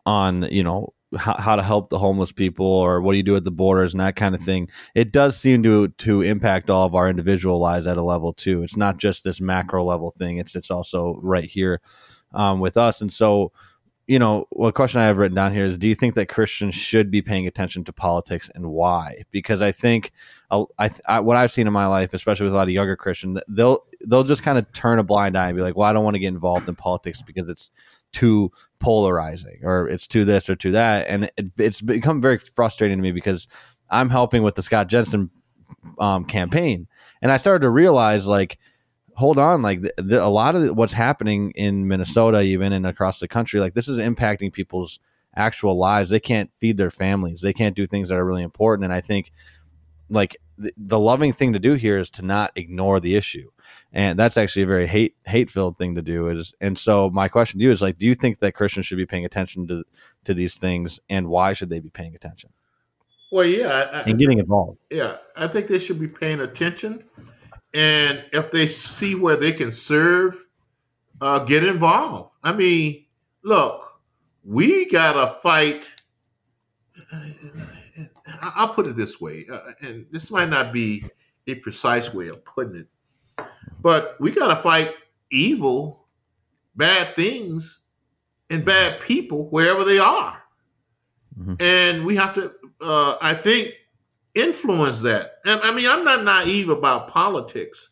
on 0.05 0.43
you 0.43 0.63
know 0.63 0.93
how, 1.17 1.35
how 1.37 1.55
to 1.55 1.63
help 1.63 1.89
the 1.89 1.97
homeless 1.97 2.31
people 2.31 2.65
or 2.65 3.01
what 3.01 3.13
do 3.13 3.17
you 3.17 3.23
do 3.23 3.35
at 3.35 3.43
the 3.43 3.51
borders 3.51 3.93
and 3.93 3.99
that 3.99 4.15
kind 4.15 4.35
of 4.35 4.41
thing. 4.41 4.69
It 4.95 5.11
does 5.11 5.37
seem 5.37 5.61
to 5.63 5.89
to 5.89 6.21
impact 6.21 6.69
all 6.69 6.85
of 6.85 6.95
our 6.95 7.09
individual 7.09 7.59
lives 7.59 7.87
at 7.87 7.97
a 7.97 8.03
level 8.03 8.31
too. 8.31 8.63
It's 8.63 8.77
not 8.77 8.97
just 8.97 9.23
this 9.23 9.41
macro 9.41 9.83
level 9.83 10.11
thing. 10.11 10.37
It's 10.37 10.55
it's 10.55 10.71
also 10.71 11.19
right 11.21 11.43
here 11.43 11.81
um, 12.33 12.59
with 12.59 12.77
us. 12.77 13.01
And 13.01 13.11
so, 13.11 13.51
you 14.07 14.17
know, 14.17 14.47
what 14.49 14.73
question 14.73 14.99
I 14.99 15.05
have 15.05 15.17
written 15.17 15.35
down 15.35 15.53
here 15.53 15.65
is: 15.65 15.77
Do 15.77 15.87
you 15.87 15.93
think 15.93 16.15
that 16.15 16.27
Christians 16.29 16.73
should 16.73 17.11
be 17.11 17.21
paying 17.21 17.45
attention 17.45 17.83
to 17.83 17.93
politics, 17.93 18.49
and 18.55 18.71
why? 18.71 19.21
Because 19.29 19.61
I 19.61 19.71
think 19.71 20.11
I, 20.49 20.89
I, 21.05 21.19
what 21.19 21.37
I've 21.37 21.51
seen 21.51 21.67
in 21.67 21.73
my 21.73 21.85
life, 21.85 22.13
especially 22.15 22.45
with 22.45 22.53
a 22.53 22.55
lot 22.55 22.67
of 22.67 22.73
younger 22.73 22.95
Christians, 22.95 23.39
they'll 23.47 23.83
they'll 24.07 24.23
just 24.23 24.41
kind 24.41 24.57
of 24.57 24.71
turn 24.73 24.97
a 24.97 25.03
blind 25.03 25.37
eye 25.37 25.49
and 25.49 25.55
be 25.55 25.61
like, 25.61 25.77
"Well, 25.77 25.87
I 25.87 25.93
don't 25.93 26.03
want 26.03 26.15
to 26.15 26.19
get 26.19 26.29
involved 26.29 26.67
in 26.67 26.73
politics 26.73 27.21
because 27.21 27.49
it's 27.49 27.69
too 28.11 28.51
polarizing, 28.79 29.59
or 29.61 29.87
it's 29.87 30.07
too 30.07 30.25
this 30.25 30.49
or 30.49 30.55
too 30.55 30.71
that," 30.71 31.07
and 31.07 31.25
it, 31.37 31.51
it's 31.59 31.79
become 31.79 32.19
very 32.19 32.39
frustrating 32.39 32.97
to 32.97 33.03
me 33.03 33.11
because 33.11 33.47
I'm 33.91 34.09
helping 34.09 34.41
with 34.41 34.55
the 34.55 34.63
Scott 34.63 34.87
Jensen 34.87 35.29
um, 35.99 36.25
campaign, 36.25 36.87
and 37.21 37.31
I 37.31 37.37
started 37.37 37.61
to 37.61 37.69
realize 37.69 38.25
like 38.25 38.57
hold 39.19 39.37
on 39.37 39.61
like 39.61 39.81
the, 39.81 39.93
the, 39.97 40.23
a 40.23 40.27
lot 40.27 40.55
of 40.55 40.75
what's 40.75 40.93
happening 40.93 41.51
in 41.51 41.87
minnesota 41.87 42.41
even 42.41 42.73
and 42.73 42.87
across 42.87 43.19
the 43.19 43.27
country 43.27 43.59
like 43.59 43.73
this 43.73 43.87
is 43.87 43.99
impacting 43.99 44.51
people's 44.51 44.99
actual 45.35 45.77
lives. 45.77 46.09
They 46.09 46.19
can't 46.19 46.51
feed 46.55 46.77
their 46.77 46.91
families. 46.91 47.41
They 47.41 47.53
can't 47.53 47.75
do 47.75 47.87
things 47.87 48.09
that 48.09 48.17
are 48.17 48.25
really 48.25 48.43
important 48.43 48.85
and 48.85 48.93
i 48.93 49.01
think 49.01 49.31
like 50.09 50.37
the, 50.57 50.73
the 50.75 50.99
loving 50.99 51.33
thing 51.33 51.53
to 51.53 51.59
do 51.59 51.73
here 51.73 51.99
is 51.99 52.09
to 52.09 52.21
not 52.23 52.51
ignore 52.55 52.99
the 52.99 53.15
issue 53.15 53.49
and 53.93 54.17
that's 54.17 54.37
actually 54.37 54.63
a 54.63 54.67
very 54.67 54.87
hate 54.87 55.15
hate 55.25 55.49
filled 55.49 55.77
thing 55.77 55.95
to 55.95 56.01
do 56.01 56.27
is 56.27 56.53
and 56.59 56.77
so 56.77 57.09
my 57.11 57.27
question 57.27 57.59
to 57.59 57.63
you 57.63 57.71
is 57.71 57.81
like 57.81 57.97
do 57.97 58.07
you 58.07 58.15
think 58.15 58.39
that 58.39 58.53
christians 58.53 58.85
should 58.85 58.97
be 58.97 59.05
paying 59.05 59.25
attention 59.25 59.67
to 59.67 59.83
to 60.23 60.33
these 60.33 60.55
things 60.55 60.99
and 61.09 61.27
why 61.27 61.53
should 61.53 61.69
they 61.69 61.79
be 61.79 61.89
paying 61.89 62.15
attention? 62.15 62.49
Well 63.31 63.45
yeah 63.45 63.67
I, 63.67 64.01
and 64.01 64.17
getting 64.17 64.39
involved. 64.39 64.79
Yeah 64.89 65.17
i 65.35 65.47
think 65.47 65.67
they 65.67 65.79
should 65.79 65.99
be 65.99 66.07
paying 66.07 66.39
attention 66.39 67.03
and 67.73 68.23
if 68.33 68.51
they 68.51 68.67
see 68.67 69.15
where 69.15 69.35
they 69.35 69.51
can 69.51 69.71
serve, 69.71 70.45
uh, 71.21 71.39
get 71.39 71.63
involved. 71.63 72.31
I 72.43 72.53
mean, 72.53 73.05
look, 73.43 73.99
we 74.43 74.89
gotta 74.89 75.39
fight. 75.41 75.89
I'll 78.41 78.73
put 78.73 78.87
it 78.87 78.95
this 78.95 79.19
way, 79.19 79.45
uh, 79.51 79.71
and 79.81 80.05
this 80.11 80.31
might 80.31 80.49
not 80.49 80.71
be 80.71 81.03
a 81.47 81.55
precise 81.55 82.13
way 82.13 82.27
of 82.29 82.43
putting 82.45 82.75
it, 82.77 83.45
but 83.81 84.15
we 84.19 84.31
gotta 84.31 84.61
fight 84.61 84.93
evil, 85.31 86.07
bad 86.75 87.15
things, 87.15 87.81
and 88.49 88.63
bad 88.63 88.99
people 89.01 89.49
wherever 89.49 89.83
they 89.83 89.99
are, 89.99 90.41
mm-hmm. 91.39 91.55
and 91.59 92.05
we 92.05 92.15
have 92.15 92.33
to. 92.35 92.53
Uh, 92.81 93.17
I 93.21 93.33
think 93.33 93.73
influence 94.35 95.01
that. 95.01 95.39
And 95.45 95.59
I 95.61 95.73
mean, 95.73 95.87
I'm 95.87 96.03
not 96.03 96.23
naive 96.23 96.69
about 96.69 97.07
politics, 97.07 97.89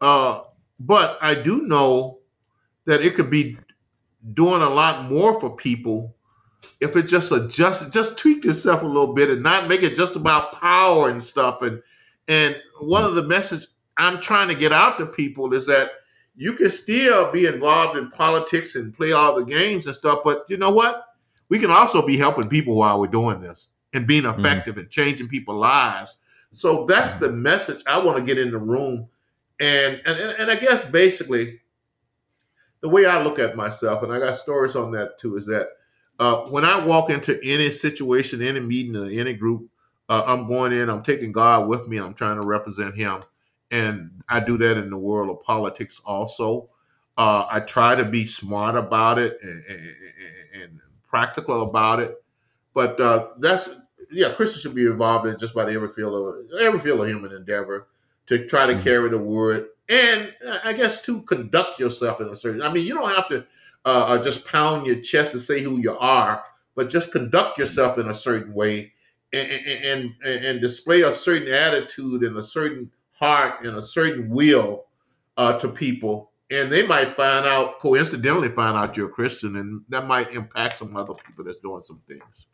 uh, 0.00 0.42
but 0.78 1.18
I 1.20 1.34
do 1.34 1.62
know 1.62 2.18
that 2.86 3.02
it 3.02 3.14
could 3.14 3.30
be 3.30 3.56
doing 4.34 4.62
a 4.62 4.68
lot 4.68 5.10
more 5.10 5.38
for 5.40 5.54
people 5.54 6.14
if 6.80 6.96
it 6.96 7.02
just 7.04 7.32
adjust, 7.32 7.92
just 7.92 8.18
tweak 8.18 8.44
itself 8.44 8.82
a 8.82 8.86
little 8.86 9.14
bit 9.14 9.30
and 9.30 9.42
not 9.42 9.68
make 9.68 9.82
it 9.82 9.94
just 9.94 10.16
about 10.16 10.52
power 10.60 11.08
and 11.10 11.22
stuff. 11.22 11.62
And 11.62 11.82
and 12.28 12.56
one 12.80 13.04
of 13.04 13.14
the 13.14 13.22
message 13.22 13.66
I'm 13.96 14.20
trying 14.20 14.48
to 14.48 14.54
get 14.54 14.72
out 14.72 14.98
to 14.98 15.06
people 15.06 15.52
is 15.52 15.66
that 15.66 15.90
you 16.36 16.54
can 16.54 16.70
still 16.70 17.30
be 17.32 17.46
involved 17.46 17.98
in 17.98 18.10
politics 18.10 18.76
and 18.76 18.94
play 18.94 19.12
all 19.12 19.34
the 19.34 19.44
games 19.44 19.86
and 19.86 19.94
stuff, 19.94 20.20
but 20.24 20.44
you 20.48 20.56
know 20.56 20.70
what? 20.70 21.04
We 21.48 21.58
can 21.58 21.70
also 21.70 22.06
be 22.06 22.16
helping 22.16 22.48
people 22.48 22.76
while 22.76 23.00
we're 23.00 23.08
doing 23.08 23.40
this 23.40 23.68
and 23.92 24.06
being 24.06 24.24
mm-hmm. 24.24 24.40
effective 24.40 24.74
mm-hmm. 24.74 24.80
and 24.80 24.90
changing 24.90 25.28
people's 25.28 25.60
lives. 25.60 26.16
So 26.52 26.84
that's 26.86 27.14
the 27.14 27.30
message 27.30 27.82
I 27.86 27.98
want 27.98 28.18
to 28.18 28.24
get 28.24 28.38
in 28.38 28.50
the 28.50 28.58
room. 28.58 29.08
And, 29.60 30.00
and 30.06 30.18
and 30.18 30.50
I 30.50 30.56
guess 30.56 30.84
basically 30.84 31.60
the 32.80 32.88
way 32.88 33.06
I 33.06 33.22
look 33.22 33.38
at 33.38 33.56
myself, 33.56 34.02
and 34.02 34.12
I 34.12 34.18
got 34.18 34.36
stories 34.36 34.74
on 34.74 34.90
that 34.92 35.18
too, 35.18 35.36
is 35.36 35.46
that 35.46 35.68
uh, 36.18 36.42
when 36.48 36.64
I 36.64 36.84
walk 36.84 37.10
into 37.10 37.38
any 37.42 37.70
situation, 37.70 38.42
any 38.42 38.60
meeting, 38.60 38.96
or 38.96 39.06
any 39.06 39.34
group, 39.34 39.68
uh, 40.08 40.22
I'm 40.26 40.48
going 40.48 40.72
in, 40.72 40.88
I'm 40.88 41.02
taking 41.02 41.32
God 41.32 41.68
with 41.68 41.88
me, 41.88 41.98
I'm 41.98 42.14
trying 42.14 42.40
to 42.40 42.46
represent 42.46 42.94
Him. 42.94 43.20
And 43.70 44.22
I 44.28 44.40
do 44.40 44.56
that 44.58 44.76
in 44.76 44.90
the 44.90 44.96
world 44.96 45.30
of 45.30 45.42
politics 45.42 46.00
also. 46.04 46.68
Uh, 47.16 47.46
I 47.50 47.60
try 47.60 47.94
to 47.94 48.04
be 48.04 48.24
smart 48.24 48.76
about 48.76 49.18
it 49.18 49.38
and, 49.42 49.64
and, 49.66 49.94
and 50.62 50.80
practical 51.08 51.62
about 51.62 52.00
it. 52.00 52.22
But 52.74 53.00
uh, 53.00 53.28
that's 53.38 53.68
yeah, 54.10 54.32
Christians 54.32 54.62
should 54.62 54.74
be 54.74 54.86
involved 54.86 55.26
in 55.26 55.38
just 55.38 55.54
about 55.54 55.70
every 55.70 55.88
field 55.88 56.14
of 56.14 56.60
every 56.60 56.80
field 56.80 57.00
of 57.00 57.08
human 57.08 57.32
endeavor 57.32 57.88
to 58.26 58.46
try 58.46 58.66
to 58.66 58.74
mm-hmm. 58.74 58.82
carry 58.82 59.10
the 59.10 59.18
word, 59.18 59.68
and 59.88 60.32
uh, 60.46 60.58
I 60.64 60.72
guess 60.72 61.00
to 61.02 61.22
conduct 61.22 61.78
yourself 61.78 62.20
in 62.20 62.28
a 62.28 62.36
certain. 62.36 62.62
I 62.62 62.72
mean, 62.72 62.86
you 62.86 62.94
don't 62.94 63.10
have 63.10 63.28
to 63.28 63.46
uh, 63.84 64.04
uh, 64.06 64.22
just 64.22 64.46
pound 64.46 64.86
your 64.86 65.00
chest 65.00 65.34
and 65.34 65.42
say 65.42 65.60
who 65.60 65.78
you 65.78 65.96
are, 65.98 66.44
but 66.74 66.90
just 66.90 67.12
conduct 67.12 67.58
yourself 67.58 67.98
in 67.98 68.08
a 68.08 68.14
certain 68.14 68.52
way 68.52 68.92
and 69.32 69.50
and, 69.50 70.14
and, 70.24 70.44
and 70.44 70.60
display 70.60 71.02
a 71.02 71.14
certain 71.14 71.52
attitude 71.52 72.22
and 72.22 72.36
a 72.36 72.42
certain 72.42 72.90
heart 73.12 73.64
and 73.64 73.76
a 73.76 73.82
certain 73.82 74.28
will 74.30 74.86
uh, 75.36 75.58
to 75.58 75.68
people, 75.68 76.32
and 76.50 76.70
they 76.70 76.86
might 76.86 77.16
find 77.16 77.46
out 77.46 77.78
coincidentally 77.78 78.48
find 78.48 78.76
out 78.76 78.96
you're 78.96 79.08
a 79.08 79.12
Christian, 79.12 79.56
and 79.56 79.82
that 79.88 80.06
might 80.06 80.32
impact 80.32 80.78
some 80.78 80.96
other 80.96 81.14
people 81.14 81.44
that's 81.44 81.58
doing 81.58 81.82
some 81.82 82.02
things. 82.08 82.48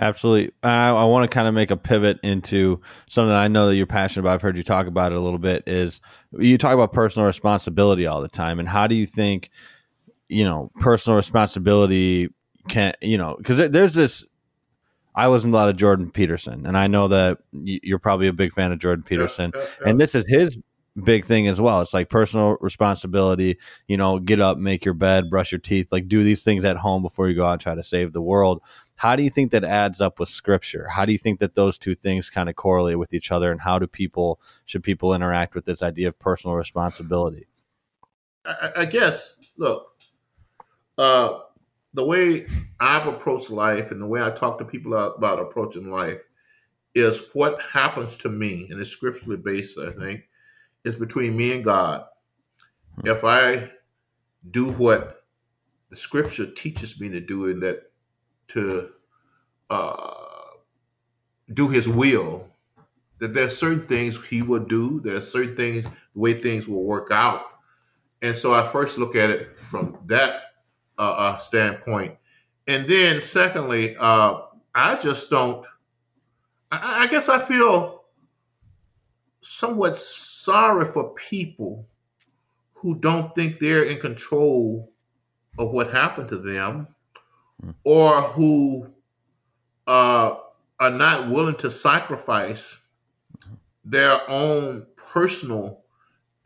Absolutely. 0.00 0.52
I, 0.62 0.88
I 0.88 1.04
want 1.04 1.30
to 1.30 1.32
kind 1.32 1.46
of 1.46 1.54
make 1.54 1.70
a 1.70 1.76
pivot 1.76 2.18
into 2.24 2.80
something 3.08 3.28
that 3.28 3.38
I 3.38 3.48
know 3.48 3.68
that 3.68 3.76
you're 3.76 3.86
passionate 3.86 4.22
about. 4.22 4.34
I've 4.34 4.42
heard 4.42 4.56
you 4.56 4.64
talk 4.64 4.86
about 4.86 5.12
it 5.12 5.18
a 5.18 5.20
little 5.20 5.38
bit. 5.38 5.62
Is 5.66 6.00
you 6.32 6.58
talk 6.58 6.74
about 6.74 6.92
personal 6.92 7.26
responsibility 7.26 8.06
all 8.06 8.20
the 8.20 8.28
time, 8.28 8.58
and 8.58 8.68
how 8.68 8.88
do 8.88 8.96
you 8.96 9.06
think, 9.06 9.50
you 10.28 10.44
know, 10.44 10.72
personal 10.80 11.16
responsibility 11.16 12.28
can, 12.68 12.94
you 13.02 13.18
know, 13.18 13.36
because 13.38 13.70
there's 13.70 13.94
this. 13.94 14.26
I 15.14 15.28
listen 15.28 15.52
to 15.52 15.56
a 15.56 15.60
lot 15.60 15.68
of 15.68 15.76
Jordan 15.76 16.10
Peterson, 16.10 16.66
and 16.66 16.76
I 16.76 16.88
know 16.88 17.06
that 17.06 17.38
you're 17.52 18.00
probably 18.00 18.26
a 18.26 18.32
big 18.32 18.52
fan 18.52 18.72
of 18.72 18.80
Jordan 18.80 19.04
Peterson, 19.04 19.52
yeah, 19.54 19.60
yeah, 19.60 19.68
yeah. 19.80 19.90
and 19.90 20.00
this 20.00 20.16
is 20.16 20.24
his 20.26 20.58
big 21.02 21.24
thing 21.24 21.48
as 21.48 21.60
well. 21.60 21.80
It's 21.82 21.94
like 21.94 22.08
personal 22.08 22.56
responsibility, 22.60 23.58
you 23.88 23.96
know, 23.96 24.18
get 24.18 24.40
up, 24.40 24.58
make 24.58 24.84
your 24.84 24.94
bed, 24.94 25.30
brush 25.30 25.52
your 25.52 25.58
teeth, 25.58 25.88
like 25.90 26.08
do 26.08 26.22
these 26.22 26.42
things 26.42 26.64
at 26.64 26.76
home 26.76 27.02
before 27.02 27.28
you 27.28 27.34
go 27.34 27.46
out 27.46 27.52
and 27.52 27.60
try 27.60 27.74
to 27.74 27.82
save 27.82 28.12
the 28.12 28.22
world. 28.22 28.62
How 28.96 29.16
do 29.16 29.22
you 29.22 29.30
think 29.30 29.50
that 29.50 29.64
adds 29.64 30.00
up 30.00 30.20
with 30.20 30.28
scripture? 30.28 30.88
How 30.88 31.04
do 31.04 31.12
you 31.12 31.18
think 31.18 31.40
that 31.40 31.54
those 31.54 31.78
two 31.78 31.94
things 31.94 32.30
kind 32.30 32.48
of 32.48 32.56
correlate 32.56 32.98
with 32.98 33.12
each 33.12 33.32
other 33.32 33.50
and 33.50 33.60
how 33.60 33.78
do 33.78 33.86
people 33.86 34.40
should 34.64 34.82
people 34.82 35.14
interact 35.14 35.54
with 35.54 35.64
this 35.64 35.82
idea 35.82 36.08
of 36.08 36.18
personal 36.18 36.56
responsibility? 36.56 37.46
I, 38.44 38.70
I 38.76 38.84
guess 38.84 39.38
look, 39.56 39.96
uh 40.96 41.40
the 41.94 42.04
way 42.04 42.46
I've 42.80 43.06
approached 43.06 43.50
life 43.50 43.90
and 43.90 44.02
the 44.02 44.06
way 44.06 44.22
I 44.22 44.30
talk 44.30 44.58
to 44.58 44.64
people 44.64 44.94
about 44.94 45.38
approaching 45.38 45.90
life 45.90 46.20
is 46.94 47.22
what 47.32 47.60
happens 47.60 48.16
to 48.16 48.28
me, 48.28 48.68
and 48.70 48.80
it's 48.80 48.90
scripturally 48.90 49.36
based, 49.36 49.78
I 49.78 49.90
think, 49.90 50.28
is 50.84 50.96
between 50.96 51.36
me 51.36 51.52
and 51.52 51.64
God. 51.64 52.04
Hmm. 53.00 53.08
If 53.08 53.24
I 53.24 53.70
do 54.50 54.70
what 54.72 55.24
the 55.90 55.96
scripture 55.96 56.46
teaches 56.46 57.00
me 57.00 57.08
to 57.08 57.20
do, 57.20 57.46
and 57.46 57.62
that 57.62 57.90
to 58.48 58.90
uh, 59.70 60.14
do 61.52 61.68
His 61.68 61.88
will, 61.88 62.48
that 63.18 63.34
there's 63.34 63.56
certain 63.56 63.82
things 63.82 64.24
He 64.24 64.42
will 64.42 64.64
do. 64.64 65.00
There's 65.00 65.30
certain 65.30 65.54
things 65.54 65.84
the 65.84 65.90
way 66.20 66.34
things 66.34 66.68
will 66.68 66.84
work 66.84 67.10
out, 67.10 67.42
and 68.22 68.36
so 68.36 68.54
I 68.54 68.66
first 68.70 68.98
look 68.98 69.16
at 69.16 69.30
it 69.30 69.58
from 69.60 69.98
that 70.06 70.42
uh, 70.98 71.12
uh, 71.12 71.38
standpoint, 71.38 72.16
and 72.66 72.86
then 72.86 73.20
secondly, 73.20 73.96
uh, 73.98 74.42
I 74.74 74.96
just 74.96 75.30
don't. 75.30 75.66
I, 76.70 77.04
I 77.04 77.06
guess 77.06 77.28
I 77.28 77.42
feel 77.44 78.04
somewhat 79.40 79.96
sorry 79.96 80.86
for 80.86 81.12
people 81.14 81.86
who 82.72 82.94
don't 82.96 83.34
think 83.34 83.58
they're 83.58 83.84
in 83.84 83.98
control 83.98 84.92
of 85.58 85.70
what 85.70 85.90
happened 85.90 86.28
to 86.28 86.38
them. 86.38 86.86
Or 87.84 88.22
who 88.22 88.88
uh, 89.86 90.36
are 90.80 90.90
not 90.90 91.30
willing 91.30 91.56
to 91.56 91.70
sacrifice 91.70 92.80
their 93.84 94.28
own 94.30 94.86
personal 94.96 95.82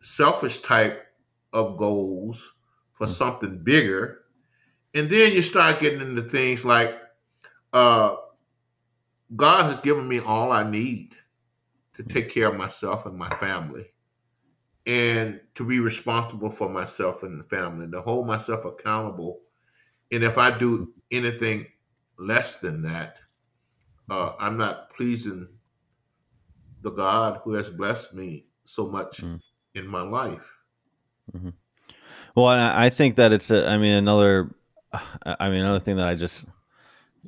selfish 0.00 0.60
type 0.60 1.06
of 1.52 1.76
goals 1.76 2.52
for 2.92 3.06
hmm. 3.06 3.12
something 3.12 3.62
bigger 3.62 4.20
and 4.94 5.08
then 5.08 5.32
you 5.32 5.42
start 5.42 5.80
getting 5.80 6.00
into 6.00 6.22
things 6.22 6.64
like 6.64 6.98
uh, 7.72 8.16
god 9.36 9.64
has 9.64 9.80
given 9.80 10.06
me 10.06 10.18
all 10.20 10.52
i 10.52 10.68
need 10.68 11.16
to 11.94 12.02
take 12.02 12.30
care 12.30 12.48
of 12.48 12.56
myself 12.56 13.06
and 13.06 13.16
my 13.16 13.30
family 13.36 13.86
and 14.88 15.38
to 15.54 15.64
be 15.64 15.80
responsible 15.80 16.50
for 16.50 16.68
myself 16.68 17.22
and 17.22 17.38
the 17.38 17.44
family, 17.44 17.86
to 17.90 18.00
hold 18.00 18.26
myself 18.26 18.64
accountable. 18.64 19.40
And 20.12 20.22
if 20.22 20.38
I 20.38 20.56
do 20.56 20.92
anything 21.10 21.66
less 22.18 22.56
than 22.56 22.82
that, 22.82 23.18
uh, 24.10 24.32
I'm 24.38 24.56
not 24.56 24.90
pleasing 24.90 25.48
the 26.82 26.90
God 26.90 27.40
who 27.44 27.52
has 27.54 27.68
blessed 27.68 28.14
me 28.14 28.46
so 28.64 28.86
much 28.86 29.22
mm. 29.22 29.40
in 29.74 29.86
my 29.86 30.02
life. 30.02 30.50
Mm-hmm. 31.36 31.50
Well, 32.34 32.46
I 32.46 32.88
think 32.88 33.16
that 33.16 33.32
it's, 33.32 33.50
a, 33.50 33.68
I 33.68 33.78
mean, 33.78 33.94
another, 33.94 34.54
I 35.24 35.50
mean, 35.50 35.60
another 35.60 35.80
thing 35.80 35.96
that 35.96 36.08
I 36.08 36.14
just 36.14 36.46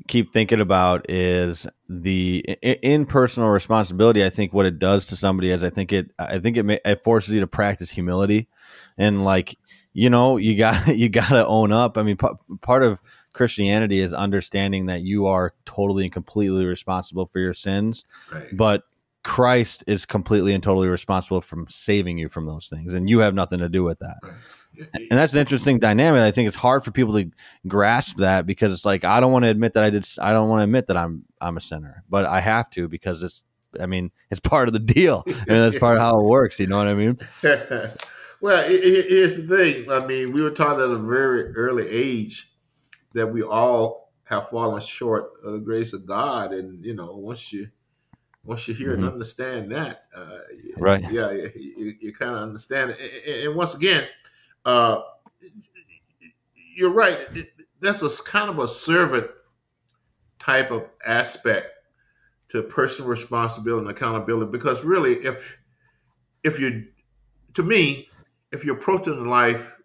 keep 0.06 0.32
thinking 0.32 0.60
about 0.60 1.04
is 1.10 1.66
the 1.88 2.38
in 2.62 3.06
personal 3.06 3.48
responsibility. 3.48 4.24
I 4.24 4.30
think 4.30 4.52
what 4.52 4.66
it 4.66 4.78
does 4.78 5.04
to 5.06 5.16
somebody 5.16 5.50
is 5.50 5.64
I 5.64 5.70
think 5.70 5.92
it 5.92 6.10
I 6.18 6.38
think 6.38 6.56
it, 6.56 6.62
may, 6.62 6.80
it 6.84 7.02
forces 7.02 7.34
you 7.34 7.40
to 7.40 7.46
practice 7.46 7.90
humility 7.90 8.48
and 8.96 9.24
like 9.24 9.58
you 9.92 10.10
know 10.10 10.36
you 10.36 10.56
got 10.56 10.86
you 10.96 11.08
got 11.08 11.30
to 11.30 11.46
own 11.46 11.72
up. 11.72 11.98
I 11.98 12.02
mean, 12.02 12.16
p- 12.16 12.28
part 12.60 12.82
of 12.82 13.00
Christianity 13.32 14.00
is 14.00 14.12
understanding 14.12 14.86
that 14.86 15.02
you 15.02 15.26
are 15.26 15.54
totally 15.64 16.04
and 16.04 16.12
completely 16.12 16.66
responsible 16.66 17.26
for 17.26 17.38
your 17.38 17.54
sins, 17.54 18.04
right. 18.32 18.48
but 18.52 18.84
Christ 19.22 19.84
is 19.86 20.06
completely 20.06 20.54
and 20.54 20.62
totally 20.62 20.88
responsible 20.88 21.40
from 21.40 21.66
saving 21.68 22.18
you 22.18 22.28
from 22.28 22.46
those 22.46 22.68
things, 22.68 22.94
and 22.94 23.08
you 23.08 23.18
have 23.20 23.34
nothing 23.34 23.58
to 23.60 23.68
do 23.68 23.84
with 23.84 23.98
that. 23.98 24.16
Right 24.22 24.32
and 24.78 25.10
that's 25.10 25.32
an 25.32 25.38
interesting 25.38 25.78
dynamic. 25.78 26.20
I 26.20 26.30
think 26.30 26.46
it's 26.46 26.56
hard 26.56 26.84
for 26.84 26.90
people 26.90 27.14
to 27.14 27.30
grasp 27.66 28.16
that 28.18 28.46
because 28.46 28.72
it's 28.72 28.84
like 28.84 29.04
I 29.04 29.20
don't 29.20 29.32
want 29.32 29.44
to 29.44 29.50
admit 29.50 29.74
that 29.74 29.84
I 29.84 29.90
did. 29.90 30.06
I 30.20 30.32
don't 30.32 30.48
want 30.48 30.60
to 30.60 30.64
admit 30.64 30.86
that 30.86 30.96
I'm 30.96 31.24
I'm 31.40 31.56
a 31.56 31.60
sinner, 31.60 32.04
but 32.08 32.24
I 32.26 32.40
have 32.40 32.70
to 32.70 32.88
because 32.88 33.22
it's. 33.22 33.44
I 33.80 33.86
mean, 33.86 34.10
it's 34.32 34.40
part 34.40 34.68
of 34.68 34.72
the 34.72 34.80
deal, 34.80 35.22
and 35.26 35.46
that's 35.46 35.78
part 35.78 35.96
of 35.96 36.02
how 36.02 36.18
it 36.18 36.24
works. 36.24 36.58
You 36.58 36.66
know 36.66 36.76
what 36.76 36.88
I 36.88 36.94
mean? 36.94 37.18
well, 38.40 38.68
here's 38.68 39.36
the 39.36 39.56
thing. 39.56 39.90
I 39.90 40.06
mean, 40.06 40.32
we 40.32 40.42
were 40.42 40.50
taught 40.50 40.80
at 40.80 40.90
a 40.90 40.96
very 40.96 41.54
early 41.54 41.88
age 41.88 42.52
that 43.14 43.26
we 43.26 43.42
all 43.42 44.12
have 44.24 44.48
fallen 44.48 44.80
short 44.80 45.32
of 45.44 45.52
the 45.54 45.58
grace 45.58 45.92
of 45.92 46.06
God, 46.06 46.52
and 46.52 46.84
you 46.84 46.94
know, 46.94 47.16
once 47.16 47.52
you 47.52 47.68
once 48.44 48.66
you 48.68 48.74
hear 48.74 48.92
mm-hmm. 48.92 49.04
and 49.04 49.12
understand 49.12 49.70
that, 49.72 50.04
uh, 50.16 50.38
right? 50.78 51.02
Yeah, 51.10 51.30
you, 51.32 51.94
you 52.00 52.12
kind 52.12 52.34
of 52.34 52.42
understand 52.42 52.92
it. 52.92 53.24
And, 53.26 53.48
and 53.48 53.56
once 53.56 53.74
again, 53.74 54.04
uh, 54.64 55.00
you're 56.74 56.92
right. 56.92 57.18
That's 57.80 58.02
a 58.02 58.22
kind 58.22 58.48
of 58.48 58.58
a 58.58 58.68
servant 58.68 59.28
type 60.38 60.70
of 60.70 60.86
aspect 61.06 61.68
to 62.50 62.62
personal 62.62 63.10
responsibility 63.10 63.86
and 63.86 63.96
accountability. 63.96 64.50
Because 64.50 64.84
really, 64.84 65.14
if 65.24 65.58
if 66.42 66.58
you, 66.58 66.86
to 67.54 67.62
me, 67.62 68.08
if 68.52 68.64
you're 68.64 68.76
approaching 68.76 69.28
life 69.28 69.78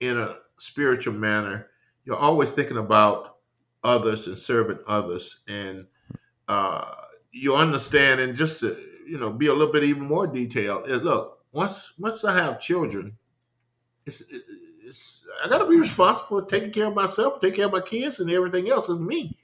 in 0.00 0.18
a 0.18 0.36
spiritual 0.58 1.14
manner, 1.14 1.68
you're 2.04 2.16
always 2.16 2.50
thinking 2.50 2.78
about 2.78 3.36
others 3.84 4.26
and 4.26 4.38
serving 4.38 4.78
others, 4.86 5.42
and 5.48 5.86
uh, 6.48 6.84
you 7.30 7.56
understand. 7.56 8.20
And 8.20 8.36
just 8.36 8.60
to 8.60 8.76
you 9.06 9.18
know, 9.18 9.30
be 9.30 9.46
a 9.48 9.52
little 9.52 9.72
bit 9.72 9.84
even 9.84 10.04
more 10.04 10.26
detailed. 10.26 10.88
Look, 10.88 11.38
once 11.52 11.92
once 11.98 12.24
I 12.24 12.36
have 12.38 12.60
children, 12.60 13.16
it's, 14.06 14.22
it's 14.84 15.24
I 15.44 15.48
got 15.48 15.58
to 15.58 15.68
be 15.68 15.76
responsible 15.76 16.40
for 16.40 16.46
taking 16.46 16.70
care 16.70 16.86
of 16.86 16.94
myself, 16.94 17.40
taking 17.40 17.56
care 17.56 17.66
of 17.66 17.72
my 17.72 17.80
kids, 17.80 18.20
and 18.20 18.30
everything 18.30 18.70
else 18.70 18.88
is 18.88 18.98
me. 18.98 19.36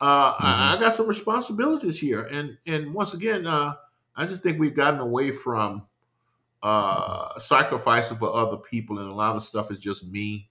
Uh, 0.00 0.34
mm-hmm. 0.34 0.46
I, 0.46 0.76
I, 0.76 0.80
got 0.80 0.94
some 0.94 1.06
responsibilities 1.06 1.98
here, 1.98 2.22
and 2.24 2.58
and 2.66 2.92
once 2.92 3.14
again, 3.14 3.46
uh, 3.46 3.74
I 4.14 4.26
just 4.26 4.42
think 4.42 4.58
we've 4.58 4.74
gotten 4.74 5.00
away 5.00 5.30
from 5.30 5.86
uh, 6.62 7.38
sacrificing 7.38 8.16
for 8.16 8.34
other 8.34 8.56
people, 8.56 8.98
and 8.98 9.10
a 9.10 9.14
lot 9.14 9.36
of 9.36 9.44
stuff 9.44 9.70
is 9.70 9.78
just 9.78 10.10
me 10.10 10.48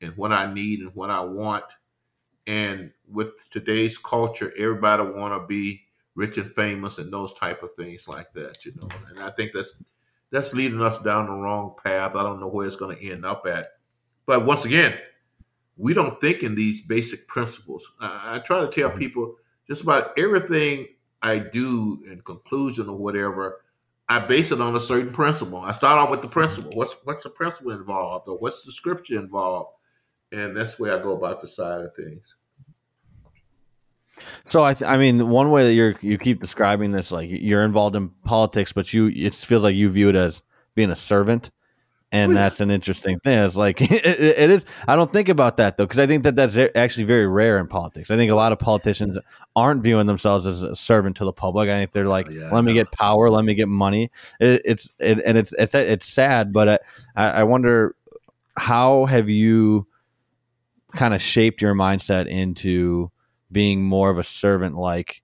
and 0.00 0.16
what 0.16 0.32
I 0.32 0.52
need 0.52 0.80
and 0.80 0.94
what 0.94 1.10
I 1.10 1.20
want. 1.20 1.64
And 2.46 2.90
with 3.08 3.48
today's 3.50 3.98
culture, 3.98 4.52
everybody 4.58 5.04
want 5.04 5.40
to 5.40 5.46
be 5.46 5.82
rich 6.14 6.38
and 6.38 6.52
famous 6.54 6.98
and 6.98 7.12
those 7.12 7.32
type 7.34 7.62
of 7.62 7.74
things 7.74 8.08
like 8.08 8.32
that, 8.32 8.64
you 8.64 8.72
know. 8.80 8.88
And 9.08 9.20
I 9.20 9.30
think 9.30 9.52
that's 9.54 9.74
that's 10.30 10.54
leading 10.54 10.80
us 10.80 10.98
down 10.98 11.26
the 11.26 11.32
wrong 11.32 11.74
path. 11.82 12.16
I 12.16 12.22
don't 12.22 12.40
know 12.40 12.48
where 12.48 12.66
it's 12.66 12.76
going 12.76 12.96
to 12.96 13.10
end 13.10 13.24
up 13.24 13.46
at. 13.46 13.68
But 14.26 14.46
once 14.46 14.64
again, 14.64 14.94
we 15.76 15.94
don't 15.94 16.20
think 16.20 16.42
in 16.42 16.54
these 16.54 16.80
basic 16.80 17.28
principles. 17.28 17.92
I, 18.00 18.36
I 18.36 18.38
try 18.38 18.60
to 18.60 18.68
tell 18.68 18.90
mm-hmm. 18.90 18.98
people 18.98 19.36
just 19.66 19.82
about 19.82 20.18
everything 20.18 20.86
I 21.22 21.38
do 21.38 22.02
in 22.10 22.20
conclusion 22.22 22.88
or 22.88 22.96
whatever, 22.96 23.60
I 24.12 24.18
base 24.18 24.52
it 24.52 24.60
on 24.60 24.76
a 24.76 24.80
certain 24.80 25.10
principle. 25.10 25.60
I 25.60 25.72
start 25.72 25.98
off 25.98 26.10
with 26.10 26.20
the 26.20 26.28
principle. 26.28 26.72
What's 26.74 26.94
what's 27.04 27.22
the 27.22 27.30
principle 27.30 27.72
involved, 27.72 28.28
or 28.28 28.36
what's 28.36 28.62
the 28.62 28.70
scripture 28.70 29.18
involved, 29.18 29.70
and 30.32 30.54
that's 30.54 30.78
where 30.78 30.98
I 30.98 31.02
go 31.02 31.12
about 31.12 31.40
the 31.40 31.48
side 31.48 31.80
of 31.80 31.94
things. 31.96 32.34
So 34.46 34.62
I, 34.62 34.74
th- 34.74 34.88
I 34.88 34.98
mean, 34.98 35.30
one 35.30 35.50
way 35.50 35.64
that 35.64 35.72
you're 35.72 35.94
you 36.02 36.18
keep 36.18 36.42
describing 36.42 36.92
this, 36.92 37.10
like 37.10 37.30
you're 37.30 37.62
involved 37.62 37.96
in 37.96 38.10
politics, 38.24 38.70
but 38.70 38.92
you 38.92 39.06
it 39.06 39.34
feels 39.34 39.62
like 39.62 39.74
you 39.74 39.88
view 39.88 40.10
it 40.10 40.16
as 40.16 40.42
being 40.74 40.90
a 40.90 40.96
servant. 40.96 41.50
And 42.12 42.36
that's 42.36 42.60
an 42.60 42.70
interesting 42.70 43.18
thing. 43.18 43.38
It's 43.38 43.56
like 43.56 43.80
it, 43.80 44.04
it 44.04 44.50
is. 44.50 44.66
I 44.86 44.96
don't 44.96 45.12
think 45.12 45.28
about 45.30 45.56
that 45.56 45.76
though, 45.76 45.84
because 45.84 45.98
I 45.98 46.06
think 46.06 46.24
that 46.24 46.36
that's 46.36 46.56
actually 46.74 47.04
very 47.04 47.26
rare 47.26 47.58
in 47.58 47.66
politics. 47.66 48.10
I 48.10 48.16
think 48.16 48.30
a 48.30 48.34
lot 48.34 48.52
of 48.52 48.58
politicians 48.58 49.18
aren't 49.56 49.82
viewing 49.82 50.06
themselves 50.06 50.46
as 50.46 50.62
a 50.62 50.76
servant 50.76 51.16
to 51.16 51.24
the 51.24 51.32
public. 51.32 51.70
I 51.70 51.74
think 51.74 51.92
they're 51.92 52.06
oh, 52.06 52.10
like, 52.10 52.26
oh, 52.28 52.32
yeah, 52.32 52.50
let 52.52 52.64
me 52.64 52.74
get 52.74 52.92
power, 52.92 53.30
let 53.30 53.44
me 53.44 53.54
get 53.54 53.68
money. 53.68 54.10
It, 54.38 54.62
it's 54.64 54.92
it, 54.98 55.20
and 55.24 55.38
it's 55.38 55.54
it's 55.58 55.74
it's 55.74 56.06
sad, 56.06 56.52
but 56.52 56.68
uh, 56.68 56.78
I, 57.16 57.30
I 57.30 57.42
wonder 57.44 57.96
how 58.58 59.06
have 59.06 59.30
you 59.30 59.86
kind 60.92 61.14
of 61.14 61.22
shaped 61.22 61.62
your 61.62 61.74
mindset 61.74 62.26
into 62.26 63.10
being 63.50 63.82
more 63.82 64.10
of 64.10 64.18
a 64.18 64.22
servant 64.22 64.76
like 64.76 65.22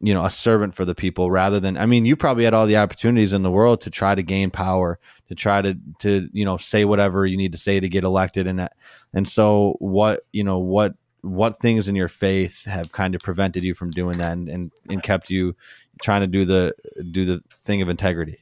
you 0.00 0.14
know 0.14 0.24
a 0.24 0.30
servant 0.30 0.74
for 0.74 0.84
the 0.84 0.94
people 0.94 1.30
rather 1.30 1.60
than 1.60 1.76
i 1.76 1.86
mean 1.86 2.04
you 2.04 2.16
probably 2.16 2.44
had 2.44 2.54
all 2.54 2.66
the 2.66 2.76
opportunities 2.76 3.32
in 3.32 3.42
the 3.42 3.50
world 3.50 3.80
to 3.80 3.90
try 3.90 4.14
to 4.14 4.22
gain 4.22 4.50
power 4.50 4.98
to 5.28 5.34
try 5.34 5.60
to 5.60 5.76
to 5.98 6.28
you 6.32 6.44
know 6.44 6.56
say 6.56 6.84
whatever 6.84 7.26
you 7.26 7.36
need 7.36 7.52
to 7.52 7.58
say 7.58 7.78
to 7.78 7.88
get 7.88 8.04
elected 8.04 8.46
and 8.46 8.58
that 8.58 8.74
and 9.12 9.28
so 9.28 9.76
what 9.78 10.20
you 10.32 10.42
know 10.42 10.58
what 10.58 10.94
what 11.22 11.58
things 11.58 11.86
in 11.86 11.94
your 11.94 12.08
faith 12.08 12.64
have 12.64 12.90
kind 12.92 13.14
of 13.14 13.20
prevented 13.20 13.62
you 13.62 13.74
from 13.74 13.90
doing 13.90 14.16
that 14.16 14.32
and, 14.32 14.48
and, 14.48 14.72
and 14.88 15.02
kept 15.02 15.28
you 15.28 15.54
trying 16.00 16.22
to 16.22 16.26
do 16.26 16.46
the 16.46 16.72
do 17.10 17.26
the 17.26 17.42
thing 17.64 17.82
of 17.82 17.88
integrity 17.88 18.38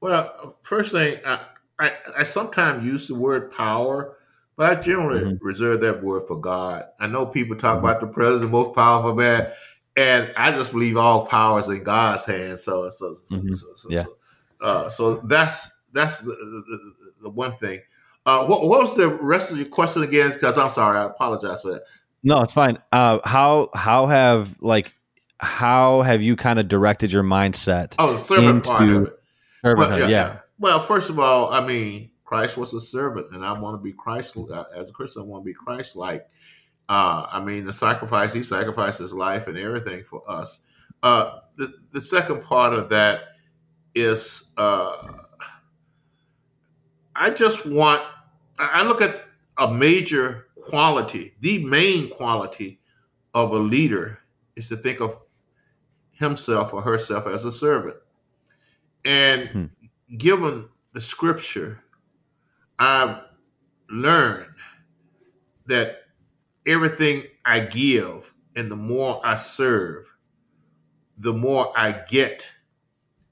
well 0.00 0.56
first 0.62 0.92
thing 0.92 1.18
i 1.24 1.40
i, 1.78 1.92
I 2.18 2.22
sometimes 2.24 2.84
use 2.84 3.06
the 3.06 3.14
word 3.14 3.52
power 3.52 4.16
but 4.56 4.70
I 4.70 4.80
generally 4.80 5.20
mm-hmm. 5.20 5.46
reserve 5.46 5.82
that 5.82 6.02
word 6.02 6.26
for 6.26 6.40
God. 6.40 6.86
I 6.98 7.06
know 7.08 7.26
people 7.26 7.56
talk 7.56 7.76
mm-hmm. 7.76 7.84
about 7.84 8.00
the 8.00 8.06
president, 8.06 8.50
most 8.50 8.74
powerful 8.74 9.14
man 9.14 9.52
and 9.96 10.32
I 10.36 10.50
just 10.50 10.72
believe 10.72 10.96
all 10.96 11.26
power 11.26 11.58
is 11.58 11.68
in 11.68 11.82
God's 11.82 12.24
hands. 12.24 12.64
So, 12.64 12.88
so, 12.90 13.16
mm-hmm. 13.30 13.52
so, 13.52 13.66
so, 13.76 13.88
yeah. 13.90 14.04
Uh, 14.60 14.88
so 14.88 15.16
that's 15.16 15.70
that's 15.92 16.20
the, 16.20 16.32
the, 16.32 16.94
the 17.22 17.30
one 17.30 17.56
thing. 17.56 17.80
Uh, 18.26 18.44
what, 18.44 18.68
what, 18.68 18.80
was 18.80 18.96
the 18.96 19.08
rest 19.08 19.52
of 19.52 19.56
your 19.56 19.66
question 19.66 20.02
again? 20.02 20.30
Because 20.32 20.58
I'm 20.58 20.72
sorry, 20.72 20.98
I 20.98 21.04
apologize 21.04 21.62
for 21.62 21.72
that. 21.72 21.82
No, 22.22 22.40
it's 22.42 22.52
fine. 22.52 22.78
Uh, 22.92 23.20
how 23.24 23.70
how 23.74 24.06
have 24.06 24.60
like 24.60 24.94
how 25.38 26.02
have 26.02 26.22
you 26.22 26.36
kind 26.36 26.58
of 26.58 26.68
directed 26.68 27.12
your 27.12 27.22
mindset? 27.22 27.94
Oh, 27.98 28.12
the 28.12 28.18
servant 28.18 28.64
part 28.64 28.88
of 28.88 29.06
it. 29.06 29.12
Well, 29.62 29.98
yeah, 29.98 30.08
yeah. 30.08 30.38
Well, 30.58 30.80
first 30.80 31.10
of 31.10 31.18
all, 31.18 31.52
I 31.52 31.64
mean, 31.64 32.10
Christ 32.24 32.56
was 32.56 32.74
a 32.74 32.80
servant, 32.80 33.32
and 33.32 33.44
I 33.44 33.52
want 33.52 33.78
to 33.78 33.82
be 33.82 33.92
Christ. 33.92 34.36
Uh, 34.36 34.64
as 34.74 34.90
a 34.90 34.92
Christian, 34.92 35.22
I 35.22 35.24
want 35.24 35.44
to 35.44 35.46
be 35.46 35.54
Christ-like. 35.54 36.26
Uh, 36.88 37.26
I 37.30 37.40
mean, 37.40 37.64
the 37.64 37.72
sacrifice, 37.72 38.32
he 38.32 38.42
sacrificed 38.42 39.00
his 39.00 39.12
life 39.12 39.48
and 39.48 39.58
everything 39.58 40.02
for 40.04 40.22
us. 40.30 40.60
Uh, 41.02 41.40
the, 41.56 41.74
the 41.90 42.00
second 42.00 42.42
part 42.42 42.72
of 42.72 42.88
that 42.90 43.20
is 43.94 44.44
uh, 44.56 45.12
I 47.16 47.30
just 47.30 47.66
want, 47.66 48.02
I 48.58 48.82
look 48.82 49.00
at 49.00 49.22
a 49.58 49.72
major 49.72 50.46
quality, 50.56 51.34
the 51.40 51.64
main 51.64 52.10
quality 52.10 52.80
of 53.34 53.52
a 53.52 53.58
leader 53.58 54.18
is 54.56 54.68
to 54.68 54.76
think 54.76 55.00
of 55.00 55.18
himself 56.12 56.74
or 56.74 56.82
herself 56.82 57.26
as 57.26 57.44
a 57.44 57.52
servant. 57.52 57.96
And 59.04 59.48
hmm. 59.48 59.64
given 60.18 60.68
the 60.92 61.00
scripture, 61.00 61.80
I've 62.78 63.20
learned 63.88 64.46
that 65.66 66.05
everything 66.66 67.22
I 67.44 67.60
give 67.60 68.32
and 68.56 68.70
the 68.70 68.76
more 68.76 69.20
I 69.24 69.36
serve, 69.36 70.06
the 71.18 71.32
more 71.32 71.72
I 71.76 71.92
get 71.92 72.48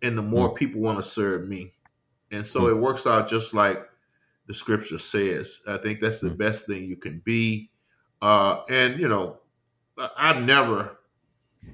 and 0.03 0.16
the 0.16 0.22
more 0.22 0.51
mm. 0.51 0.57
people 0.57 0.80
want 0.80 0.99
to 0.99 1.05
serve 1.05 1.49
me. 1.49 1.72
And 2.30 2.47
so 2.47 2.62
mm. 2.62 2.70
it 2.70 2.74
works 2.74 3.07
out 3.07 3.28
just 3.28 3.55
like 3.55 3.87
the 4.47 4.55
scripture 4.55 4.99
says. 4.99 5.61
I 5.66 5.78
think 5.78 6.01
that's 6.01 6.20
the 6.20 6.30
mm. 6.30 6.39
best 6.39 6.66
thing 6.66 6.85
you 6.85 6.97
can 6.97 7.20
be. 7.24 7.70
Uh, 8.22 8.62
and, 8.70 8.99
you 8.99 9.09
know, 9.09 9.39
I've 10.16 10.43
never 10.43 10.99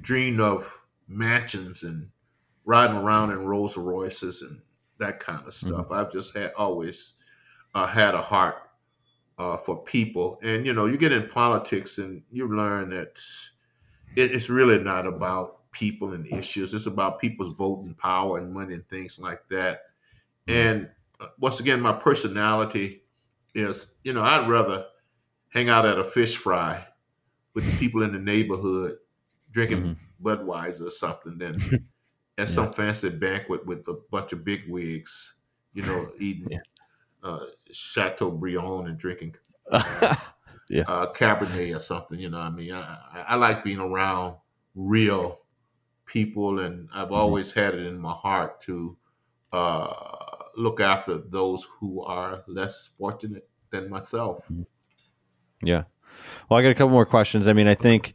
dreamed 0.02 0.40
of 0.40 0.72
mansions 1.08 1.82
and 1.82 2.08
riding 2.64 2.96
around 2.96 3.32
in 3.32 3.46
Rolls 3.46 3.76
Royces 3.76 4.42
and 4.42 4.60
that 4.98 5.18
kind 5.20 5.46
of 5.46 5.54
stuff. 5.54 5.88
Mm. 5.88 5.96
I've 5.96 6.12
just 6.12 6.36
had 6.36 6.52
always 6.56 7.14
uh, 7.74 7.86
had 7.86 8.14
a 8.14 8.22
heart 8.22 8.56
uh, 9.40 9.56
for 9.56 9.82
people. 9.82 10.38
And 10.42 10.66
you 10.66 10.74
know, 10.74 10.84
you 10.84 10.98
get 10.98 11.12
in 11.12 11.26
politics 11.26 11.96
and 11.96 12.22
you 12.30 12.54
learn 12.54 12.90
that 12.90 13.18
it, 14.14 14.32
it's 14.32 14.50
really 14.50 14.78
not 14.78 15.06
about 15.06 15.70
people 15.72 16.12
and 16.12 16.26
issues. 16.26 16.74
It's 16.74 16.86
about 16.86 17.20
people's 17.20 17.56
voting 17.56 17.94
power 17.94 18.36
and 18.36 18.52
money 18.52 18.74
and 18.74 18.86
things 18.88 19.18
like 19.18 19.40
that. 19.48 19.84
And 20.46 20.90
uh, 21.20 21.28
once 21.38 21.58
again, 21.58 21.80
my 21.80 21.92
personality 21.92 23.02
is, 23.54 23.86
you 24.04 24.12
know, 24.12 24.22
I'd 24.22 24.48
rather 24.48 24.84
hang 25.48 25.70
out 25.70 25.86
at 25.86 25.98
a 25.98 26.04
fish 26.04 26.36
fry 26.36 26.86
with 27.54 27.64
the 27.64 27.78
people 27.78 28.02
in 28.02 28.12
the 28.12 28.18
neighborhood 28.18 28.98
drinking 29.52 29.82
mm-hmm. 29.82 30.26
Budweiser 30.26 30.86
or 30.86 30.90
something 30.90 31.38
than 31.38 31.54
at 31.72 31.80
yeah. 32.36 32.44
some 32.44 32.72
fancy 32.72 33.08
banquet 33.08 33.64
with 33.64 33.88
a 33.88 33.98
bunch 34.10 34.34
of 34.34 34.44
big 34.44 34.68
wigs, 34.68 35.36
you 35.72 35.82
know, 35.82 36.10
eating 36.18 36.48
yeah 36.50 36.58
uh, 37.22 37.40
Chateaubriand 37.72 38.88
and 38.88 38.98
drinking 38.98 39.34
uh, 39.70 40.14
yeah. 40.68 40.82
uh, 40.86 41.12
Cabernet 41.12 41.76
or 41.76 41.80
something. 41.80 42.18
You 42.18 42.30
know, 42.30 42.38
I 42.38 42.50
mean, 42.50 42.72
I, 42.72 43.24
I, 43.28 43.34
like 43.36 43.64
being 43.64 43.78
around 43.78 44.36
real 44.74 45.40
people, 46.06 46.60
and 46.60 46.88
I've 46.94 47.06
mm-hmm. 47.06 47.14
always 47.14 47.52
had 47.52 47.74
it 47.74 47.86
in 47.86 47.98
my 47.98 48.12
heart 48.12 48.60
to 48.62 48.96
uh, 49.52 49.92
look 50.56 50.80
after 50.80 51.18
those 51.18 51.66
who 51.78 52.02
are 52.02 52.42
less 52.46 52.90
fortunate 52.98 53.48
than 53.70 53.88
myself. 53.88 54.44
Mm-hmm. 54.44 54.62
Yeah. 55.62 55.84
Well, 56.48 56.58
I 56.58 56.62
got 56.62 56.70
a 56.70 56.74
couple 56.74 56.90
more 56.90 57.06
questions. 57.06 57.46
I 57.46 57.52
mean, 57.52 57.68
I 57.68 57.74
think 57.74 58.14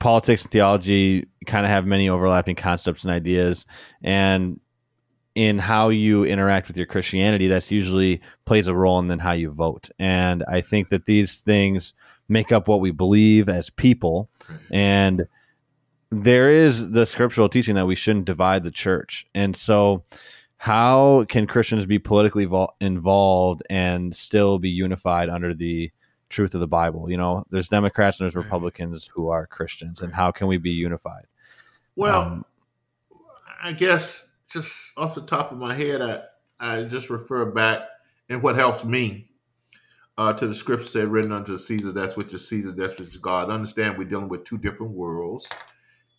politics 0.00 0.42
and 0.42 0.50
theology 0.50 1.26
kind 1.46 1.64
of 1.64 1.70
have 1.70 1.86
many 1.86 2.08
overlapping 2.08 2.56
concepts 2.56 3.04
and 3.04 3.12
ideas, 3.12 3.66
and 4.02 4.60
in 5.36 5.58
how 5.58 5.90
you 5.90 6.24
interact 6.24 6.66
with 6.66 6.78
your 6.78 6.86
Christianity, 6.86 7.46
that's 7.46 7.70
usually 7.70 8.22
plays 8.46 8.68
a 8.68 8.74
role 8.74 8.98
in 8.98 9.08
then 9.08 9.18
how 9.18 9.32
you 9.32 9.50
vote. 9.50 9.90
And 9.98 10.42
I 10.48 10.62
think 10.62 10.88
that 10.88 11.04
these 11.04 11.42
things 11.42 11.92
make 12.26 12.50
up 12.50 12.66
what 12.66 12.80
we 12.80 12.90
believe 12.90 13.50
as 13.50 13.68
people. 13.68 14.30
And 14.70 15.28
there 16.10 16.50
is 16.50 16.90
the 16.90 17.04
scriptural 17.04 17.50
teaching 17.50 17.74
that 17.74 17.86
we 17.86 17.94
shouldn't 17.94 18.24
divide 18.24 18.64
the 18.64 18.70
church. 18.70 19.26
And 19.34 19.54
so, 19.54 20.04
how 20.56 21.26
can 21.28 21.46
Christians 21.46 21.84
be 21.84 21.98
politically 21.98 22.46
vo- 22.46 22.72
involved 22.80 23.62
and 23.68 24.16
still 24.16 24.58
be 24.58 24.70
unified 24.70 25.28
under 25.28 25.52
the 25.52 25.90
truth 26.30 26.54
of 26.54 26.60
the 26.60 26.66
Bible? 26.66 27.10
You 27.10 27.18
know, 27.18 27.44
there's 27.50 27.68
Democrats 27.68 28.18
and 28.18 28.24
there's 28.24 28.42
Republicans 28.42 29.06
who 29.12 29.28
are 29.28 29.46
Christians, 29.46 30.00
and 30.00 30.14
how 30.14 30.30
can 30.30 30.46
we 30.46 30.56
be 30.56 30.70
unified? 30.70 31.26
Well, 31.94 32.22
um, 32.22 32.44
I 33.62 33.74
guess 33.74 34.26
just 34.56 34.92
off 34.96 35.14
the 35.14 35.20
top 35.20 35.52
of 35.52 35.58
my 35.58 35.74
head, 35.74 36.00
I, 36.00 36.22
I 36.58 36.84
just 36.84 37.10
refer 37.10 37.44
back 37.44 37.80
and 38.30 38.42
what 38.42 38.56
helps 38.56 38.84
me 38.84 39.28
uh, 40.16 40.32
to 40.32 40.46
the 40.46 40.54
scripture 40.54 40.86
said, 40.86 41.08
written 41.08 41.30
unto 41.30 41.58
Caesar, 41.58 41.92
that's 41.92 42.16
which 42.16 42.32
is 42.32 42.48
Caesar, 42.48 42.72
that's 42.72 42.98
which 42.98 43.10
is 43.10 43.18
God. 43.18 43.50
Understand 43.50 43.98
we're 43.98 44.08
dealing 44.08 44.30
with 44.30 44.44
two 44.44 44.56
different 44.56 44.94
worlds 44.94 45.46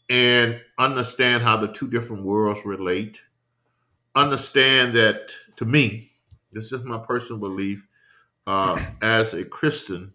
and 0.09 0.61
understand 0.77 1.41
how 1.41 1.57
the 1.57 1.67
two 1.67 1.89
different 1.89 2.23
worlds 2.23 2.61
relate. 2.63 3.23
Understand 4.13 4.93
that 4.93 5.31
to 5.55 5.65
me, 5.65 6.11
this 6.51 6.71
is 6.71 6.83
my 6.83 6.99
personal 6.99 7.39
belief, 7.39 7.87
uh, 8.45 8.79
as 9.01 9.33
a 9.33 9.43
Christian, 9.43 10.13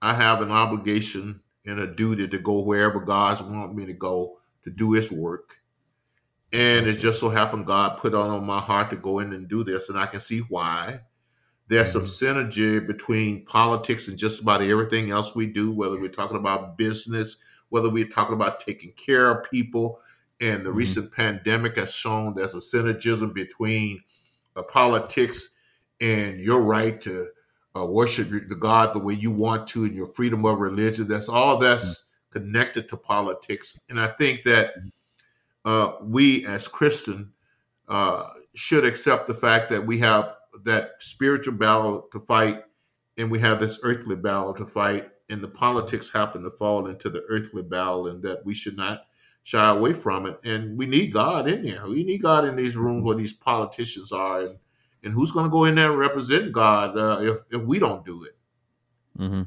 I 0.00 0.14
have 0.14 0.40
an 0.40 0.52
obligation 0.52 1.42
and 1.66 1.80
a 1.80 1.86
duty 1.88 2.28
to 2.28 2.38
go 2.38 2.60
wherever 2.60 3.00
God's 3.00 3.42
want 3.42 3.74
me 3.74 3.86
to 3.86 3.92
go 3.92 4.38
to 4.62 4.70
do 4.70 4.92
his 4.92 5.10
work 5.10 5.59
and 6.52 6.88
it 6.88 6.98
just 6.98 7.20
so 7.20 7.28
happened 7.28 7.66
God 7.66 7.98
put 7.98 8.14
on, 8.14 8.44
my 8.44 8.60
heart 8.60 8.90
to 8.90 8.96
go 8.96 9.20
in 9.20 9.32
and 9.32 9.48
do 9.48 9.62
this, 9.62 9.88
and 9.88 9.98
I 9.98 10.06
can 10.06 10.20
see 10.20 10.40
why. 10.48 11.00
There's 11.68 11.92
some 11.92 12.02
mm-hmm. 12.02 12.38
synergy 12.38 12.84
between 12.84 13.44
politics 13.44 14.08
and 14.08 14.18
just 14.18 14.42
about 14.42 14.60
everything 14.60 15.12
else 15.12 15.36
we 15.36 15.46
do, 15.46 15.70
whether 15.70 16.00
we're 16.00 16.08
talking 16.08 16.38
about 16.38 16.76
business, 16.76 17.36
whether 17.68 17.88
we're 17.88 18.08
talking 18.08 18.34
about 18.34 18.58
taking 18.58 18.92
care 18.92 19.30
of 19.30 19.48
people. 19.48 20.00
And 20.40 20.64
the 20.64 20.70
mm-hmm. 20.70 20.78
recent 20.78 21.12
pandemic 21.12 21.76
has 21.76 21.94
shown 21.94 22.34
there's 22.34 22.54
a 22.54 22.58
synergism 22.58 23.32
between 23.32 24.02
uh, 24.56 24.62
politics 24.64 25.50
and 26.00 26.40
your 26.40 26.62
right 26.62 27.00
to 27.02 27.28
uh, 27.76 27.86
worship 27.86 28.28
the 28.48 28.56
God 28.56 28.92
the 28.92 28.98
way 28.98 29.14
you 29.14 29.30
want 29.30 29.68
to 29.68 29.84
and 29.84 29.94
your 29.94 30.08
freedom 30.08 30.44
of 30.44 30.58
religion. 30.58 31.06
That's 31.06 31.28
all 31.28 31.58
that's 31.58 32.00
mm-hmm. 32.00 32.40
connected 32.40 32.88
to 32.88 32.96
politics. 32.96 33.78
And 33.88 34.00
I 34.00 34.08
think 34.08 34.42
that 34.42 34.76
mm-hmm 34.76 34.88
uh, 35.64 35.92
we 36.02 36.46
as 36.46 36.68
Christian 36.68 37.32
uh, 37.88 38.24
should 38.54 38.84
accept 38.84 39.28
the 39.28 39.34
fact 39.34 39.70
that 39.70 39.84
we 39.84 39.98
have 39.98 40.34
that 40.64 40.92
spiritual 40.98 41.54
battle 41.54 42.08
to 42.12 42.20
fight 42.20 42.62
and 43.16 43.30
we 43.30 43.38
have 43.38 43.60
this 43.60 43.78
earthly 43.82 44.16
battle 44.16 44.52
to 44.54 44.66
fight 44.66 45.10
and 45.28 45.40
the 45.40 45.48
politics 45.48 46.10
happen 46.10 46.42
to 46.42 46.50
fall 46.50 46.88
into 46.88 47.08
the 47.08 47.22
earthly 47.28 47.62
battle 47.62 48.08
and 48.08 48.22
that 48.22 48.44
we 48.44 48.54
should 48.54 48.76
not 48.76 49.02
shy 49.42 49.70
away 49.70 49.92
from 49.92 50.26
it 50.26 50.38
and 50.44 50.76
we 50.76 50.86
need 50.86 51.12
god 51.12 51.48
in 51.48 51.62
there 51.62 51.86
we 51.86 52.04
need 52.04 52.20
god 52.20 52.44
in 52.44 52.56
these 52.56 52.76
rooms 52.76 53.04
where 53.04 53.16
these 53.16 53.32
politicians 53.32 54.12
are 54.12 54.42
and 54.42 54.58
and 55.02 55.14
who's 55.14 55.32
going 55.32 55.44
to 55.44 55.50
go 55.50 55.64
in 55.64 55.74
there 55.74 55.90
and 55.90 55.98
represent 55.98 56.52
God 56.52 56.96
uh, 56.98 57.18
if 57.20 57.38
if 57.50 57.62
we 57.62 57.78
don't 57.78 58.04
do 58.04 58.24
it? 58.24 58.36
Mm-hmm. 59.18 59.42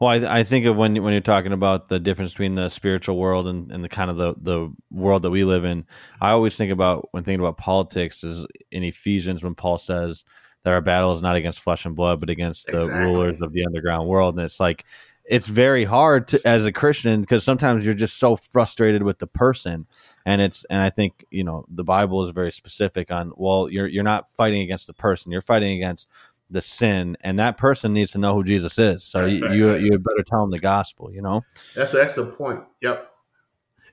Well, 0.00 0.10
I, 0.10 0.40
I, 0.40 0.44
think 0.44 0.66
of 0.66 0.76
when 0.76 1.02
when 1.02 1.12
you're 1.12 1.20
talking 1.20 1.52
about 1.52 1.88
the 1.88 1.98
difference 1.98 2.32
between 2.32 2.54
the 2.54 2.68
spiritual 2.68 3.16
world 3.16 3.46
and, 3.46 3.70
and 3.70 3.82
the 3.82 3.88
kind 3.88 4.10
of 4.10 4.16
the, 4.16 4.34
the 4.40 4.72
world 4.90 5.22
that 5.22 5.30
we 5.30 5.44
live 5.44 5.64
in. 5.64 5.84
I 6.20 6.30
always 6.30 6.56
think 6.56 6.72
about 6.72 7.08
when 7.12 7.24
thinking 7.24 7.40
about 7.40 7.58
politics 7.58 8.24
is 8.24 8.46
in 8.70 8.84
Ephesians 8.84 9.42
when 9.42 9.54
Paul 9.54 9.78
says 9.78 10.24
that 10.62 10.72
our 10.72 10.80
battle 10.80 11.12
is 11.12 11.22
not 11.22 11.36
against 11.36 11.60
flesh 11.60 11.84
and 11.84 11.96
blood, 11.96 12.20
but 12.20 12.30
against 12.30 12.66
the 12.68 12.74
exactly. 12.74 13.04
rulers 13.04 13.40
of 13.40 13.52
the 13.52 13.64
underground 13.64 14.08
world. 14.08 14.36
And 14.36 14.44
it's 14.44 14.60
like 14.60 14.84
it's 15.24 15.46
very 15.46 15.84
hard 15.84 16.28
to, 16.28 16.40
as 16.46 16.66
a 16.66 16.72
Christian 16.72 17.20
because 17.20 17.44
sometimes 17.44 17.84
you're 17.84 17.94
just 17.94 18.18
so 18.18 18.36
frustrated 18.36 19.02
with 19.02 19.18
the 19.18 19.26
person, 19.26 19.86
and 20.26 20.40
it's 20.40 20.64
and 20.64 20.80
I 20.80 20.90
think 20.90 21.24
you 21.30 21.44
know 21.44 21.64
the 21.68 21.84
Bible 21.84 22.26
is 22.26 22.32
very 22.32 22.50
specific 22.50 23.10
on 23.10 23.32
well 23.36 23.68
you're 23.68 23.86
you're 23.86 24.02
not 24.02 24.30
fighting 24.30 24.62
against 24.62 24.86
the 24.86 24.94
person, 24.94 25.30
you're 25.30 25.40
fighting 25.40 25.72
against 25.76 26.08
the 26.52 26.62
sin, 26.62 27.16
and 27.22 27.38
that 27.38 27.58
person 27.58 27.92
needs 27.92 28.12
to 28.12 28.18
know 28.18 28.34
who 28.34 28.44
Jesus 28.44 28.78
is. 28.78 29.04
So 29.04 29.24
you 29.26 29.48
you, 29.50 29.74
you 29.74 29.98
better 29.98 30.22
tell 30.22 30.40
them 30.42 30.50
the 30.50 30.58
gospel. 30.58 31.12
You 31.12 31.22
know, 31.22 31.42
that's 31.74 31.92
that's 31.92 32.16
the 32.16 32.26
point. 32.26 32.60
Yep. 32.80 33.08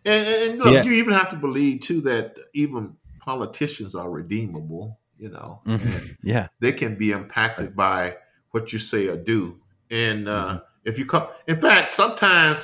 And, 0.06 0.28
and 0.28 0.60
look, 0.60 0.74
yeah. 0.74 0.84
you 0.84 0.94
even 0.94 1.14
have 1.14 1.30
to 1.30 1.36
believe 1.36 1.82
too 1.82 2.02
that 2.02 2.38
even 2.54 2.96
politicians 3.20 3.96
are 3.96 4.10
redeemable. 4.10 5.00
You 5.18 5.30
know, 5.30 5.62
mm-hmm. 5.66 6.14
yeah, 6.24 6.48
they 6.60 6.72
can 6.72 6.96
be 6.96 7.12
impacted 7.12 7.76
by 7.76 8.16
what 8.52 8.72
you 8.72 8.80
say 8.80 9.08
or 9.08 9.18
do. 9.18 9.60
And 9.92 10.28
uh, 10.30 10.46
mm-hmm. 10.46 10.58
if 10.86 10.98
you 10.98 11.06
come, 11.06 11.28
in 11.48 11.60
fact, 11.60 11.92
sometimes 11.92 12.60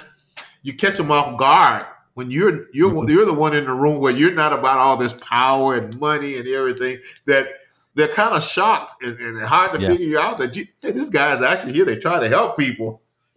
you 0.61 0.73
catch 0.73 0.97
them 0.97 1.11
off 1.11 1.37
guard 1.37 1.85
when 2.15 2.31
you're 2.31 2.67
you're 2.73 2.91
mm-hmm. 2.91 3.09
you're 3.09 3.25
the 3.25 3.33
one 3.33 3.55
in 3.55 3.65
the 3.65 3.73
room 3.73 3.99
where 3.99 4.13
you're 4.13 4.31
not 4.31 4.53
about 4.53 4.79
all 4.79 4.97
this 4.97 5.13
power 5.13 5.75
and 5.75 5.99
money 5.99 6.37
and 6.37 6.47
everything 6.47 6.97
that 7.25 7.47
they're 7.95 8.09
kind 8.09 8.35
of 8.35 8.43
shocked 8.43 9.03
and, 9.03 9.17
and 9.19 9.39
hard 9.39 9.73
to 9.73 9.81
yeah. 9.81 9.89
figure 9.89 10.19
out 10.19 10.37
that 10.37 10.55
you, 10.55 10.67
hey, 10.81 10.91
this 10.91 11.09
guy's 11.09 11.41
actually 11.41 11.73
here. 11.73 11.85
They 11.85 11.97
try 11.97 12.19
to 12.19 12.29
help 12.29 12.57
people. 12.57 13.01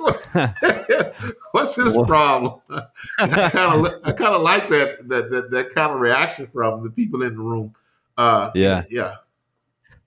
What's 1.53 1.75
his 1.75 1.97
problem? 2.07 2.61
I 3.19 3.51
kind 3.51 3.87
of 3.87 4.01
I 4.05 4.13
kind 4.13 4.35
of 4.35 4.43
like 4.43 4.69
that, 4.69 5.09
that 5.09 5.31
that 5.31 5.51
that 5.51 5.75
kind 5.75 5.93
of 5.93 5.99
reaction 5.99 6.47
from 6.53 6.85
the 6.85 6.91
people 6.91 7.23
in 7.23 7.37
the 7.37 7.43
room. 7.43 7.75
Uh, 8.17 8.53
yeah, 8.55 8.85
yeah, 8.89 9.17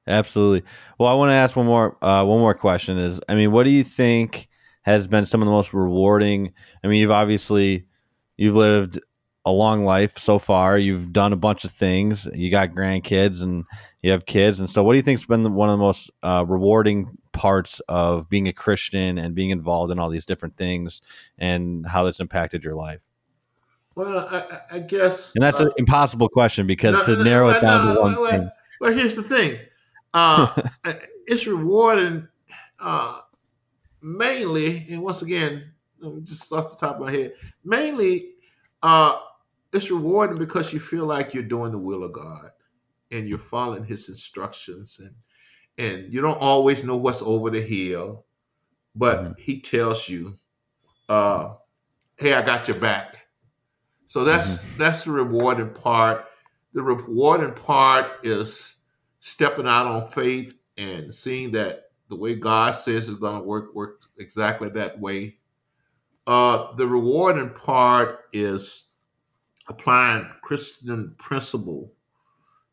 absolutely. 0.07 0.65
Well, 0.97 1.09
I 1.09 1.13
want 1.13 1.29
to 1.29 1.33
ask 1.33 1.57
one 1.57 1.65
more 1.65 1.97
uh, 2.03 2.23
one 2.23 2.39
more 2.39 2.53
question. 2.53 2.97
Is 2.97 3.19
I 3.27 3.35
mean, 3.35 3.51
what 3.51 3.63
do 3.63 3.71
you 3.71 3.83
think 3.83 4.47
has 4.83 5.07
been 5.07 5.25
some 5.25 5.41
of 5.41 5.45
the 5.45 5.51
most 5.51 5.73
rewarding? 5.73 6.53
I 6.83 6.87
mean, 6.87 7.01
you've 7.01 7.11
obviously 7.11 7.85
you've 8.37 8.55
lived 8.55 8.97
a 9.45 9.51
long 9.51 9.83
life 9.85 10.17
so 10.17 10.39
far. 10.39 10.77
You've 10.77 11.11
done 11.11 11.33
a 11.33 11.37
bunch 11.37 11.65
of 11.65 11.71
things. 11.71 12.27
You 12.33 12.51
got 12.51 12.69
grandkids 12.69 13.41
and 13.41 13.65
you 14.01 14.11
have 14.11 14.25
kids. 14.25 14.59
And 14.59 14.69
so, 14.69 14.83
what 14.83 14.93
do 14.93 14.97
you 14.97 15.03
think's 15.03 15.25
been 15.25 15.53
one 15.53 15.69
of 15.69 15.77
the 15.77 15.83
most 15.83 16.11
uh, 16.23 16.45
rewarding 16.47 17.17
parts 17.31 17.79
of 17.87 18.29
being 18.29 18.47
a 18.47 18.53
Christian 18.53 19.17
and 19.17 19.35
being 19.35 19.51
involved 19.51 19.91
in 19.91 19.99
all 19.99 20.09
these 20.09 20.25
different 20.25 20.57
things, 20.57 21.01
and 21.37 21.85
how 21.85 22.03
that's 22.03 22.19
impacted 22.19 22.63
your 22.63 22.75
life? 22.75 23.01
Well, 23.95 24.19
I, 24.19 24.77
I 24.77 24.79
guess, 24.79 25.35
and 25.35 25.43
that's 25.43 25.59
uh, 25.59 25.65
an 25.65 25.71
impossible 25.77 26.29
question 26.29 26.65
because 26.65 26.95
no, 26.95 27.05
to 27.05 27.15
no, 27.17 27.23
narrow 27.23 27.51
no, 27.51 27.57
it 27.57 27.61
down 27.61 27.95
to 27.95 28.01
one 28.01 28.29
thing. 28.29 28.51
Well, 28.79 28.93
here's 28.93 29.15
the 29.15 29.23
thing: 29.23 29.59
uh, 30.13 30.61
it's 31.27 31.45
rewarding 31.45 32.27
uh, 32.79 33.21
mainly, 34.01 34.87
and 34.89 35.01
once 35.01 35.21
again, 35.21 35.71
just 36.23 36.51
off 36.51 36.71
the 36.71 36.77
top 36.85 36.95
of 36.95 37.01
my 37.01 37.11
head, 37.11 37.33
mainly 37.63 38.33
uh, 38.81 39.19
it's 39.73 39.91
rewarding 39.91 40.39
because 40.39 40.73
you 40.73 40.79
feel 40.79 41.05
like 41.05 41.33
you're 41.33 41.43
doing 41.43 41.71
the 41.71 41.77
will 41.77 42.03
of 42.03 42.13
God 42.13 42.49
and 43.11 43.27
you're 43.27 43.37
following 43.37 43.83
his 43.83 44.09
instructions 44.09 44.99
and 44.99 45.13
and 45.77 46.13
you 46.13 46.21
don't 46.21 46.39
always 46.39 46.83
know 46.83 46.97
what's 46.97 47.21
over 47.21 47.49
the 47.49 47.61
hill, 47.61 48.25
but 48.95 49.23
mm-hmm. 49.23 49.31
he 49.37 49.59
tells 49.59 50.07
you, 50.09 50.35
uh, 51.09 51.53
hey, 52.17 52.33
I 52.33 52.41
got 52.41 52.67
your 52.67 52.77
back. 52.77 53.17
So 54.05 54.23
that's 54.23 54.65
mm-hmm. 54.65 54.77
that's 54.77 55.03
the 55.03 55.11
rewarding 55.11 55.73
part. 55.73 56.25
The 56.73 56.81
rewarding 56.81 57.53
part 57.53 58.11
is 58.23 58.77
stepping 59.19 59.67
out 59.67 59.87
on 59.87 60.09
faith 60.09 60.55
and 60.77 61.13
seeing 61.13 61.51
that 61.51 61.91
the 62.09 62.15
way 62.15 62.35
God 62.35 62.71
says 62.71 63.07
is 63.07 63.15
going 63.15 63.39
to 63.39 63.47
work 63.47 63.73
work 63.73 64.01
exactly 64.19 64.69
that 64.69 64.99
way. 64.99 65.37
Uh, 66.27 66.75
the 66.75 66.87
rewarding 66.87 67.51
part 67.51 68.25
is 68.33 68.85
applying 69.67 70.27
Christian 70.43 71.15
principle 71.17 71.93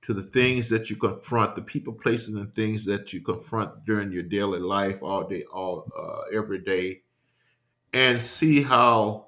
to 0.02 0.14
the 0.14 0.22
things 0.22 0.68
that 0.68 0.90
you 0.90 0.96
confront, 0.96 1.54
the 1.54 1.62
people, 1.62 1.92
places, 1.92 2.34
and 2.34 2.54
things 2.54 2.84
that 2.84 3.12
you 3.12 3.20
confront 3.20 3.84
during 3.84 4.12
your 4.12 4.22
daily 4.22 4.60
life, 4.60 5.02
all 5.02 5.24
day, 5.24 5.42
all 5.52 5.90
uh, 5.98 6.36
every 6.36 6.60
day, 6.60 7.02
and 7.92 8.20
see 8.20 8.62
how 8.62 9.26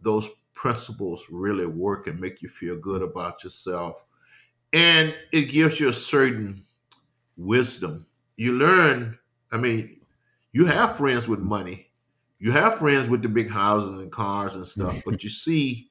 those 0.00 0.28
principles 0.52 1.26
really 1.30 1.66
work 1.66 2.06
and 2.06 2.20
make 2.20 2.42
you 2.42 2.48
feel 2.48 2.76
good 2.76 3.02
about 3.02 3.44
yourself. 3.44 4.04
And 4.72 5.16
it 5.32 5.46
gives 5.46 5.80
you 5.80 5.88
a 5.88 5.92
certain 5.92 6.64
wisdom. 7.36 8.06
You 8.36 8.52
learn. 8.52 9.18
I 9.50 9.56
mean, 9.56 10.00
you 10.52 10.66
have 10.66 10.96
friends 10.96 11.28
with 11.28 11.40
money. 11.40 11.90
You 12.38 12.52
have 12.52 12.78
friends 12.78 13.08
with 13.08 13.22
the 13.22 13.28
big 13.28 13.48
houses 13.48 13.98
and 14.00 14.12
cars 14.12 14.54
and 14.54 14.66
stuff, 14.66 15.02
but 15.04 15.22
you 15.24 15.30
see 15.30 15.88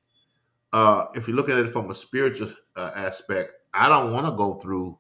uh, 0.74 1.06
if 1.16 1.28
you 1.28 1.34
look 1.34 1.50
at 1.50 1.58
it 1.58 1.70
from 1.70 1.90
a 1.90 1.96
spiritual 1.96 2.52
uh, 2.76 2.92
aspect, 2.96 3.54
I 3.78 3.90
don't 3.90 4.14
want 4.14 4.26
to 4.26 4.32
go 4.32 4.56
through. 4.56 4.98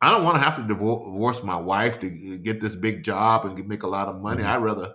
I 0.00 0.10
don't 0.10 0.24
want 0.24 0.36
to 0.36 0.42
have 0.42 0.56
to 0.56 0.62
divorce 0.62 1.42
my 1.42 1.56
wife 1.56 1.98
to 2.00 2.10
get 2.38 2.60
this 2.60 2.74
big 2.74 3.02
job 3.02 3.46
and 3.46 3.68
make 3.68 3.84
a 3.84 3.88
lot 3.88 4.08
of 4.08 4.20
money. 4.20 4.42
Mm-hmm. 4.42 4.52
I'd 4.52 4.62
rather 4.62 4.94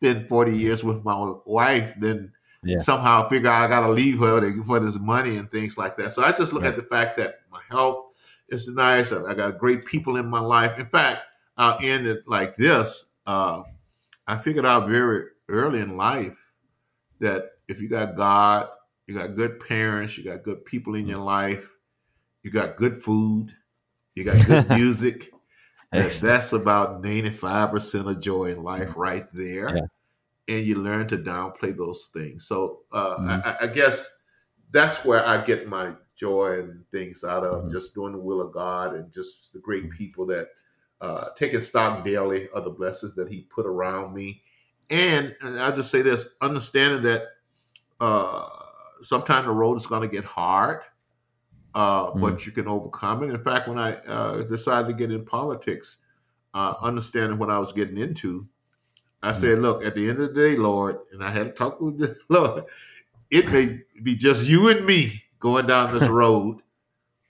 spend 0.00 0.28
forty 0.28 0.56
years 0.56 0.82
with 0.82 1.04
my 1.04 1.34
wife 1.44 1.92
than 1.98 2.32
yeah. 2.62 2.78
somehow 2.78 3.28
figure 3.28 3.50
out 3.50 3.64
I 3.64 3.68
got 3.68 3.86
to 3.86 3.92
leave 3.92 4.18
her 4.20 4.40
to, 4.40 4.64
for 4.64 4.80
this 4.80 4.98
money 4.98 5.36
and 5.36 5.50
things 5.50 5.76
like 5.76 5.96
that. 5.98 6.12
So 6.12 6.22
I 6.22 6.32
just 6.32 6.52
look 6.52 6.64
at 6.64 6.76
the 6.76 6.82
fact 6.84 7.16
that 7.18 7.40
my 7.50 7.60
health 7.68 8.06
is 8.48 8.66
nice. 8.68 9.12
I, 9.12 9.34
got 9.34 9.58
great 9.58 9.84
people 9.84 10.16
in 10.16 10.26
my 10.26 10.40
life. 10.40 10.78
In 10.78 10.86
fact, 10.86 11.22
I'll 11.56 11.78
end 11.82 12.06
it 12.06 12.22
like 12.26 12.56
this. 12.56 13.06
Uh, 13.26 13.62
I 14.26 14.38
figured 14.38 14.66
out 14.66 14.88
very 14.88 15.26
early 15.48 15.80
in 15.80 15.96
life 15.96 16.36
that 17.18 17.52
if 17.68 17.80
you 17.80 17.88
got 17.88 18.16
God 18.16 18.68
you 19.10 19.18
got 19.18 19.34
good 19.34 19.58
parents, 19.58 20.16
you 20.16 20.22
got 20.22 20.44
good 20.44 20.64
people 20.64 20.94
in 20.94 21.04
your 21.04 21.18
life, 21.18 21.74
you 22.42 22.50
got 22.50 22.76
good 22.76 23.02
food, 23.02 23.52
you 24.14 24.24
got 24.24 24.46
good 24.46 24.68
music. 24.78 25.32
that's, 25.92 26.20
that's 26.20 26.52
about 26.52 27.02
95% 27.02 28.10
of 28.10 28.20
joy 28.20 28.46
in 28.46 28.62
life 28.62 28.96
right 28.96 29.24
there. 29.32 29.76
Yeah. 29.76 29.82
And 30.48 30.66
you 30.66 30.76
learn 30.76 31.06
to 31.08 31.18
downplay 31.18 31.76
those 31.76 32.10
things. 32.12 32.46
So 32.46 32.80
uh, 32.92 33.16
mm-hmm. 33.16 33.48
I, 33.48 33.56
I, 33.62 33.66
guess 33.68 34.18
that's 34.72 35.04
where 35.04 35.24
I 35.24 35.44
get 35.44 35.68
my 35.68 35.92
joy 36.16 36.60
and 36.60 36.84
things 36.90 37.22
out 37.24 37.44
of 37.44 37.64
mm-hmm. 37.64 37.72
just 37.72 37.94
doing 37.94 38.12
the 38.12 38.18
will 38.18 38.40
of 38.40 38.52
God 38.52 38.94
and 38.94 39.12
just 39.12 39.52
the 39.52 39.60
great 39.60 39.84
mm-hmm. 39.84 39.96
people 39.96 40.26
that 40.26 40.48
uh, 41.00 41.26
taking 41.36 41.62
stock 41.62 42.04
daily 42.04 42.48
of 42.50 42.64
the 42.64 42.70
blessings 42.70 43.14
that 43.14 43.28
He 43.28 43.42
put 43.42 43.66
around 43.66 44.14
me. 44.14 44.42
And, 44.90 45.36
and 45.40 45.58
I'll 45.60 45.74
just 45.74 45.90
say 45.90 46.02
this 46.02 46.28
understanding 46.40 47.02
that 47.02 47.26
uh, 48.00 48.48
sometimes 49.02 49.46
the 49.46 49.52
road 49.52 49.76
is 49.76 49.86
going 49.86 50.02
to 50.02 50.14
get 50.14 50.24
hard, 50.24 50.80
uh, 51.74 52.10
mm. 52.10 52.20
but 52.20 52.46
you 52.46 52.52
can 52.52 52.68
overcome 52.68 53.22
it. 53.22 53.30
In 53.30 53.42
fact, 53.42 53.68
when 53.68 53.78
I 53.78 53.94
uh, 53.94 54.42
decided 54.42 54.88
to 54.88 54.94
get 54.94 55.12
in 55.12 55.24
politics, 55.24 55.98
uh, 56.54 56.74
understanding 56.80 57.38
what 57.38 57.50
I 57.50 57.58
was 57.58 57.72
getting 57.72 57.98
into, 57.98 58.46
I 59.22 59.32
mm. 59.32 59.36
said, 59.36 59.58
"Look, 59.60 59.84
at 59.84 59.94
the 59.94 60.08
end 60.08 60.20
of 60.20 60.34
the 60.34 60.40
day, 60.40 60.56
Lord," 60.56 60.98
and 61.12 61.22
I 61.22 61.30
had 61.30 61.46
to 61.46 61.52
talk 61.52 61.80
with 61.80 61.98
the 61.98 62.16
Lord. 62.28 62.64
It 63.30 63.50
may 63.52 63.80
be 64.02 64.16
just 64.16 64.46
you 64.46 64.68
and 64.68 64.84
me 64.84 65.22
going 65.38 65.66
down 65.66 65.92
this 65.92 66.08
road, 66.08 66.60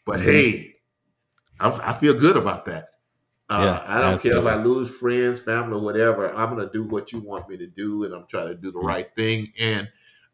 but 0.07 0.20
mm-hmm. 0.20 0.30
hey, 0.30 0.74
I, 1.59 1.91
I, 1.91 1.93
feel 1.93 2.14
good 2.14 2.36
about 2.36 2.64
that. 2.64 2.88
Uh, 3.51 3.62
yeah, 3.64 3.84
I 3.86 4.01
don't 4.01 4.14
absolutely. 4.14 4.43
care 4.43 4.53
if 4.53 4.59
I 4.59 4.62
lose 4.62 4.91
friends, 4.91 5.41
family, 5.41 5.78
whatever. 5.78 6.34
I'm 6.34 6.55
going 6.55 6.66
to 6.66 6.72
do 6.72 6.84
what 6.84 7.12
you 7.12 7.20
want 7.20 7.51
me 7.51 7.59
to 7.59 7.66
do, 7.66 8.05
and 8.05 8.14
I'm 8.14 8.26
trying 8.28 8.49
to 8.49 8.55
do 8.55 8.72
the 8.72 8.78
mm. 8.78 8.84
right 8.84 9.14
thing. 9.14 9.53
And 9.59 9.91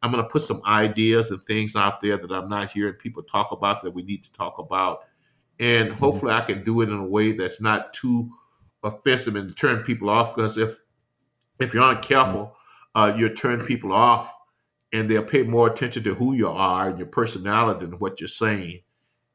I'm 0.07 0.12
going 0.12 0.22
to 0.22 0.30
put 0.30 0.42
some 0.42 0.62
ideas 0.64 1.32
and 1.32 1.42
things 1.42 1.74
out 1.74 2.00
there 2.00 2.16
that 2.16 2.30
I'm 2.30 2.48
not 2.48 2.70
hearing 2.70 2.94
people 2.94 3.24
talk 3.24 3.50
about 3.50 3.82
that 3.82 3.90
we 3.90 4.04
need 4.04 4.22
to 4.22 4.32
talk 4.32 4.59
about. 4.59 5.00
And 5.59 5.88
mm-hmm. 5.88 5.98
hopefully 5.98 6.32
I 6.32 6.42
can 6.42 6.62
do 6.62 6.80
it 6.80 6.88
in 6.88 6.94
a 6.94 7.04
way 7.04 7.32
that's 7.32 7.61
not 7.61 7.92
too 7.92 8.30
offensive 8.84 9.34
and 9.34 9.57
turn 9.57 9.82
people 9.82 10.09
off. 10.09 10.36
Because 10.36 10.59
if 10.59 10.78
if 11.59 11.74
you're 11.74 11.82
not 11.82 12.02
careful, 12.02 12.54
uh, 12.94 13.12
you'll 13.16 13.34
turn 13.34 13.66
people 13.66 13.92
off 13.92 14.32
and 14.92 15.11
they'll 15.11 15.24
pay 15.24 15.42
more 15.42 15.66
attention 15.66 16.04
to 16.04 16.14
who 16.14 16.34
you 16.34 16.48
are 16.48 16.88
and 16.88 16.98
your 16.98 17.09
personality 17.09 17.86
than 17.86 17.98
what 17.98 18.20
you're 18.20 18.28
saying. 18.28 18.80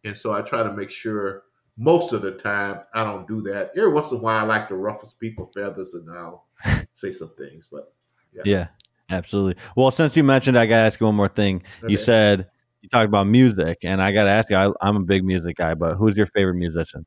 And 0.06 0.16
so 0.16 0.32
I 0.34 0.42
try 0.42 0.64
to 0.64 0.72
make 0.72 0.90
sure 0.90 1.44
most 1.78 2.14
of 2.14 2.22
the 2.22 2.32
time 2.32 2.80
I 2.94 3.04
don't 3.04 3.28
do 3.28 3.42
that. 3.42 3.72
Every 3.76 3.92
once 3.92 4.12
in 4.12 4.20
a 4.20 4.22
while 4.22 4.38
I 4.38 4.48
like 4.48 4.70
to 4.70 4.76
ruffle 4.76 5.10
people's 5.20 5.54
feathers 5.54 5.94
and 5.96 6.10
I'll 6.16 6.46
say 6.94 7.12
some 7.12 7.32
things. 7.38 7.68
But 7.70 7.94
yeah. 8.32 8.44
yeah. 8.46 8.68
Absolutely. 9.12 9.56
Well, 9.76 9.92
since 9.92 10.16
you 10.16 10.24
mentioned, 10.24 10.58
I 10.58 10.66
got 10.66 10.78
to 10.78 10.82
ask 10.84 11.00
you 11.00 11.06
one 11.06 11.16
more 11.16 11.28
thing. 11.28 11.64
Okay. 11.84 11.92
You 11.92 11.98
said 11.98 12.50
you 12.82 12.90
talked 12.90 13.08
about 13.08 13.28
music, 13.28 13.80
and 13.84 14.02
I 14.02 14.12
got 14.12 14.24
to 14.24 14.30
ask 14.30 14.50
you. 14.50 14.56
I, 14.56 14.72
am 14.82 14.96
a 14.96 15.02
big 15.02 15.24
music 15.24 15.58
guy, 15.58 15.74
but 15.76 15.96
who's 15.96 16.18
your 16.18 16.28
favorite 16.28 16.56
musician? 16.56 17.06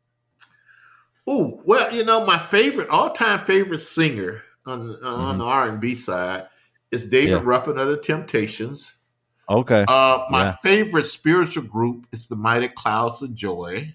Oh 1.27 1.61
well, 1.65 1.93
you 1.93 2.05
know 2.05 2.25
my 2.27 2.39
favorite 2.51 2.91
all-time 2.91 3.45
favorite 3.47 3.81
singer 3.81 4.43
on 4.67 4.91
on 5.03 5.37
Mhm. 5.37 5.39
the 5.39 5.45
R 5.45 5.69
and 5.71 5.81
B 5.81 5.95
side 5.95 6.47
is 6.91 7.07
David 7.07 7.31
Yeah. 7.31 7.41
Ruffin 7.43 7.79
of 7.79 7.89
the 7.89 7.97
Temptations. 7.97 8.95
Okay. 9.49 9.85
Uh, 9.89 10.25
my 10.31 10.45
Yeah. 10.45 10.57
favorite 10.63 11.07
spiritual 11.07 11.65
group 11.65 12.07
is 12.13 12.27
the 12.27 12.37
Mighty 12.37 12.69
Clouds 12.69 13.23
of 13.23 13.35
Joy. 13.35 13.95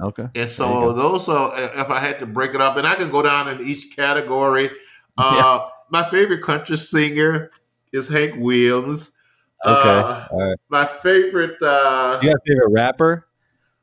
Okay. 0.00 0.28
And 0.34 0.50
so 0.50 0.92
those 0.92 1.28
are, 1.28 1.58
if 1.58 1.88
I 1.88 1.98
had 1.98 2.18
to 2.18 2.26
break 2.26 2.54
it 2.54 2.60
up, 2.60 2.76
and 2.76 2.86
I 2.86 2.94
can 2.94 3.10
go 3.10 3.22
down 3.22 3.48
in 3.48 3.66
each 3.66 3.96
category. 3.96 4.70
Uh, 5.18 5.66
My 5.90 6.08
favorite 6.10 6.42
country 6.42 6.76
singer 6.76 7.50
is 7.92 8.08
Hank 8.08 8.34
Williams. 8.38 9.12
Okay. 9.64 9.88
Uh, 9.88 10.26
right. 10.32 10.56
my 10.68 10.86
favorite. 11.02 11.60
Uh, 11.62 12.18
You 12.22 12.28
got 12.30 12.36
a 12.36 12.40
favorite 12.46 12.70
rapper? 12.72 13.26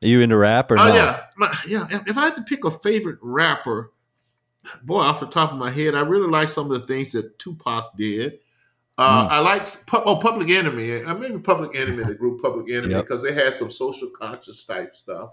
Are 0.02 0.06
you 0.06 0.20
into 0.20 0.36
rap 0.36 0.70
or 0.70 0.78
oh 0.78 0.88
no? 0.88 0.94
yeah, 0.94 1.20
my, 1.36 1.56
yeah. 1.66 1.86
If, 2.06 2.18
I 2.18 2.26
had 2.26 2.36
to 2.36 2.42
pick 2.42 2.64
a 2.64 2.70
favorite 2.70 3.18
rapper, 3.22 3.92
boy, 4.82 4.98
off 4.98 5.20
the 5.20 5.26
top 5.26 5.50
of 5.52 5.58
my 5.58 5.70
head, 5.70 5.94
I 5.94 6.00
really 6.00 6.28
like 6.30 6.50
some 6.50 6.70
of 6.70 6.78
the 6.80 6.86
things 6.86 7.12
that 7.12 7.38
Tupac 7.38 7.96
did. 7.96 8.38
Uh, 8.98 9.26
Mm. 9.28 9.32
I 9.32 9.38
like 9.40 9.66
oh 9.92 10.16
Public 10.22 10.50
Enemy. 10.50 11.04
I 11.04 11.14
maybe 11.14 11.38
Public 11.38 11.74
Enemy, 11.76 12.04
the 12.06 12.14
group 12.14 12.42
Public 12.42 12.70
Enemy, 12.70 12.92
Yep. 12.94 13.04
because 13.04 13.22
they 13.22 13.32
had 13.32 13.54
some 13.54 13.70
social 13.70 14.10
conscious 14.10 14.62
type 14.64 14.94
stuff. 14.94 15.30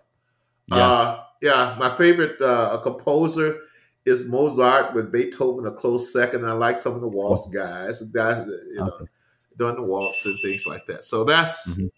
Yeah. 0.67 0.77
Uh, 0.77 1.23
yeah, 1.41 1.75
my 1.77 1.95
favorite 1.97 2.41
uh, 2.41 2.77
composer 2.81 3.59
is 4.05 4.25
Mozart 4.25 4.93
with 4.95 5.11
Beethoven 5.11 5.65
a 5.67 5.71
close 5.71 6.11
second. 6.11 6.45
I 6.45 6.53
like 6.53 6.77
some 6.77 6.93
of 6.95 7.01
the 7.01 7.07
waltz 7.07 7.47
guys, 7.47 8.01
guys 8.01 8.47
you 8.47 8.75
know 8.75 8.87
Okay. 8.87 9.05
doing 9.57 9.75
the 9.75 9.83
waltz 9.83 10.25
and 10.25 10.37
things 10.41 10.65
like 10.65 10.85
that. 10.87 11.05
So 11.05 11.23
that's 11.23 11.75
Mhm. 11.75 11.91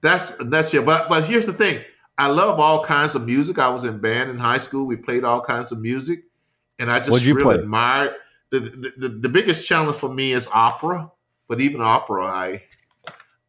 that's 0.00 0.30
that's 0.44 0.72
it. 0.74 0.84
But 0.86 1.08
but 1.08 1.24
here's 1.24 1.46
the 1.46 1.52
thing: 1.52 1.82
I 2.18 2.28
love 2.28 2.60
all 2.60 2.84
kinds 2.84 3.14
of 3.14 3.26
music. 3.26 3.58
I 3.58 3.68
was 3.68 3.84
in 3.84 3.98
band 3.98 4.30
in 4.30 4.38
high 4.38 4.58
school. 4.58 4.86
We 4.86 4.96
played 4.96 5.24
all 5.24 5.40
kinds 5.40 5.72
of 5.72 5.80
music, 5.80 6.24
and 6.78 6.90
I 6.90 7.00
just 7.00 7.24
really 7.26 7.42
play? 7.42 7.54
admired. 7.56 8.14
The, 8.50 8.60
the, 8.60 8.92
the, 8.96 9.08
the 9.08 9.28
biggest 9.28 9.66
challenge 9.66 9.96
for 9.96 10.12
me 10.12 10.32
is 10.32 10.48
opera, 10.52 11.10
but 11.48 11.60
even 11.60 11.80
opera, 11.82 12.24
I 12.24 12.62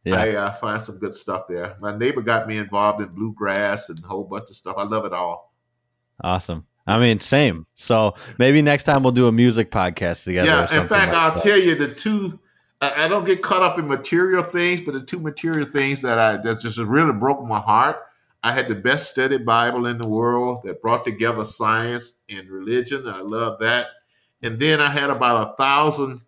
Yeah. 0.04 0.16
I 0.16 0.34
uh, 0.34 0.52
find 0.54 0.82
some 0.82 0.98
good 0.98 1.14
stuff 1.14 1.46
there. 1.48 1.76
My 1.80 1.96
neighbor 1.96 2.20
got 2.20 2.46
me 2.48 2.58
involved 2.58 3.00
in 3.00 3.08
bluegrass 3.08 3.88
and 3.90 3.98
a 4.02 4.06
whole 4.06 4.24
bunch 4.24 4.50
of 4.50 4.56
stuff. 4.56 4.76
I 4.76 4.82
love 4.82 5.04
it 5.06 5.12
all. 5.12 5.54
Awesome. 6.22 6.66
I 6.90 6.98
mean, 6.98 7.20
same. 7.20 7.66
So 7.74 8.14
maybe 8.38 8.62
next 8.62 8.84
time 8.84 9.02
we'll 9.02 9.12
do 9.12 9.26
a 9.28 9.32
music 9.32 9.70
podcast 9.70 10.24
together. 10.24 10.48
or 10.50 10.52
yeah, 10.52 10.82
in 10.82 10.88
fact, 10.88 11.12
like 11.12 11.16
I'll 11.20 11.34
that. 11.34 11.42
tell 11.42 11.58
you 11.58 11.74
the 11.74 11.94
two. 11.94 12.38
I, 12.80 13.04
I 13.04 13.08
don't 13.08 13.24
get 13.24 13.42
caught 13.42 13.62
up 13.62 13.78
in 13.78 13.86
material 13.86 14.42
things, 14.42 14.80
but 14.82 14.94
the 14.94 15.00
two 15.02 15.20
material 15.20 15.66
things 15.66 16.02
that 16.02 16.18
I 16.18 16.36
that 16.38 16.60
just 16.60 16.78
really 16.78 17.12
broke 17.12 17.42
my 17.44 17.60
heart. 17.60 17.96
I 18.42 18.52
had 18.52 18.68
the 18.68 18.74
best 18.74 19.10
studied 19.10 19.44
Bible 19.44 19.86
in 19.86 19.98
the 19.98 20.08
world 20.08 20.62
that 20.64 20.80
brought 20.80 21.04
together 21.04 21.44
science 21.44 22.14
and 22.30 22.48
religion. 22.48 23.06
I 23.06 23.20
love 23.20 23.58
that. 23.60 23.88
And 24.42 24.58
then 24.58 24.80
I 24.80 24.88
had 24.88 25.10
about 25.10 25.50
a 25.52 25.56
thousand 25.62 26.22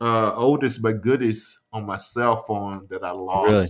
uh, 0.00 0.34
oldest 0.34 0.80
but 0.80 1.02
goodies 1.02 1.60
on 1.74 1.84
my 1.84 1.98
cell 1.98 2.36
phone 2.36 2.86
that 2.88 3.04
I 3.04 3.10
lost. 3.12 3.52
Really? 3.52 3.68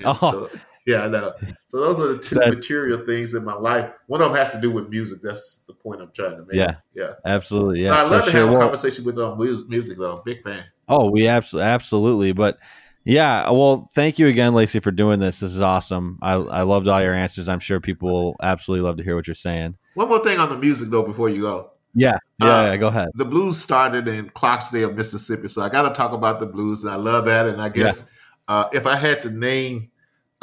And 0.00 0.08
Oh. 0.08 0.48
so- 0.50 0.50
yeah, 0.86 1.04
I 1.04 1.08
know. 1.08 1.34
So 1.68 1.80
those 1.80 2.00
are 2.00 2.14
the 2.14 2.18
two 2.18 2.36
That's- 2.36 2.54
material 2.54 3.04
things 3.04 3.34
in 3.34 3.44
my 3.44 3.52
life. 3.52 3.90
One 4.06 4.22
of 4.22 4.28
them 4.30 4.38
has 4.38 4.52
to 4.52 4.60
do 4.60 4.70
with 4.70 4.88
music. 4.88 5.18
That's 5.22 5.64
the 5.66 5.74
point 5.74 6.00
I'm 6.00 6.10
trying 6.12 6.36
to 6.36 6.44
make. 6.44 6.54
Yeah. 6.54 6.76
yeah. 6.94 7.14
Absolutely. 7.26 7.84
So 7.84 7.92
Yeah. 7.92 7.98
I 7.98 8.02
love 8.02 8.24
to 8.24 8.30
sure. 8.30 8.46
have 8.46 8.56
a 8.56 8.58
conversation 8.58 9.04
with 9.04 9.18
on 9.18 9.36
music, 9.36 9.98
though. 9.98 10.12
I'm 10.12 10.18
a 10.20 10.22
big 10.22 10.42
fan. 10.42 10.64
Oh, 10.88 11.10
we 11.10 11.26
absolutely, 11.26 11.68
absolutely. 11.68 12.32
But 12.32 12.58
yeah, 13.04 13.50
well, 13.50 13.88
thank 13.94 14.18
you 14.18 14.28
again, 14.28 14.54
Lacy, 14.54 14.80
for 14.80 14.90
doing 14.90 15.20
this. 15.20 15.40
This 15.40 15.52
is 15.52 15.60
awesome. 15.60 16.18
I, 16.22 16.32
I 16.34 16.62
loved 16.62 16.88
all 16.88 17.02
your 17.02 17.14
answers. 17.14 17.48
I'm 17.48 17.60
sure 17.60 17.78
people 17.78 18.10
will 18.10 18.36
absolutely 18.40 18.86
love 18.86 18.96
to 18.96 19.04
hear 19.04 19.16
what 19.16 19.26
you're 19.26 19.34
saying. 19.34 19.76
One 19.94 20.08
more 20.08 20.22
thing 20.24 20.38
on 20.38 20.48
the 20.48 20.56
music 20.56 20.88
though 20.88 21.02
before 21.02 21.28
you 21.28 21.42
go. 21.42 21.72
Yeah. 21.94 22.16
Yeah. 22.40 22.46
Uh, 22.48 22.62
yeah 22.66 22.76
go 22.76 22.88
ahead. 22.88 23.08
The 23.14 23.24
blues 23.24 23.58
started 23.60 24.08
in 24.08 24.30
Clarksdale, 24.30 24.94
Mississippi, 24.94 25.48
so 25.48 25.62
I 25.62 25.68
got 25.68 25.82
to 25.82 25.94
talk 25.94 26.12
about 26.12 26.40
the 26.40 26.46
blues, 26.46 26.84
and 26.84 26.92
I 26.92 26.96
love 26.96 27.26
that. 27.26 27.46
And 27.46 27.60
I 27.60 27.68
guess 27.68 28.04
uh, 28.48 28.68
if 28.72 28.86
I 28.86 28.96
had 28.96 29.20
to 29.22 29.30
name 29.30 29.90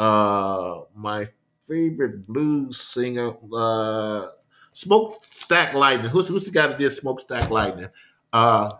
uh, 0.03 0.81
my 0.95 1.27
favorite 1.67 2.27
blues 2.27 2.79
singer, 2.81 3.33
uh, 3.55 4.27
Smokestack 4.73 5.73
Lightning. 5.73 6.09
Who's 6.09 6.27
who's 6.27 6.45
the 6.45 6.51
guy 6.51 6.67
that 6.67 6.79
did 6.79 6.91
Smokestack 6.91 7.49
Lightning? 7.49 7.89
Uh, 8.31 8.71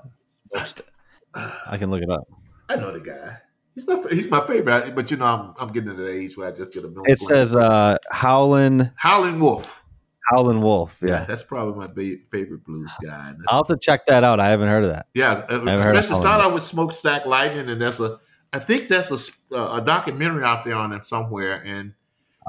I 1.34 1.78
can 1.78 1.90
look 1.92 2.02
it 2.02 2.10
up. 2.10 2.28
I 2.70 2.76
know 2.76 2.92
the 2.92 3.00
guy. 3.00 3.38
He's 3.76 3.88
my 3.88 4.04
he's 4.10 4.30
my 4.30 4.46
favorite, 4.46 4.94
but 4.96 5.10
you 5.10 5.18
know 5.18 5.26
I'm 5.26 5.54
I'm 5.60 5.74
getting 5.74 5.90
to 5.90 5.96
the 5.96 6.10
age 6.12 6.38
where 6.38 6.48
I 6.48 6.52
just 6.52 6.74
get 6.74 6.84
a 6.84 6.88
million. 6.88 7.12
It 7.12 7.20
says 7.20 7.56
uh, 7.56 7.98
Howlin' 8.12 8.92
Howlin' 8.96 9.40
Wolf. 9.40 9.84
Howlin' 10.32 10.62
Wolf. 10.62 10.96
Yeah, 11.02 11.10
Yeah. 11.10 11.26
that's 11.26 11.44
probably 11.44 11.76
my 11.78 11.88
ba- 11.88 12.22
favorite 12.32 12.64
blues 12.64 12.94
guy. 13.04 13.34
I'll 13.50 13.58
have 13.64 13.68
to 13.68 13.78
check 13.78 14.06
that 14.08 14.24
out. 14.24 14.40
I 14.40 14.50
haven't 14.50 14.70
heard 14.70 14.84
of 14.86 14.92
that. 14.92 15.08
Yeah, 15.14 15.32
uh, 15.50 15.60
heard 15.60 15.78
of 15.88 15.96
let's 15.96 16.08
start 16.08 16.42
out 16.42 16.54
with 16.54 16.64
Smokestack 16.64 17.26
Lightning, 17.26 17.70
and 17.70 17.82
that's 17.82 18.00
a, 18.00 18.20
I 18.54 18.60
think 18.60 18.88
that's 18.88 19.12
a, 19.12 19.56
a 19.56 19.82
documentary 19.82 20.44
out 20.44 20.64
there 20.64 20.76
on 20.76 20.94
him 20.94 21.02
somewhere, 21.04 21.64
and 21.66 21.94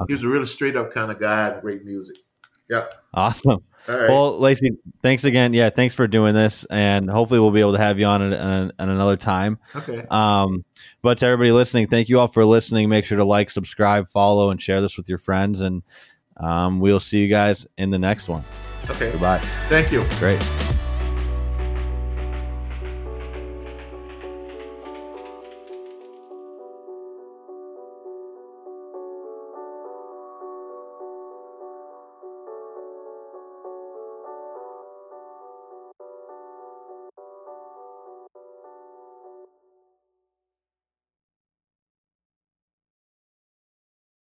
he 0.07 0.13
was 0.13 0.23
a 0.23 0.27
really 0.27 0.45
straight 0.45 0.75
up 0.75 0.91
kind 0.91 1.11
of 1.11 1.19
guy 1.19 1.49
and 1.49 1.61
great 1.61 1.83
music. 1.83 2.17
Yeah. 2.69 2.85
Awesome. 3.13 3.63
All 3.87 3.99
right. 3.99 4.09
Well, 4.09 4.39
Lacy, 4.39 4.77
thanks 5.01 5.23
again. 5.23 5.53
Yeah, 5.53 5.69
thanks 5.69 5.93
for 5.93 6.07
doing 6.07 6.33
this, 6.33 6.65
and 6.69 7.09
hopefully 7.09 7.39
we'll 7.39 7.51
be 7.51 7.59
able 7.59 7.73
to 7.73 7.79
have 7.79 7.99
you 7.99 8.05
on 8.05 8.21
at, 8.21 8.33
at, 8.33 8.71
at 8.79 8.89
another 8.89 9.17
time. 9.17 9.59
okay. 9.75 10.05
Um, 10.09 10.63
but 11.01 11.19
to 11.19 11.25
everybody 11.25 11.51
listening, 11.51 11.87
thank 11.87 12.09
you 12.09 12.19
all 12.19 12.27
for 12.27 12.45
listening. 12.45 12.89
Make 12.89 13.05
sure 13.05 13.17
to 13.17 13.25
like, 13.25 13.49
subscribe, 13.49 14.07
follow, 14.09 14.49
and 14.49 14.61
share 14.61 14.81
this 14.81 14.97
with 14.97 15.07
your 15.07 15.19
friends. 15.19 15.61
And 15.61 15.83
um, 16.37 16.79
we'll 16.79 16.99
see 16.99 17.19
you 17.19 17.27
guys 17.27 17.67
in 17.77 17.91
the 17.91 17.99
next 17.99 18.27
one. 18.27 18.43
Okay. 18.89 19.11
Goodbye. 19.11 19.39
Thank 19.69 19.91
you. 19.91 20.03
Great. 20.19 20.41